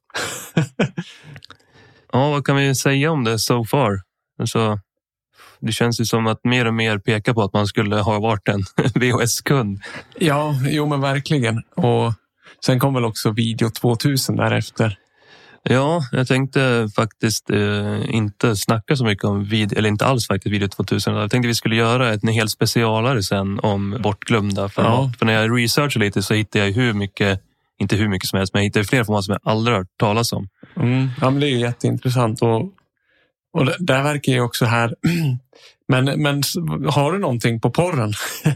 ja, 2.12 2.30
vad 2.30 2.46
kan 2.46 2.56
vi 2.56 2.74
säga 2.74 3.10
om 3.10 3.24
det 3.24 3.38
so 3.38 3.64
far? 3.64 4.00
Alltså, 4.40 4.78
det 5.60 5.72
känns 5.72 6.00
ju 6.00 6.04
som 6.04 6.26
att 6.26 6.44
mer 6.44 6.64
och 6.66 6.74
mer 6.74 6.98
pekar 6.98 7.34
på 7.34 7.42
att 7.42 7.52
man 7.52 7.66
skulle 7.66 7.96
ha 7.96 8.20
varit 8.20 8.48
en 8.48 8.60
VHS-kund. 8.94 9.80
Ja, 10.18 10.54
jo 10.68 10.86
men 10.86 11.00
verkligen. 11.00 11.62
Och 11.76 12.12
sen 12.66 12.78
kom 12.80 12.94
väl 12.94 13.04
också 13.04 13.30
Video 13.30 13.70
2000 13.70 14.36
därefter. 14.36 14.96
Ja, 15.62 16.02
jag 16.12 16.28
tänkte 16.28 16.88
faktiskt 16.96 17.50
eh, 17.50 18.14
inte 18.14 18.56
snacka 18.56 18.96
så 18.96 19.04
mycket 19.04 19.24
om 19.24 19.44
vid, 19.44 19.72
eller 19.72 19.88
inte 19.88 20.06
alls 20.06 20.26
faktiskt 20.26 20.52
video 20.52 20.68
2000. 20.68 21.14
Jag 21.14 21.30
tänkte 21.30 21.48
vi 21.48 21.54
skulle 21.54 21.76
göra 21.76 22.12
ett, 22.12 22.22
en 22.22 22.28
hel 22.28 22.48
specialare 22.48 23.22
sen 23.22 23.60
om 23.60 23.96
bortglömda 24.02 24.68
format. 24.68 24.92
Ja. 24.92 25.12
För 25.18 25.26
när 25.26 25.32
jag 25.32 25.58
researchade 25.58 26.04
lite 26.04 26.22
så 26.22 26.34
hittade 26.34 26.64
jag 26.64 26.72
hur 26.72 26.92
mycket, 26.92 27.40
inte 27.78 27.96
hur 27.96 28.08
mycket 28.08 28.28
som 28.28 28.36
helst, 28.36 28.54
men 28.54 28.62
jag 28.62 28.64
hittade 28.64 28.84
fler 28.84 29.04
format 29.04 29.24
som 29.24 29.32
jag 29.32 29.52
aldrig 29.52 29.76
hört 29.76 29.98
talas 29.98 30.32
om. 30.32 30.48
Mm. 30.76 31.08
Ja, 31.20 31.30
men 31.30 31.40
det 31.40 31.46
är 31.46 31.50
ju 31.50 31.60
jätteintressant. 31.60 32.42
Och, 32.42 32.60
och 33.52 33.66
det, 33.66 33.76
där 33.78 34.02
verkar 34.02 34.32
ju 34.32 34.40
också 34.40 34.64
här... 34.64 34.94
Men, 35.88 36.04
men 36.22 36.42
har 36.88 37.12
du 37.12 37.18
någonting 37.18 37.60
på 37.60 37.70
porren? 37.70 38.12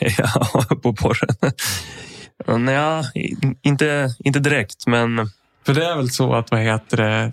ja, 0.18 0.64
på 0.82 0.94
porren. 0.94 1.54
Nej, 2.64 3.04
inte, 3.62 4.08
inte 4.24 4.38
direkt, 4.38 4.86
men 4.86 5.30
För 5.66 5.74
det 5.74 5.84
är 5.86 5.96
väl 5.96 6.10
så 6.10 6.34
att, 6.34 6.50
vad 6.50 6.60
heter 6.60 6.96
det, 6.96 7.32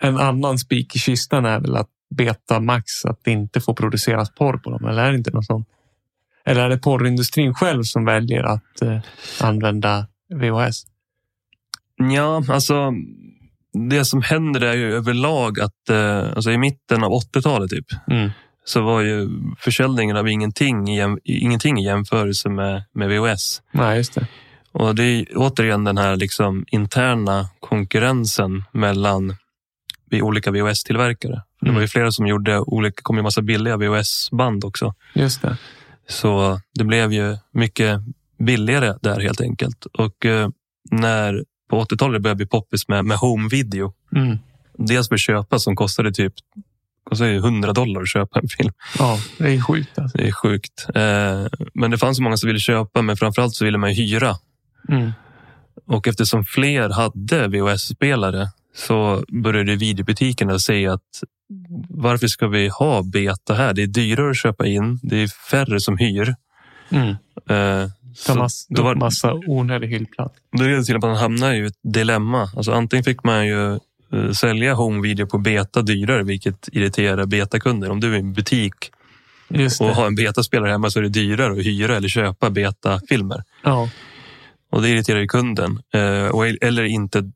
en 0.00 0.18
annan 0.18 0.58
spik 0.58 0.96
i 0.96 0.98
kistan 0.98 1.44
är 1.44 1.60
väl 1.60 1.76
att 1.76 1.88
Betamax 2.16 3.04
att 3.04 3.20
det 3.24 3.30
inte 3.30 3.60
får 3.60 3.74
produceras 3.74 4.34
porr 4.34 4.56
på 4.58 4.70
dem, 4.70 4.84
eller 4.88 5.04
är 5.04 5.10
det 5.10 5.18
inte 5.18 5.30
något 5.30 5.46
sånt? 5.46 5.68
Eller 6.44 6.60
är 6.64 6.68
det 6.68 6.78
porrindustrin 6.78 7.54
själv 7.54 7.82
som 7.82 8.04
väljer 8.04 8.42
att 8.42 8.82
eh, 8.82 8.98
använda 9.40 10.06
VHS? 10.34 10.82
Ja, 12.14 12.42
alltså 12.48 12.92
det 13.90 14.04
som 14.04 14.22
händer 14.22 14.60
är 14.60 14.74
ju 14.74 14.94
överlag 14.94 15.60
att 15.60 15.88
eh, 15.90 16.32
alltså 16.34 16.50
i 16.50 16.58
mitten 16.58 17.04
av 17.04 17.10
80-talet 17.12 17.70
typ 17.70 17.86
Mm. 18.10 18.30
så 18.64 18.82
var 18.82 19.00
ju 19.00 19.28
försäljningen 19.58 20.16
av 20.16 20.28
ingenting 20.28 20.88
i, 20.88 21.16
ingenting 21.24 21.78
i 21.78 21.84
jämförelse 21.84 22.48
med, 22.48 22.84
med 22.94 23.08
VHS. 23.08 23.62
Nej, 23.72 23.96
just 23.96 24.14
det. 24.14 24.26
Och 24.74 24.94
det 24.94 25.04
är 25.04 25.26
återigen 25.34 25.84
den 25.84 25.98
här 25.98 26.16
liksom 26.16 26.64
interna 26.68 27.48
konkurrensen 27.60 28.64
mellan 28.72 29.36
olika 30.12 30.50
VHS-tillverkare. 30.50 31.42
Det 31.60 31.70
var 31.70 31.80
ju 31.80 31.88
flera 31.88 32.10
som 32.10 32.26
gjorde 32.26 32.60
olika, 32.60 33.02
kom 33.02 33.16
ju 33.16 33.22
massa 33.22 33.42
billiga 33.42 33.76
VHS-band 33.76 34.64
också. 34.64 34.94
Just 35.14 35.42
det. 35.42 35.56
Så 36.08 36.60
det 36.74 36.84
blev 36.84 37.12
ju 37.12 37.36
mycket 37.52 38.00
billigare 38.38 38.94
där 39.02 39.20
helt 39.20 39.40
enkelt. 39.40 39.84
Och 39.84 40.26
eh, 40.26 40.48
när 40.90 41.44
på 41.70 41.84
80-talet 41.84 42.22
började 42.22 42.36
bli 42.36 42.46
poppis 42.46 42.88
med, 42.88 43.04
med 43.04 43.16
home 43.16 43.48
video. 43.48 43.92
Mm. 44.16 44.38
Dels 44.78 45.08
för 45.08 45.16
köpa 45.16 45.58
som 45.58 45.76
kostade 45.76 46.12
typ 46.12 46.34
kostade 47.04 47.30
ju 47.30 47.36
100 47.36 47.72
dollar 47.72 48.00
att 48.00 48.08
köpa 48.08 48.40
en 48.40 48.48
film. 48.48 48.72
Ja, 48.98 49.18
det 49.38 49.54
är 49.54 49.60
sjukt 49.60 49.98
alltså. 49.98 50.18
Det 50.18 50.28
är 50.28 50.32
sjukt. 50.32 50.86
Eh, 50.94 51.46
men 51.74 51.90
det 51.90 51.98
fanns 51.98 52.16
så 52.16 52.22
många 52.22 52.36
som 52.36 52.46
ville 52.46 52.60
köpa, 52.60 53.02
men 53.02 53.16
framförallt 53.16 53.54
så 53.54 53.64
ville 53.64 53.78
man 53.78 53.90
hyra. 53.90 54.36
Mm. 54.88 55.12
Och 55.86 56.08
eftersom 56.08 56.44
fler 56.44 56.90
hade 56.90 57.48
VHS-spelare 57.48 58.48
så 58.74 59.24
började 59.28 59.76
videobutikerna 59.76 60.58
säga 60.58 60.92
att 60.92 61.22
varför 61.88 62.26
ska 62.26 62.48
vi 62.48 62.68
ha 62.68 63.02
beta 63.02 63.54
här? 63.54 63.72
Det 63.72 63.82
är 63.82 63.86
dyrare 63.86 64.30
att 64.30 64.36
köpa 64.36 64.66
in. 64.66 65.00
Det 65.02 65.22
är 65.22 65.28
färre 65.50 65.80
som 65.80 65.98
hyr. 65.98 66.34
Mm. 66.90 67.08
Eh, 67.48 67.90
så 68.16 68.34
mass, 68.34 68.66
då, 68.68 68.82
var, 68.82 68.94
massa 68.94 69.34
onödig 69.46 69.88
hyllplats. 69.88 70.34
det 70.52 70.84
till 70.84 70.96
att 70.96 71.02
man 71.02 71.16
hamnade 71.16 71.56
i 71.56 71.66
ett 71.66 71.78
dilemma. 71.82 72.48
Alltså 72.56 72.72
antingen 72.72 73.04
fick 73.04 73.24
man 73.24 73.46
ju 73.46 73.72
eh, 74.12 74.30
sälja 74.32 74.74
home 74.74 75.02
video 75.02 75.26
på 75.26 75.38
beta 75.38 75.82
dyrare, 75.82 76.22
vilket 76.22 76.68
irriterar 76.72 77.26
betakunder. 77.26 77.90
Om 77.90 78.00
du 78.00 78.14
är 78.14 78.18
en 78.18 78.32
butik 78.32 78.74
och 79.80 79.86
har 79.86 80.06
en 80.06 80.14
betaspelare 80.14 80.70
hemma 80.70 80.90
så 80.90 80.98
är 80.98 81.02
det 81.02 81.08
dyrare 81.08 81.52
att 81.52 81.66
hyra 81.66 81.96
eller 81.96 82.08
köpa 82.08 82.50
betafilmer. 82.50 83.42
Ja. 83.62 83.88
Och 84.74 84.82
det 84.82 84.88
irriterar 84.88 85.20
ju 85.20 85.26
kunden. 85.26 85.82
Eh, 85.94 86.30
eller 86.60 86.84
inte, 86.84 87.30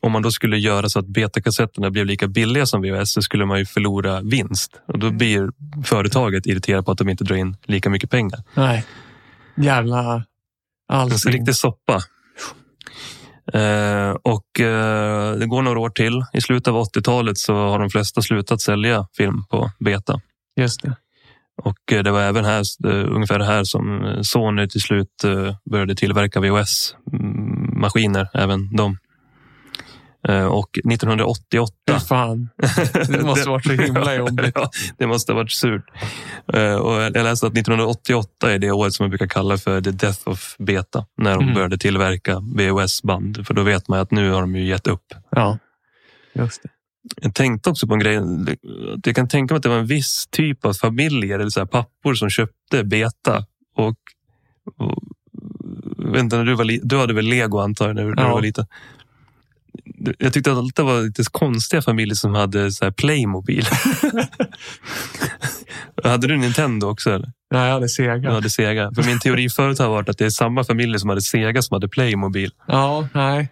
om 0.00 0.12
man 0.12 0.22
då 0.22 0.30
skulle 0.30 0.58
göra 0.58 0.88
så 0.88 0.98
att 0.98 1.06
betakassetterna 1.06 1.90
blev 1.90 2.06
lika 2.06 2.28
billiga 2.28 2.66
som 2.66 2.82
VHS 2.82 3.12
så 3.12 3.22
skulle 3.22 3.46
man 3.46 3.58
ju 3.58 3.66
förlora 3.66 4.20
vinst. 4.20 4.80
Och 4.86 4.98
då 4.98 5.10
blir 5.10 5.50
företaget 5.84 6.46
irriterat 6.46 6.84
på 6.84 6.92
att 6.92 6.98
de 6.98 7.08
inte 7.08 7.24
drar 7.24 7.36
in 7.36 7.56
lika 7.64 7.90
mycket 7.90 8.10
pengar. 8.10 8.42
Nej. 8.54 8.84
Jävla 9.56 10.24
allting. 10.88 11.32
riktig 11.32 11.54
soppa. 11.54 11.94
Eh, 13.52 14.10
och 14.22 14.60
eh, 14.60 15.32
det 15.36 15.46
går 15.46 15.62
några 15.62 15.80
år 15.80 15.90
till. 15.90 16.24
I 16.32 16.40
slutet 16.40 16.68
av 16.68 16.84
80-talet 16.84 17.38
så 17.38 17.54
har 17.54 17.78
de 17.78 17.90
flesta 17.90 18.22
slutat 18.22 18.60
sälja 18.60 19.06
film 19.16 19.44
på 19.50 19.70
beta. 19.78 20.20
Just 20.56 20.82
det. 20.82 20.96
Och 21.62 21.92
eh, 21.92 22.02
det 22.02 22.10
var 22.10 22.20
även 22.22 22.44
här, 22.44 22.62
eh, 22.86 23.14
ungefär 23.14 23.40
här 23.40 23.64
som 23.64 24.04
eh, 24.04 24.20
Sony 24.22 24.68
till 24.68 24.80
slut 24.80 25.24
började 25.70 25.94
tillverka 25.94 26.40
VHS-maskiner, 26.40 28.28
även 28.34 28.76
de. 28.76 28.98
Och 30.50 30.78
1988... 30.78 31.72
Fy 31.90 31.98
fan. 32.06 32.48
Det 33.08 33.22
måste 33.22 33.48
varit 33.48 33.64
så 33.66 33.72
himla 33.72 34.14
jobbigt. 34.14 34.52
ja, 34.54 34.70
det 34.98 35.06
måste 35.06 35.32
ha 35.32 35.36
varit 35.36 35.50
surt. 35.50 35.84
Och 36.82 36.92
jag 36.92 37.12
läste 37.12 37.46
att 37.46 37.52
1988 37.58 38.52
är 38.52 38.58
det 38.58 38.70
året 38.70 38.92
som 38.92 39.04
man 39.04 39.10
brukar 39.10 39.26
kalla 39.26 39.58
för 39.58 39.80
the 39.80 39.90
death 39.90 40.28
of 40.28 40.56
beta. 40.58 41.06
När 41.16 41.34
de 41.34 41.42
Mm. 41.42 41.54
började 41.54 41.78
tillverka 41.78 42.40
VHS-band. 42.40 43.46
För 43.46 43.54
då 43.54 43.62
vet 43.62 43.88
man 43.88 43.98
att 44.00 44.10
nu 44.10 44.30
har 44.30 44.40
de 44.40 44.56
ju 44.56 44.64
gett 44.66 44.86
upp. 44.86 45.04
Ja. 45.30 45.58
Just 46.34 46.62
det. 46.62 46.68
Jag 47.22 47.34
tänkte 47.34 47.70
också 47.70 47.86
på 47.86 47.94
en 47.94 48.00
grej. 48.00 48.20
Jag 49.04 49.16
kan 49.16 49.28
tänka 49.28 49.54
mig 49.54 49.56
att 49.56 49.62
det 49.62 49.68
var 49.68 49.78
en 49.78 49.86
viss 49.86 50.26
typ 50.30 50.64
av 50.64 50.72
familjer 50.72 51.38
eller 51.38 51.50
så 51.50 51.60
här 51.60 51.66
pappor 51.66 52.14
som 52.14 52.30
köpte 52.30 52.84
beta. 52.84 53.44
Och, 53.76 53.96
och 54.76 55.02
vänta, 56.12 56.36
när 56.36 56.44
du, 56.44 56.54
var 56.54 56.86
du 56.88 56.98
hade 56.98 57.14
väl 57.14 57.24
lego 57.26 57.58
antar 57.58 57.86
jag 57.86 57.96
när, 57.96 58.04
när 58.04 58.22
Ja. 58.22 58.28
du 58.28 58.34
var 58.34 58.42
liten. 58.42 58.66
Jag 60.18 60.32
tyckte 60.32 60.52
att 60.52 60.74
det 60.74 60.82
var 60.82 61.02
lite 61.02 61.22
konstiga 61.32 61.82
familjer 61.82 62.14
som 62.14 62.34
hade 62.34 62.72
så 62.72 62.84
här 62.84 62.92
Playmobil. 62.92 63.64
hade 66.04 66.26
du 66.26 66.36
Nintendo 66.36 66.86
också? 66.86 67.10
Eller? 67.10 67.32
Nej, 67.50 67.66
jag 67.66 67.72
hade 67.74 67.88
Sega. 67.88 68.32
hade 68.32 68.50
Sega. 68.50 68.92
För 68.94 69.02
min 69.02 69.20
teori 69.20 69.48
förut 69.48 69.78
har 69.78 69.88
varit 69.88 70.08
att 70.08 70.18
det 70.18 70.24
är 70.26 70.30
samma 70.30 70.64
familjer 70.64 70.98
som 70.98 71.08
hade 71.08 71.22
Sega 71.22 71.62
som 71.62 71.74
hade 71.74 71.88
Playmobil. 71.88 72.50
Ja, 72.66 73.08
nej. 73.14 73.48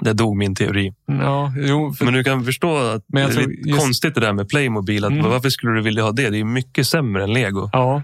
Det 0.00 0.12
dog 0.12 0.36
min 0.36 0.54
teori. 0.54 0.94
Ja, 1.06 1.52
jo. 1.56 1.92
För, 1.92 2.04
Men 2.04 2.14
du 2.14 2.24
kan 2.24 2.44
förstå 2.44 2.76
att 2.76 3.04
Men 3.06 3.22
jag 3.22 3.30
det 3.30 3.34
är 3.34 3.42
tror 3.42 3.50
lite 3.50 3.68
just- 3.68 3.80
konstigt 3.80 4.14
det 4.14 4.20
där 4.20 4.32
med 4.32 4.48
Playmobil. 4.48 5.04
Att 5.04 5.12
Mm. 5.12 5.30
Varför 5.30 5.50
skulle 5.50 5.72
du 5.72 5.82
vilja 5.82 6.02
ha 6.02 6.12
det? 6.12 6.30
Det 6.30 6.38
är 6.38 6.44
mycket 6.44 6.86
sämre 6.86 7.22
än 7.24 7.32
Lego. 7.32 7.70
ja. 7.72 8.02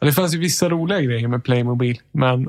Det 0.00 0.12
fanns 0.12 0.34
ju 0.34 0.38
vissa 0.38 0.68
roliga 0.68 1.00
grejer 1.00 1.28
med 1.28 1.44
Playmobil. 1.44 1.98
Men 2.12 2.48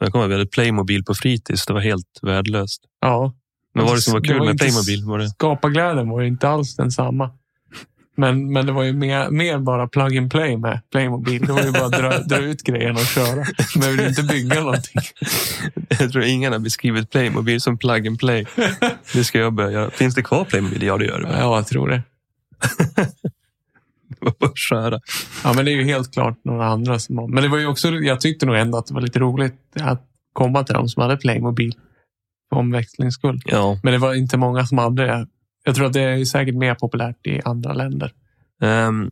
Jag 0.00 0.12
kommer 0.12 0.24
ihåg 0.24 0.24
att 0.24 0.30
vi 0.30 0.34
hade 0.34 0.46
Playmobil 0.50 1.04
på 1.04 1.14
fritids. 1.14 1.66
Det 1.66 1.72
var 1.72 1.80
helt 1.80 2.18
värdelöst. 2.22 2.82
ja, 3.00 3.34
Men 3.74 3.82
vad 3.84 3.90
var 3.90 3.96
det 3.96 4.02
som 4.02 4.12
var 4.12 4.20
Det 4.20 4.28
kul 4.28 4.38
var 4.38 4.46
med 4.46 4.58
Playmobil? 4.58 5.04
Var 5.04 5.18
det... 5.18 5.28
skaparglädjen 5.28 6.08
var 6.08 6.20
ju 6.20 6.26
inte 6.28 6.48
alls 6.48 6.76
densamma. 6.76 7.30
Men, 8.16 8.52
men 8.52 8.66
det 8.66 8.72
var 8.72 8.82
ju 8.82 8.92
mer, 8.92 9.30
mer 9.30 9.58
bara 9.58 9.88
plug 9.88 10.18
and 10.18 10.30
play 10.30 10.56
med 10.56 10.80
Playmobil. 10.92 11.46
Det 11.46 11.52
var 11.52 11.62
ju 11.62 11.72
bara 11.72 11.84
att 11.84 11.92
dra, 11.92 12.18
dra 12.18 12.38
ut 12.38 12.62
grejerna 12.62 13.00
och 13.00 13.06
köra. 13.06 13.44
Du 13.74 13.80
behövde 13.80 14.08
inte 14.08 14.22
bygga 14.22 14.60
någonting. 14.60 15.02
Jag 15.88 16.12
tror 16.12 16.24
ingen 16.24 16.52
har 16.52 16.58
beskrivit 16.58 17.10
Playmobil 17.10 17.60
som 17.60 17.78
plug 17.78 18.06
and 18.06 18.18
play. 18.18 18.46
Det 19.12 19.24
ska 19.24 19.38
jag 19.38 19.52
börja 19.52 19.70
göra. 19.70 19.90
Finns 19.90 20.14
det 20.14 20.22
kvar 20.22 20.44
Playmobil? 20.44 20.82
Ja, 20.82 20.98
det 20.98 21.04
gör 21.04 21.20
det. 21.20 21.28
Ja, 21.38 21.56
jag 21.56 21.66
tror 21.66 21.88
det. 21.88 22.02
Det 24.08 24.16
var 24.20 24.34
bara 24.38 24.50
att 24.50 24.58
köra. 24.58 25.00
Ja, 25.44 25.52
men 25.52 25.64
det 25.64 25.70
är 25.70 25.76
ju 25.76 25.84
helt 25.84 26.12
klart 26.12 26.38
några 26.44 26.66
andra 26.66 26.98
som 26.98 27.18
har. 27.18 27.28
Men 27.28 27.42
det 27.42 27.48
var 27.48 27.58
ju 27.58 27.66
också, 27.66 27.88
jag 27.88 28.20
tyckte 28.20 28.46
nog 28.46 28.56
ändå 28.56 28.78
att 28.78 28.86
det 28.86 28.94
var 28.94 29.00
lite 29.00 29.18
roligt 29.18 29.54
att 29.80 30.02
komma 30.32 30.64
till 30.64 30.74
de 30.74 30.88
som 30.88 31.02
hade 31.02 31.16
Playmobil. 31.16 31.74
För 32.48 32.56
omväxlings 32.56 33.14
skull. 33.14 33.40
Ja. 33.44 33.80
Men 33.82 33.92
det 33.92 33.98
var 33.98 34.14
inte 34.14 34.36
många 34.36 34.66
som 34.66 34.78
hade 34.78 35.06
det. 35.06 35.26
Jag 35.66 35.74
tror 35.74 35.86
att 35.86 35.92
det 35.92 36.00
är 36.00 36.24
säkert 36.24 36.54
mer 36.54 36.74
populärt 36.74 37.26
i 37.26 37.40
andra 37.44 37.72
länder. 37.72 38.12
Ehm, 38.62 39.10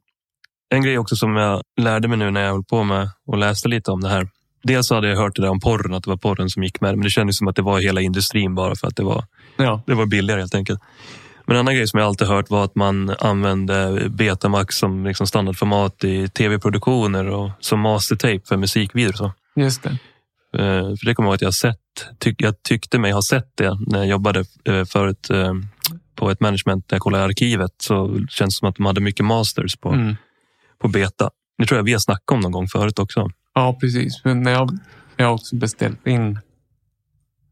en 0.70 0.82
grej 0.82 0.98
också 0.98 1.16
som 1.16 1.36
jag 1.36 1.62
lärde 1.80 2.08
mig 2.08 2.18
nu 2.18 2.30
när 2.30 2.40
jag 2.40 2.52
höll 2.52 2.64
på 2.64 2.84
med 2.84 3.08
och 3.26 3.38
läste 3.38 3.68
lite 3.68 3.90
om 3.90 4.00
det 4.00 4.08
här. 4.08 4.28
Dels 4.62 4.90
hade 4.90 5.08
jag 5.08 5.16
hört 5.16 5.36
det 5.36 5.42
där 5.42 5.48
om 5.48 5.60
porren, 5.60 5.94
att 5.94 6.04
det 6.04 6.10
var 6.10 6.16
porren 6.16 6.50
som 6.50 6.62
gick 6.62 6.80
med 6.80 6.92
det. 6.92 6.96
Men 6.96 7.04
det 7.04 7.10
kändes 7.10 7.38
som 7.38 7.48
att 7.48 7.56
det 7.56 7.62
var 7.62 7.80
hela 7.80 8.00
industrin 8.00 8.54
bara 8.54 8.74
för 8.76 8.86
att 8.86 8.96
det 8.96 9.02
var 9.04 9.24
Ja, 9.56 9.82
Det 9.86 9.94
var 9.94 10.06
billigare 10.06 10.40
helt 10.40 10.54
enkelt. 10.54 10.80
Men 11.46 11.56
en 11.56 11.60
annan 11.60 11.74
grej 11.74 11.88
som 11.88 12.00
jag 12.00 12.06
alltid 12.06 12.28
hört 12.28 12.50
var 12.50 12.64
att 12.64 12.74
man 12.74 13.14
använde 13.18 14.06
Betamax 14.08 14.76
som 14.76 15.06
liksom 15.06 15.26
standardformat 15.26 16.04
i 16.04 16.28
tv-produktioner 16.28 17.26
och 17.26 17.50
som 17.60 17.80
mastertape 17.80 18.40
för 18.44 18.56
musikvideor. 18.56 19.12
Så. 19.12 19.32
just 19.56 19.82
det. 19.82 19.90
Eh, 20.58 20.96
För 20.96 21.06
det 21.06 21.14
kommer 21.14 21.26
jag 21.26 21.30
ihåg 21.30 21.34
att 21.34 21.42
jag 21.42 21.54
sett. 21.54 21.78
Tyck, 22.18 22.42
jag 22.42 22.62
tyckte 22.62 22.98
mig 22.98 23.12
ha 23.12 23.22
sett 23.22 23.48
det 23.54 23.78
när 23.86 23.98
jag 23.98 24.08
jobbade 24.08 24.44
eh, 24.64 24.84
förut 24.84 25.30
eh, 25.30 25.52
på 26.14 26.30
ett 26.30 26.40
management 26.40 26.90
när 26.90 26.96
jag 26.96 27.02
kollade 27.02 27.24
i 27.24 27.26
arkivet. 27.26 27.70
Så 27.78 28.20
känns 28.28 28.54
det 28.54 28.58
som 28.58 28.68
att 28.68 28.76
de 28.76 28.86
hade 28.86 29.00
mycket 29.00 29.26
masters 29.26 29.76
på, 29.76 29.88
Mm. 29.92 30.16
på 30.78 30.88
beta. 30.88 31.30
Det 31.58 31.66
tror 31.66 31.78
jag 31.78 31.84
vi 31.84 31.92
har 31.92 31.98
snackat 31.98 32.30
om 32.30 32.40
någon 32.40 32.52
gång 32.52 32.68
förut 32.68 32.98
också. 32.98 33.28
Ja, 33.54 33.76
precis. 33.80 34.24
Men 34.24 34.42
när 34.42 34.52
jag, 34.52 34.78
jag 35.16 35.26
har 35.26 35.32
också 35.34 35.56
beställt 35.56 36.06
in... 36.06 36.38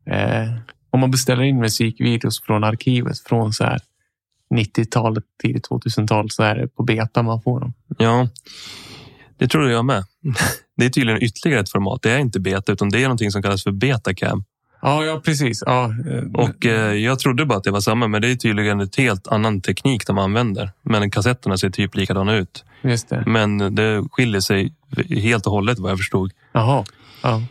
Eh, 0.06 0.52
om 0.90 1.00
man 1.00 1.10
beställer 1.10 1.42
in 1.42 1.58
musikvideos 1.60 2.42
från 2.42 2.64
arkivet 2.64 3.18
från 3.18 3.52
så 3.52 3.64
här 3.64 3.80
90-talet, 4.54 5.24
tidigt 5.42 5.68
2000-tal 5.68 6.30
så 6.30 6.42
är 6.42 6.54
det 6.54 6.68
på 6.68 6.82
beta 6.82 7.22
man 7.22 7.42
får 7.42 7.60
dem. 7.60 7.72
Ja, 7.98 8.28
det 9.38 9.48
tror 9.48 9.70
jag 9.70 9.84
med. 9.84 10.04
Det 10.76 10.84
är 10.84 10.90
tydligen 10.90 11.22
ytterligare 11.22 11.60
ett 11.60 11.70
format. 11.70 12.02
Det 12.02 12.10
är 12.10 12.18
inte 12.18 12.40
beta 12.40 12.72
utan 12.72 12.88
det 12.88 12.98
är 12.98 13.02
någonting 13.02 13.30
som 13.30 13.42
kallas 13.42 13.62
för 13.62 13.72
betacam. 13.72 14.44
Ja, 14.82 15.04
ja 15.04 15.20
precis. 15.24 15.62
Ja, 15.66 15.84
eh, 16.10 16.22
Och 16.34 16.66
eh, 16.66 16.92
jag 16.94 17.18
trodde 17.18 17.44
bara 17.46 17.58
att 17.58 17.64
det 17.64 17.70
var 17.70 17.80
samma, 17.80 18.08
men 18.08 18.22
det 18.22 18.30
är 18.30 18.34
tydligen 18.34 18.80
ett 18.80 18.96
helt 18.96 19.26
annan 19.28 19.60
teknik 19.60 20.06
de 20.06 20.18
använder. 20.18 20.70
Men 20.82 21.10
kassetterna 21.10 21.56
ser 21.58 21.70
typ 21.70 21.94
likadana 21.96 22.34
ut. 22.36 22.64
just 22.82 23.08
det. 23.08 23.22
Men 23.26 23.74
det 23.74 24.04
skiljer 24.12 24.40
sig 24.40 24.74
helt 25.22 25.46
och 25.46 25.52
hållet 25.52 25.78
vad 25.78 25.90
jag 25.90 25.98
förstod. 25.98 26.32
Jaha. 26.52 26.84
Ja. 27.22 27.42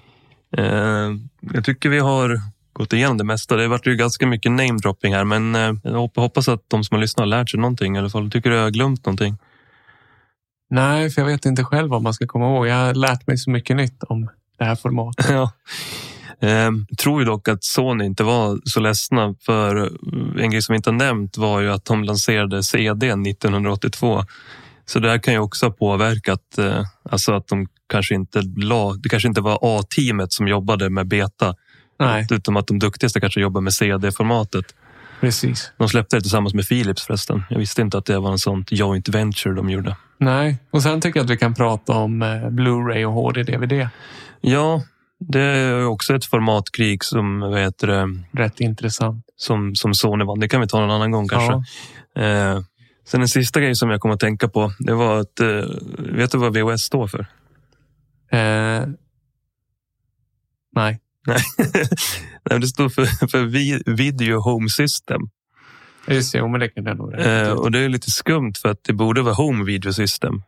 Eh, 0.57 1.09
jag 1.53 1.65
tycker 1.65 1.89
vi 1.89 1.99
har 1.99 2.39
gått 2.73 2.93
igenom 2.93 3.17
det 3.17 3.23
mesta. 3.23 3.55
Det 3.55 3.61
har 3.61 3.69
varit 3.69 3.87
ju 3.87 3.95
ganska 3.95 4.27
mycket 4.27 4.51
namedropping 4.51 5.13
här, 5.15 5.23
men 5.23 5.55
eh, 5.55 5.73
jag 5.83 5.91
hopp- 5.93 6.17
hoppas 6.17 6.47
att 6.47 6.63
de 6.67 6.83
som 6.83 6.95
har 6.95 7.01
lyssnat 7.01 7.21
har 7.21 7.27
lärt 7.27 7.49
sig 7.49 7.59
någonting. 7.59 7.95
I 7.95 7.99
alla 7.99 8.09
fall 8.09 8.31
tycker 8.31 8.49
du 8.49 8.55
jag 8.55 8.63
har 8.63 8.69
glömt 8.71 9.05
någonting. 9.05 9.37
Nej, 10.69 11.09
för 11.09 11.21
jag 11.21 11.27
vet 11.27 11.45
inte 11.45 11.63
själv 11.63 11.89
vad 11.89 12.01
man 12.01 12.13
ska 12.13 12.27
komma 12.27 12.45
ihåg. 12.45 12.67
Jag 12.67 12.75
har 12.75 12.93
lärt 12.93 13.27
mig 13.27 13.37
så 13.37 13.49
mycket 13.49 13.75
nytt 13.75 14.03
om 14.03 14.29
det 14.59 14.65
här 14.65 14.75
formatet. 14.75 15.25
ja. 15.29 15.51
Eh, 16.41 16.71
tror 17.01 17.21
ju 17.21 17.25
dock 17.25 17.47
att 17.47 17.63
Sony 17.63 18.05
inte 18.05 18.23
var 18.23 18.59
så 18.65 18.79
ledsna 18.79 19.35
för 19.45 19.91
en 20.41 20.51
grej 20.51 20.61
som 20.61 20.73
vi 20.73 20.77
inte 20.77 20.89
har 20.89 20.97
nämnt 20.97 21.37
var 21.37 21.61
ju 21.61 21.71
att 21.71 21.85
de 21.85 22.03
lanserade 22.03 22.63
CD 22.63 23.07
1982 23.07 24.23
Så 24.85 24.99
det 24.99 25.09
här 25.09 25.17
kan 25.17 25.33
ju 25.33 25.39
också 25.39 25.65
ha 25.65 25.73
påverkat, 25.73 26.57
eh, 26.57 26.83
alltså 27.09 27.33
att 27.33 27.47
de 27.47 27.67
kanske 27.89 28.15
inte 28.15 28.41
la, 28.57 28.93
det 28.93 29.09
kanske 29.09 29.27
inte 29.27 29.41
var 29.41 29.59
A-teamet 29.61 30.33
som 30.33 30.47
jobbade 30.47 30.89
med 30.89 31.07
beta, 31.07 31.55
Nej, 31.99 32.27
utan 32.31 32.57
att 32.57 32.67
de 32.67 32.79
duktigaste 32.79 33.19
kanske 33.19 33.41
jobbar 33.41 33.61
med 33.61 33.73
CD-formatet. 33.73 34.65
precis. 35.19 35.71
De 35.77 35.89
släppte 35.89 36.15
det 36.17 36.21
tillsammans 36.21 36.53
med 36.53 36.67
Philips 36.67 37.03
förresten. 37.03 37.43
Jag 37.49 37.57
visste 37.59 37.81
inte 37.81 37.97
att 37.97 38.05
det 38.05 38.19
var 38.19 38.31
en 38.31 38.39
sånt 38.39 38.71
joint 38.71 39.09
venture 39.09 39.53
de 39.55 39.69
gjorde. 39.69 39.95
Nej, 40.17 40.57
och 40.71 40.83
sen 40.83 41.01
tycker 41.01 41.19
jag 41.19 41.23
att 41.25 41.29
vi 41.29 41.37
kan 41.37 41.53
prata 41.53 41.93
om 41.93 42.21
eh, 42.21 42.27
Blu-ray 42.27 43.05
och 43.05 43.13
HD-DVD. 43.13 43.89
Ja, 44.41 44.81
det 45.27 45.41
är 45.41 45.85
också 45.85 46.15
ett 46.15 46.25
formatkrig 46.25 47.03
som, 47.03 47.39
vad 47.39 47.59
heter 47.59 47.87
det, 47.87 48.07
Rätt 48.31 48.59
intressant. 48.59 49.25
som, 49.35 49.75
som 49.75 49.93
Sony 49.93 50.23
vann. 50.25 50.39
Det 50.39 50.47
kan 50.49 50.61
vi 50.61 50.67
ta 50.67 50.79
någon 50.79 50.91
annan 50.91 51.11
gång 51.11 51.27
kanske. 51.27 51.63
Ja. 52.13 52.21
Eh, 52.21 52.61
sen 53.07 53.21
en 53.21 53.27
sista 53.27 53.61
grej 53.61 53.75
som 53.75 53.89
jag 53.89 54.01
kom 54.01 54.11
att 54.11 54.19
tänka 54.19 54.47
på, 54.49 54.71
det 54.79 54.93
var 54.93 55.19
att, 55.19 55.39
eh, 55.39 55.47
vet 55.99 56.31
du 56.31 56.37
vad 56.37 56.53
VHS 56.57 56.81
står 56.81 57.07
för? 57.07 57.19
Eh, 58.31 58.87
nej, 60.75 60.99
Nej, 62.49 62.59
det 62.59 62.67
står 62.67 62.89
för, 62.89 63.27
för 63.27 63.43
Vi- 63.45 63.83
Video 63.85 64.39
Home 64.39 64.69
System. 64.69 65.21
just 66.07 66.33
det. 66.33 66.47
Men 66.47 66.59
det 66.59 66.69
kan 66.69 66.85
jag 66.85 66.97
nog 66.97 67.13
Eh, 67.13 67.51
och 67.51 67.71
det 67.71 67.79
är 67.79 67.89
lite 67.89 68.11
skumt 68.11 68.53
för 68.61 68.69
att 68.69 68.83
det 68.83 68.93
borde 68.93 69.21
vara 69.21 69.33
Home 69.33 69.63
Video 69.65 69.93
System. 69.93 70.41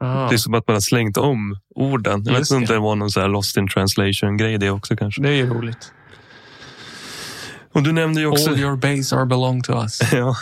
Ah, 0.00 0.28
Det 0.28 0.34
är 0.34 0.38
som 0.38 0.54
att 0.54 0.66
man 0.68 0.74
har 0.74 0.80
slängt 0.80 1.16
om 1.16 1.58
orden. 1.74 2.22
Jag 2.26 2.32
vet 2.32 2.40
inte 2.50 2.54
om 2.54 2.64
det. 2.64 2.78
var 2.78 2.96
någon 2.96 3.10
så 3.10 3.20
här 3.20 3.28
lost 3.28 3.56
in 3.56 3.68
translation 3.68 4.36
grej 4.36 4.58
det 4.58 4.70
också 4.70 4.96
kanske. 4.96 5.22
det 5.22 5.28
är 5.28 5.32
ju 5.32 5.46
roligt. 5.50 5.92
Och 7.72 7.82
du 7.82 7.92
nämnde 7.92 8.20
ju 8.20 8.26
också... 8.26 8.50
All 8.50 8.58
your 8.58 8.76
base 8.76 9.16
are 9.16 9.26
belong 9.26 9.62
to 9.62 9.72
us. 9.82 10.00
Ja. 10.12 10.36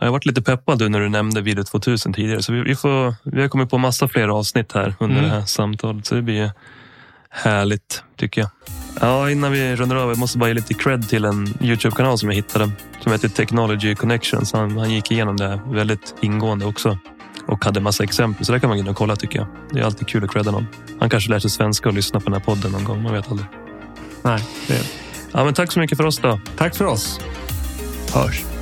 Jag 0.00 0.06
har 0.06 0.12
varit 0.12 0.26
lite 0.26 0.42
peppad 0.42 0.78
nu 0.80 0.88
när 0.88 1.00
du 1.00 1.08
nämnde 1.08 1.40
Video 1.40 1.64
2000 1.64 2.12
tidigare. 2.12 2.42
Så 2.42 2.52
vi, 2.52 2.60
vi, 2.62 2.76
får, 2.76 3.14
vi 3.30 3.40
har 3.40 3.48
kommit 3.48 3.70
på 3.70 3.78
massa 3.78 4.08
fler 4.08 4.28
avsnitt 4.28 4.72
här 4.72 4.94
under 5.00 5.16
Mm. 5.18 5.30
det 5.30 5.36
här 5.36 5.44
samtalet. 5.46 6.06
Så 6.06 6.14
det 6.14 6.22
blir 6.22 6.50
härligt 7.30 8.02
tycker 8.16 8.40
jag. 8.40 8.50
Ja, 9.00 9.30
innan 9.30 9.52
vi 9.52 9.76
rundar 9.76 9.96
av, 9.96 10.08
jag 10.08 10.18
måste 10.18 10.38
bara 10.38 10.48
ge 10.48 10.54
lite 10.54 10.74
cred 10.74 11.08
till 11.08 11.24
en 11.24 11.54
Youtube-kanal 11.60 12.18
som 12.18 12.28
jag 12.28 12.36
hittade. 12.36 12.70
Som 13.00 13.12
heter 13.12 13.28
Technology 13.28 13.94
Connections. 13.94 14.52
Han, 14.52 14.78
han 14.78 14.90
gick 14.90 15.10
igenom 15.10 15.36
det 15.36 15.48
här 15.48 15.60
väldigt 15.66 16.14
ingående 16.22 16.66
också. 16.66 16.98
Och 17.46 17.64
hade 17.64 17.80
massa 17.80 18.04
exempel. 18.04 18.46
Så 18.46 18.52
där 18.52 18.58
kan 18.58 18.68
man 18.68 18.78
gå 18.78 18.82
in 18.82 18.88
och 18.88 18.96
kolla 18.96 19.16
tycker 19.16 19.38
jag. 19.38 19.46
Det 19.70 19.80
är 19.80 19.84
alltid 19.84 20.08
kul 20.08 20.24
att 20.24 20.30
credda 20.30 20.50
någon. 20.50 20.66
Han 21.00 21.10
kanske 21.10 21.30
lär 21.30 21.38
sig 21.38 21.50
svenska 21.50 21.88
och 21.88 21.94
lyssnar 21.94 22.20
på 22.20 22.24
den 22.24 22.32
här 22.34 22.40
podden 22.40 22.72
någon 22.72 22.84
gång. 22.84 23.02
Man 23.02 23.12
vet 23.12 23.30
aldrig. 23.30 23.48
Nej, 24.22 24.44
det. 24.68 24.82
Ja, 25.32 25.44
men 25.44 25.54
tack 25.54 25.72
så 25.72 25.80
mycket 25.80 25.96
för 25.96 26.04
oss 26.04 26.18
då. 26.18 26.40
Tack 26.56 26.76
för 26.76 26.84
oss. 26.84 27.20
Hörs. 28.14 28.53